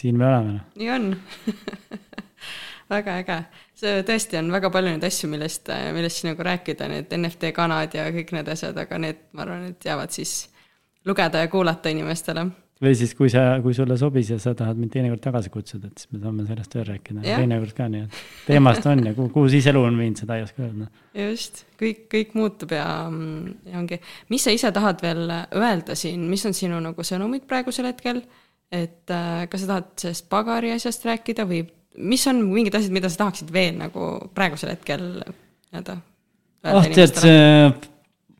[0.00, 0.58] siin me oleme.
[0.58, 0.68] Noh.
[0.80, 1.10] nii on
[2.90, 3.36] väga äge,
[3.78, 7.94] see tõesti on väga palju neid asju, millest, millest siin nagu rääkida, need NFT kanad
[7.96, 10.42] ja kõik need asjad, aga need, ma arvan, et jäävad siis
[11.06, 12.48] lugeda ja kuulata inimestele.
[12.80, 16.00] Või siis, kui sa, kui sulle sobis ja sa tahad mind teinekord tagasi kutsuda, et
[16.00, 19.50] siis me saame sellest veel rääkida, teinekord ka nii, et teemast on ja kuhu, kuhu
[19.52, 20.88] siis elu on viinud, seda ei oska öelda.
[21.26, 22.86] just, kõik, kõik muutub ja,
[23.68, 24.00] ja ongi,
[24.32, 28.22] mis sa ise tahad veel öelda siin, mis on sinu nagu sõnumid praegusel hetkel,
[28.72, 31.66] et äh, kas sa tahad sellest pagari asjast rääkida või
[31.98, 35.96] mis on mingid asjad, mida sa tahaksid veel nagu praegusel hetkel nii-öelda
[36.70, 37.40] ah, tead, see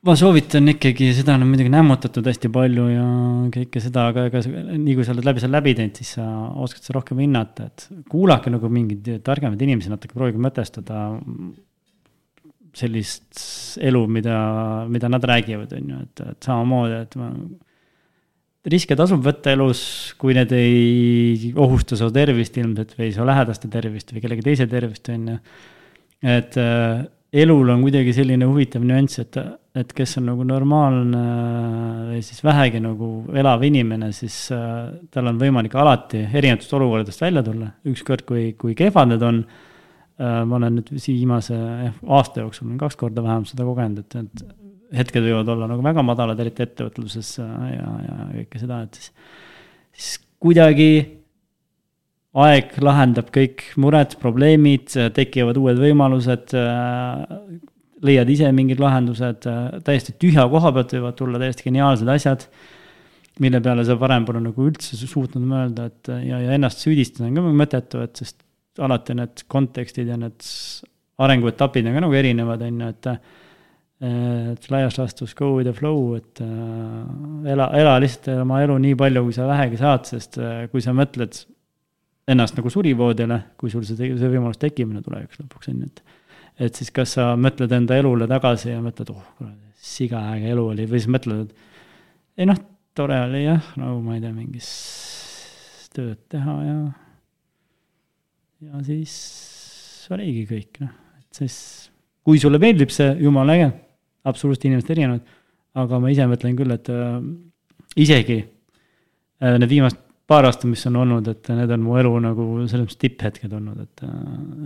[0.07, 3.07] ma soovitan ikkagi, seda on muidugi nämmutatud hästi palju ja
[3.53, 6.27] kõike seda, aga ega nii kui sa oled läbi selle läbi teinud, siis sa
[6.65, 11.03] oskad seda rohkem hinnata, et kuulake nagu mingeid targemaid inimesi natuke, proovige mõtestada
[12.77, 13.43] sellist
[13.83, 14.39] elu, mida,
[14.89, 17.29] mida nad räägivad, on ju, et, et samamoodi, et ma,
[18.69, 19.83] riske tasub võtta elus,
[20.21, 25.09] kui need ei ohusta su tervist ilmselt või su lähedaste tervist või kellegi teise tervist,
[25.13, 25.39] on ju.
[26.29, 27.07] et äh,
[27.41, 29.39] elul on kuidagi selline huvitav nüanss, et,
[29.81, 31.25] et kes on nagu normaalne
[32.11, 33.11] või siis vähegi nagu
[33.41, 38.77] elav inimene, siis äh, tal on võimalik alati erinevatest olukordadest välja tulla, ükskõik kui, kui
[38.79, 40.43] kehvad need on äh,.
[40.45, 41.57] ma olen nüüd viimase
[42.05, 44.51] aasta jooksul kaks korda vähemalt seda kogenud, et, et
[44.97, 49.13] hetked võivad olla nagu väga madalad, eriti ettevõtluses äh, ja, ja kõike seda, et siis,
[49.95, 50.13] siis
[50.43, 50.93] kuidagi
[52.41, 56.55] aeg lahendab kõik mured, probleemid, tekivad uued võimalused,
[58.07, 59.49] leiad ise mingid lahendused,
[59.87, 62.47] täiesti tühja koha pealt võivad tulla täiesti geniaalsed asjad,
[63.43, 67.37] mille peale sa varem pole nagu üldse suutnud mõelda, et ja, ja ennast süüdistada on
[67.41, 68.41] ka mõttetu, et sest
[68.81, 70.47] alati need kontekstid ja need
[71.21, 73.11] arenguetapid on ka nagu erinevad, on ju, et
[74.01, 78.97] et laias laastus go with the flow, et äh, ela, ela lihtsalt oma elu nii
[78.97, 81.37] palju, kui sa vähegi saad, sest äh, kui sa mõtled
[82.31, 86.19] ennast nagu surivoodile, kui sul see, see võimalus tekib tulevikus lõpuks, on ju, et
[86.61, 90.65] et siis kas sa mõtled enda elule tagasi ja mõtled, oh kuradi, siga äge elu
[90.75, 92.59] oli, või siis mõtled, et ei noh,
[92.97, 94.71] tore oli jah, nagu ma ei tea, mingis
[95.93, 96.81] tööd teha ja
[98.65, 99.15] ja siis
[100.13, 101.57] oligi kõik, noh, et siis
[102.25, 103.71] kui sulle meeldib see, jumala äge,
[104.29, 105.37] absoluutselt inimesed erinevad,
[105.81, 107.19] aga ma ise mõtlen küll, et äh,
[108.01, 112.49] isegi äh, need viimased paar aastat, mis on olnud, et need on mu elu nagu
[112.71, 114.03] selles mõttes tipphetked olnud, et,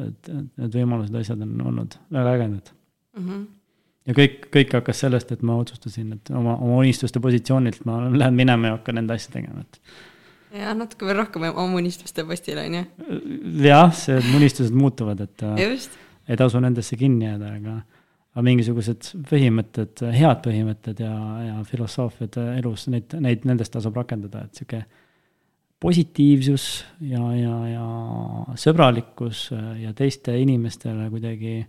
[0.06, 3.28] et, et need võimalused, asjad on olnud väga ägedad mm.
[3.28, 3.44] -hmm.
[4.10, 8.36] ja kõik, kõik hakkas sellest, et ma otsustasin, et oma, oma unistuste positsioonilt ma lähen
[8.36, 9.80] minema ja hakkan enda asja tegema, et.
[10.60, 12.84] ja natuke veel rohkem oma unistuste postil on ju.
[13.64, 15.96] jah, see unistused muutuvad, et Just.
[16.28, 17.80] ei tasu nendesse kinni jääda, aga
[18.34, 24.58] aga mingisugused põhimõtted, head põhimõtted ja, ja filosoofiad elus, neid, neid, nendest tasub rakendada, et
[24.58, 24.82] sihuke
[25.84, 26.66] positiivsus
[27.06, 27.86] ja, ja, ja
[28.58, 29.46] sõbralikkus
[29.78, 31.60] ja teiste inimestele kuidagi,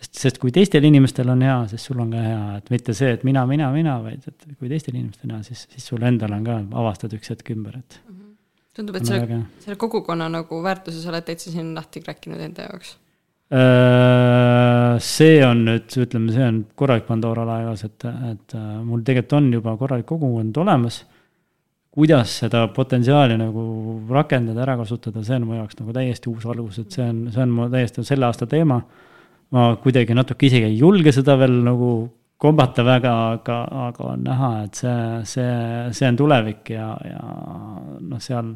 [0.00, 3.14] sest, sest kui teistel inimestel on hea, siis sul on ka hea, et mitte see,
[3.14, 6.34] et mina, mina, mina, vaid et kui teistel inimestel on hea, siis, siis sul endal
[6.34, 8.00] on ka, avastad üks hetk ümber, et.
[8.08, 8.22] Mhm.
[8.74, 12.96] tundub, et selle, selle kogukonna nagu väärtuse sa oled täitsa siin lahti kräkkinud enda jaoks
[12.96, 13.05] Äh,
[13.50, 19.52] see on nüüd, ütleme, see on korralik Pandora laegas, et, et äh, mul tegelikult on
[19.54, 21.04] juba korralik kogukond olemas.
[21.96, 23.62] kuidas seda potentsiaali nagu
[24.12, 27.42] rakendada, ära kasutada, see on mu jaoks nagu täiesti uus algus, et see on, see
[27.42, 28.82] on mu täiesti selle aasta teema.
[29.50, 31.90] ma kuidagi natuke isegi ei julge seda veel nagu
[32.36, 35.52] kombata väga, aga, aga on näha, et see, see,
[35.92, 37.22] see on tulevik ja, ja
[38.00, 38.50] noh, seal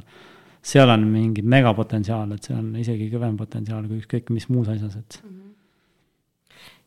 [0.62, 4.96] seal on mingi megapotentsiaal, et see on isegi kõvem potentsiaal kui ükskõik mis muus asjas,
[5.00, 5.20] et.
[5.22, 5.40] -hmm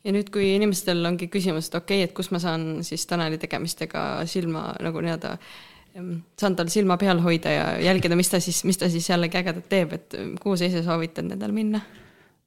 [0.04, 3.40] ja nüüd, kui inimestel ongi küsimus, et okei okay,, et kus ma saan siis Taneli
[3.42, 5.38] tegemistega silma nagu nii-öelda,
[6.40, 9.70] saan tal silma peal hoida ja jälgida, mis ta siis, mis ta siis jällegi ägedat
[9.72, 11.84] teeb, et kuhu sa ise soovitad nendel minna?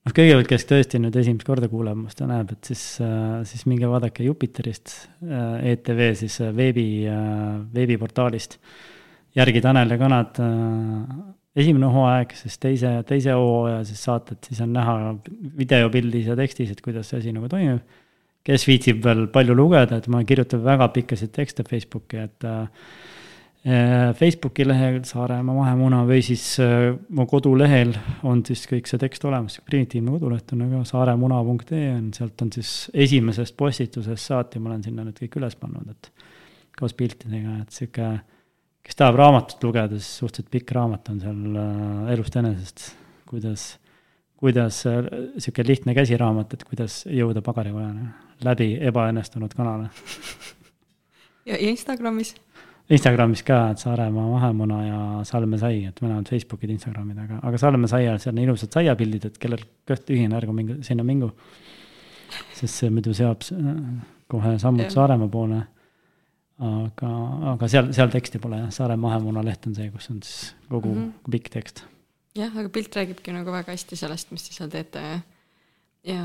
[0.06, 2.82] noh, kõigepealt, kes tõesti nüüd esimest korda kuuleb must ja näeb, et siis,
[3.50, 4.92] siis minge vaadake Jupiterist,
[5.72, 6.86] ETV siis veebi,
[7.74, 8.60] veebiportaalist
[9.36, 11.16] järgi Tanel ja kanad äh,
[11.56, 14.96] esimene hooaeg, siis teise, teise hooaja siis saated, siis on näha
[15.56, 17.84] videopildis ja tekstis, et kuidas see asi nagu toimib.
[18.46, 22.68] kes viitsib veel palju lugeda, et ma kirjutan väga pikkasid tekste Facebooki, et äh,
[24.14, 27.90] Facebooki lehel Saaremaa mahemuna või siis äh, mu kodulehel
[28.22, 32.76] on siis kõik see tekst olemas, primitiivne koduleht on nagu saaremuna.ee on, sealt on siis
[32.94, 36.12] esimesest postitusest saati, ma olen sinna nüüd kõik üles pannud, et
[36.78, 38.12] koos piltidega, et sihuke
[38.86, 42.86] kes tahab raamatut lugeda, siis suhteliselt pikk raamat on seal äh, elust enesest,
[43.26, 43.66] kuidas,
[44.38, 45.02] kuidas äh,
[45.42, 48.06] sihuke lihtne käsiraamat, et kuidas jõuda pagarikojani
[48.46, 49.90] läbi ebaõnnestunud kanale.
[51.50, 52.34] ja Instagramis?
[52.86, 57.90] Instagramis ka, et Saaremaa mahemuna ja Salme sai, et mõlemad Facebookid, Instagramid, aga, aga Salme
[57.90, 61.32] saial, seal on ilusad saiapildid, et kellel kõht tühine, ärgu minge sinna mingu.
[62.54, 63.74] sest see muidu seab äh,
[64.30, 65.64] kohe sammud Saaremaa poole
[66.64, 67.12] aga,
[67.52, 70.94] aga seal, seal teksti pole jah, Saare mahemuna leht on see, kus on siis kogu
[70.94, 71.30] mm -hmm.
[71.30, 71.84] pikk tekst.
[72.36, 75.20] jah, aga pilt räägibki nagu väga hästi sellest, mis te seal teete ja,
[76.04, 76.22] ja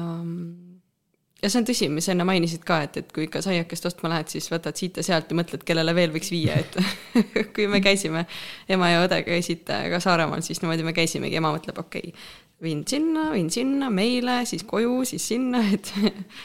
[1.42, 4.12] ja see on tõsi, mis sa enne mainisid ka, et, et kui ikka saiakest ostma
[4.14, 6.78] lähed, siis võtad siit ja sealt ja mõtled, kellele veel võiks viia, et
[7.56, 8.26] kui me käisime,
[8.70, 12.84] ema ja õde käisid ka Saaremaal, siis niimoodi me käisimegi, ema mõtleb, okei okay,, viin
[12.88, 15.90] sinna, viin sinna, meile, siis koju, siis sinna, et.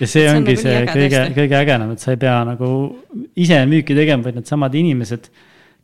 [0.01, 2.70] ja see ongi nagu see kõige, kõige ägedam, et sa ei pea nagu
[3.36, 5.28] ise müüki tegema, vaid needsamad inimesed,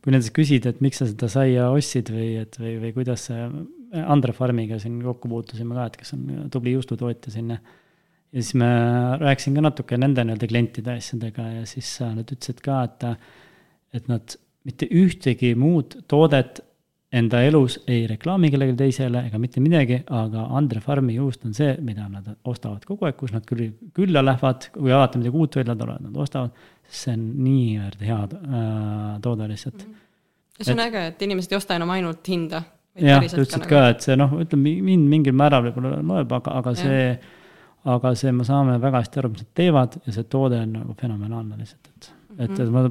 [0.03, 3.45] kui nendest küsida, et miks sa seda saia ostsid või et, või, või kuidas see,
[4.03, 7.61] Andre Farmiga siin kokku puutusime ka, et kes on tubli juustutootja siin ja
[8.33, 8.67] ja siis ma
[9.21, 13.03] rääkisin ka natuke nende nii-öelda klientide asjadega ja siis nad ütlesid ka, et,
[13.93, 14.35] et nad
[14.65, 16.63] mitte ühtegi muud toodet
[17.13, 21.75] enda elus ei reklaami kellelegi teisele ega mitte midagi, aga Andre Farmi juust on see,
[21.85, 25.75] mida nad ostavad kogu aeg, kus nad küll külla lähevad, kui alati midagi uut välja
[25.77, 29.91] tulevad, nad ostavad, sest see on niivõrd hea äh, toode lihtsalt mm.
[29.91, 30.57] -hmm.
[30.57, 32.63] ja see on et, äge, et inimesed ei osta enam ainult hinda.
[32.95, 36.57] jah, ta ütles ka, ka, et see noh, ütleme mind mingil määral võib-olla loeb, aga,
[36.63, 37.05] aga see,
[37.93, 40.97] aga see, me saame väga hästi aru, mis nad teevad ja see toode on nagu
[40.97, 42.43] fenomenaalne lihtsalt, et mm, -hmm.
[42.43, 42.89] et, et ma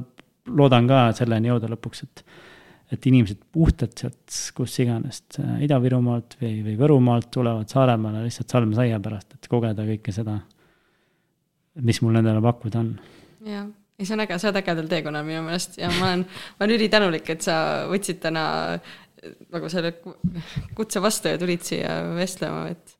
[0.63, 2.25] loodan ka selleni jõuda lõpuks, et
[2.91, 8.99] et inimesed puhtalt sealt, kus iganes, äh, Ida-Virumaalt või, või Võrumaalt tulevad Saaremaale lihtsalt salmesaia
[9.03, 10.39] pärast, et kogeda kõike seda,
[11.81, 12.91] mis mul nendele pakkuda on.
[13.47, 13.69] jah,
[13.99, 16.75] ei see on äge, sa oled ägedal teekonnal minu meelest ja ma olen, ma olen
[16.77, 17.55] ülitänulik, et sa
[17.91, 18.43] võtsid täna
[19.53, 19.95] nagu selle
[20.77, 22.97] kutse vastu ja tulid siia vestlema, et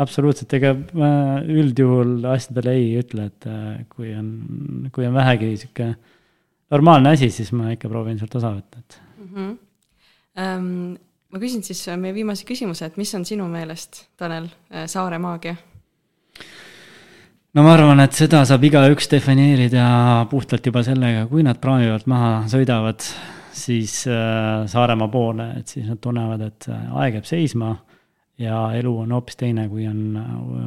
[0.00, 1.10] absoluutselt, ega ma
[1.40, 4.30] üldjuhul asjadele ei ütle, et äh, kui on,
[4.94, 5.90] kui on vähegi sihuke
[6.72, 9.34] normaalne asi, siis ma ikka proovin sealt osa võtta, et mm.
[9.34, 9.56] -hmm.
[10.38, 10.96] Ähm,
[11.32, 15.18] ma küsin siis äh, meie viimase küsimuse, et mis on sinu meelest, Tanel, äh, saare
[15.18, 15.56] maagia?
[17.56, 19.86] no ma arvan, et seda saab igaüks defineerida
[20.30, 23.06] puhtalt juba sellega, kui nad praami pealt maha sõidavad,
[23.56, 27.72] siis äh, Saaremaa poole, et siis nad tunnevad, et aeg jääb seisma
[28.38, 30.20] ja elu on hoopis teine, kui on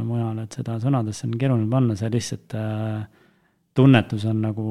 [0.07, 2.57] mujal, et seda sõnadesse on keeruline panna, see lihtsalt
[3.77, 4.69] tunnetus on nagu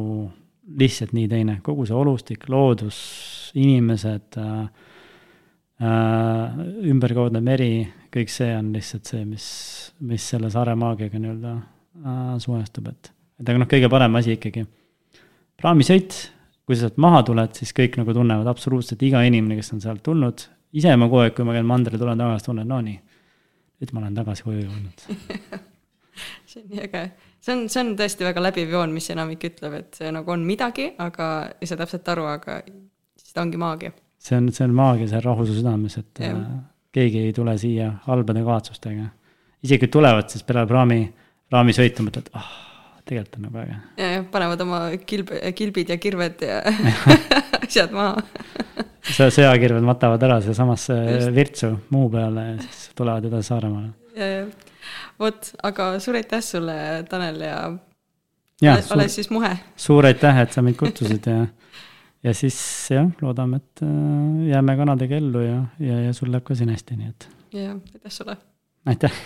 [0.76, 2.98] lihtsalt nii teine, kogu see olustik, loodus,
[3.58, 4.88] inimesed äh,,
[5.80, 6.58] äh,
[6.90, 7.72] ümberkaudne meri,
[8.14, 9.46] kõik see on lihtsalt see, mis,
[10.04, 14.66] mis selle saare maagiaga nii-öelda äh, suhestub, et, et aga noh, kõige parem asi ikkagi,
[15.58, 16.18] praamisõit,
[16.68, 20.04] kui sa sealt maha tuled, siis kõik nagu tunnevad absoluutselt, iga inimene, kes on sealt
[20.04, 20.44] tulnud,
[20.76, 22.98] ise ma kogu aeg, kui ma käin mandril, tulen tagasi, tunnen, no nii,
[23.80, 25.08] nüüd ma olen tagasi koju jõudnud.
[26.50, 27.02] See on nii äge.
[27.40, 30.44] See on, see on tõesti väga läbiv joon, mis enamik ütleb, et see nagu on
[30.46, 31.28] midagi, aga
[31.58, 32.60] ei saa täpselt aru, aga
[33.18, 33.92] siis ta ongi maagia.
[34.18, 36.32] see on, see on maagia, see on rahu su südames, et ja.
[36.34, 36.56] äh,
[36.98, 39.10] keegi ei tule siia halbade kavatsustega.
[39.64, 41.02] isegi tulevad, siis peale praami,
[41.50, 42.56] praamisõitu mõtled, ah oh,
[43.08, 43.76] tegelikult on nagu äge.
[44.02, 46.62] ja, ja panevad oma kilb, kilbid ja kirved ja
[47.62, 48.20] asjad maha
[49.08, 50.96] see sõjakirved matavad ära seesamasse
[51.34, 53.94] virtsu muu peale ja siis tulevad edasi Saaremaale.
[54.16, 54.42] ja, ja
[55.20, 56.76] vot, aga suur aitäh sulle,
[57.08, 57.58] Tanel ja,
[58.62, 59.54] ja ole, ole siis muhe.
[59.76, 61.46] suur aitäh, et sa mind kutsusid ja,
[62.26, 62.60] ja siis
[62.94, 67.02] jah, loodame, et äh, jääme kanadega ellu ja, ja, ja sul läheb ka siin hästi,
[67.02, 67.28] nii et.
[67.52, 68.38] ja, aitäh sulle.
[68.86, 69.20] aitäh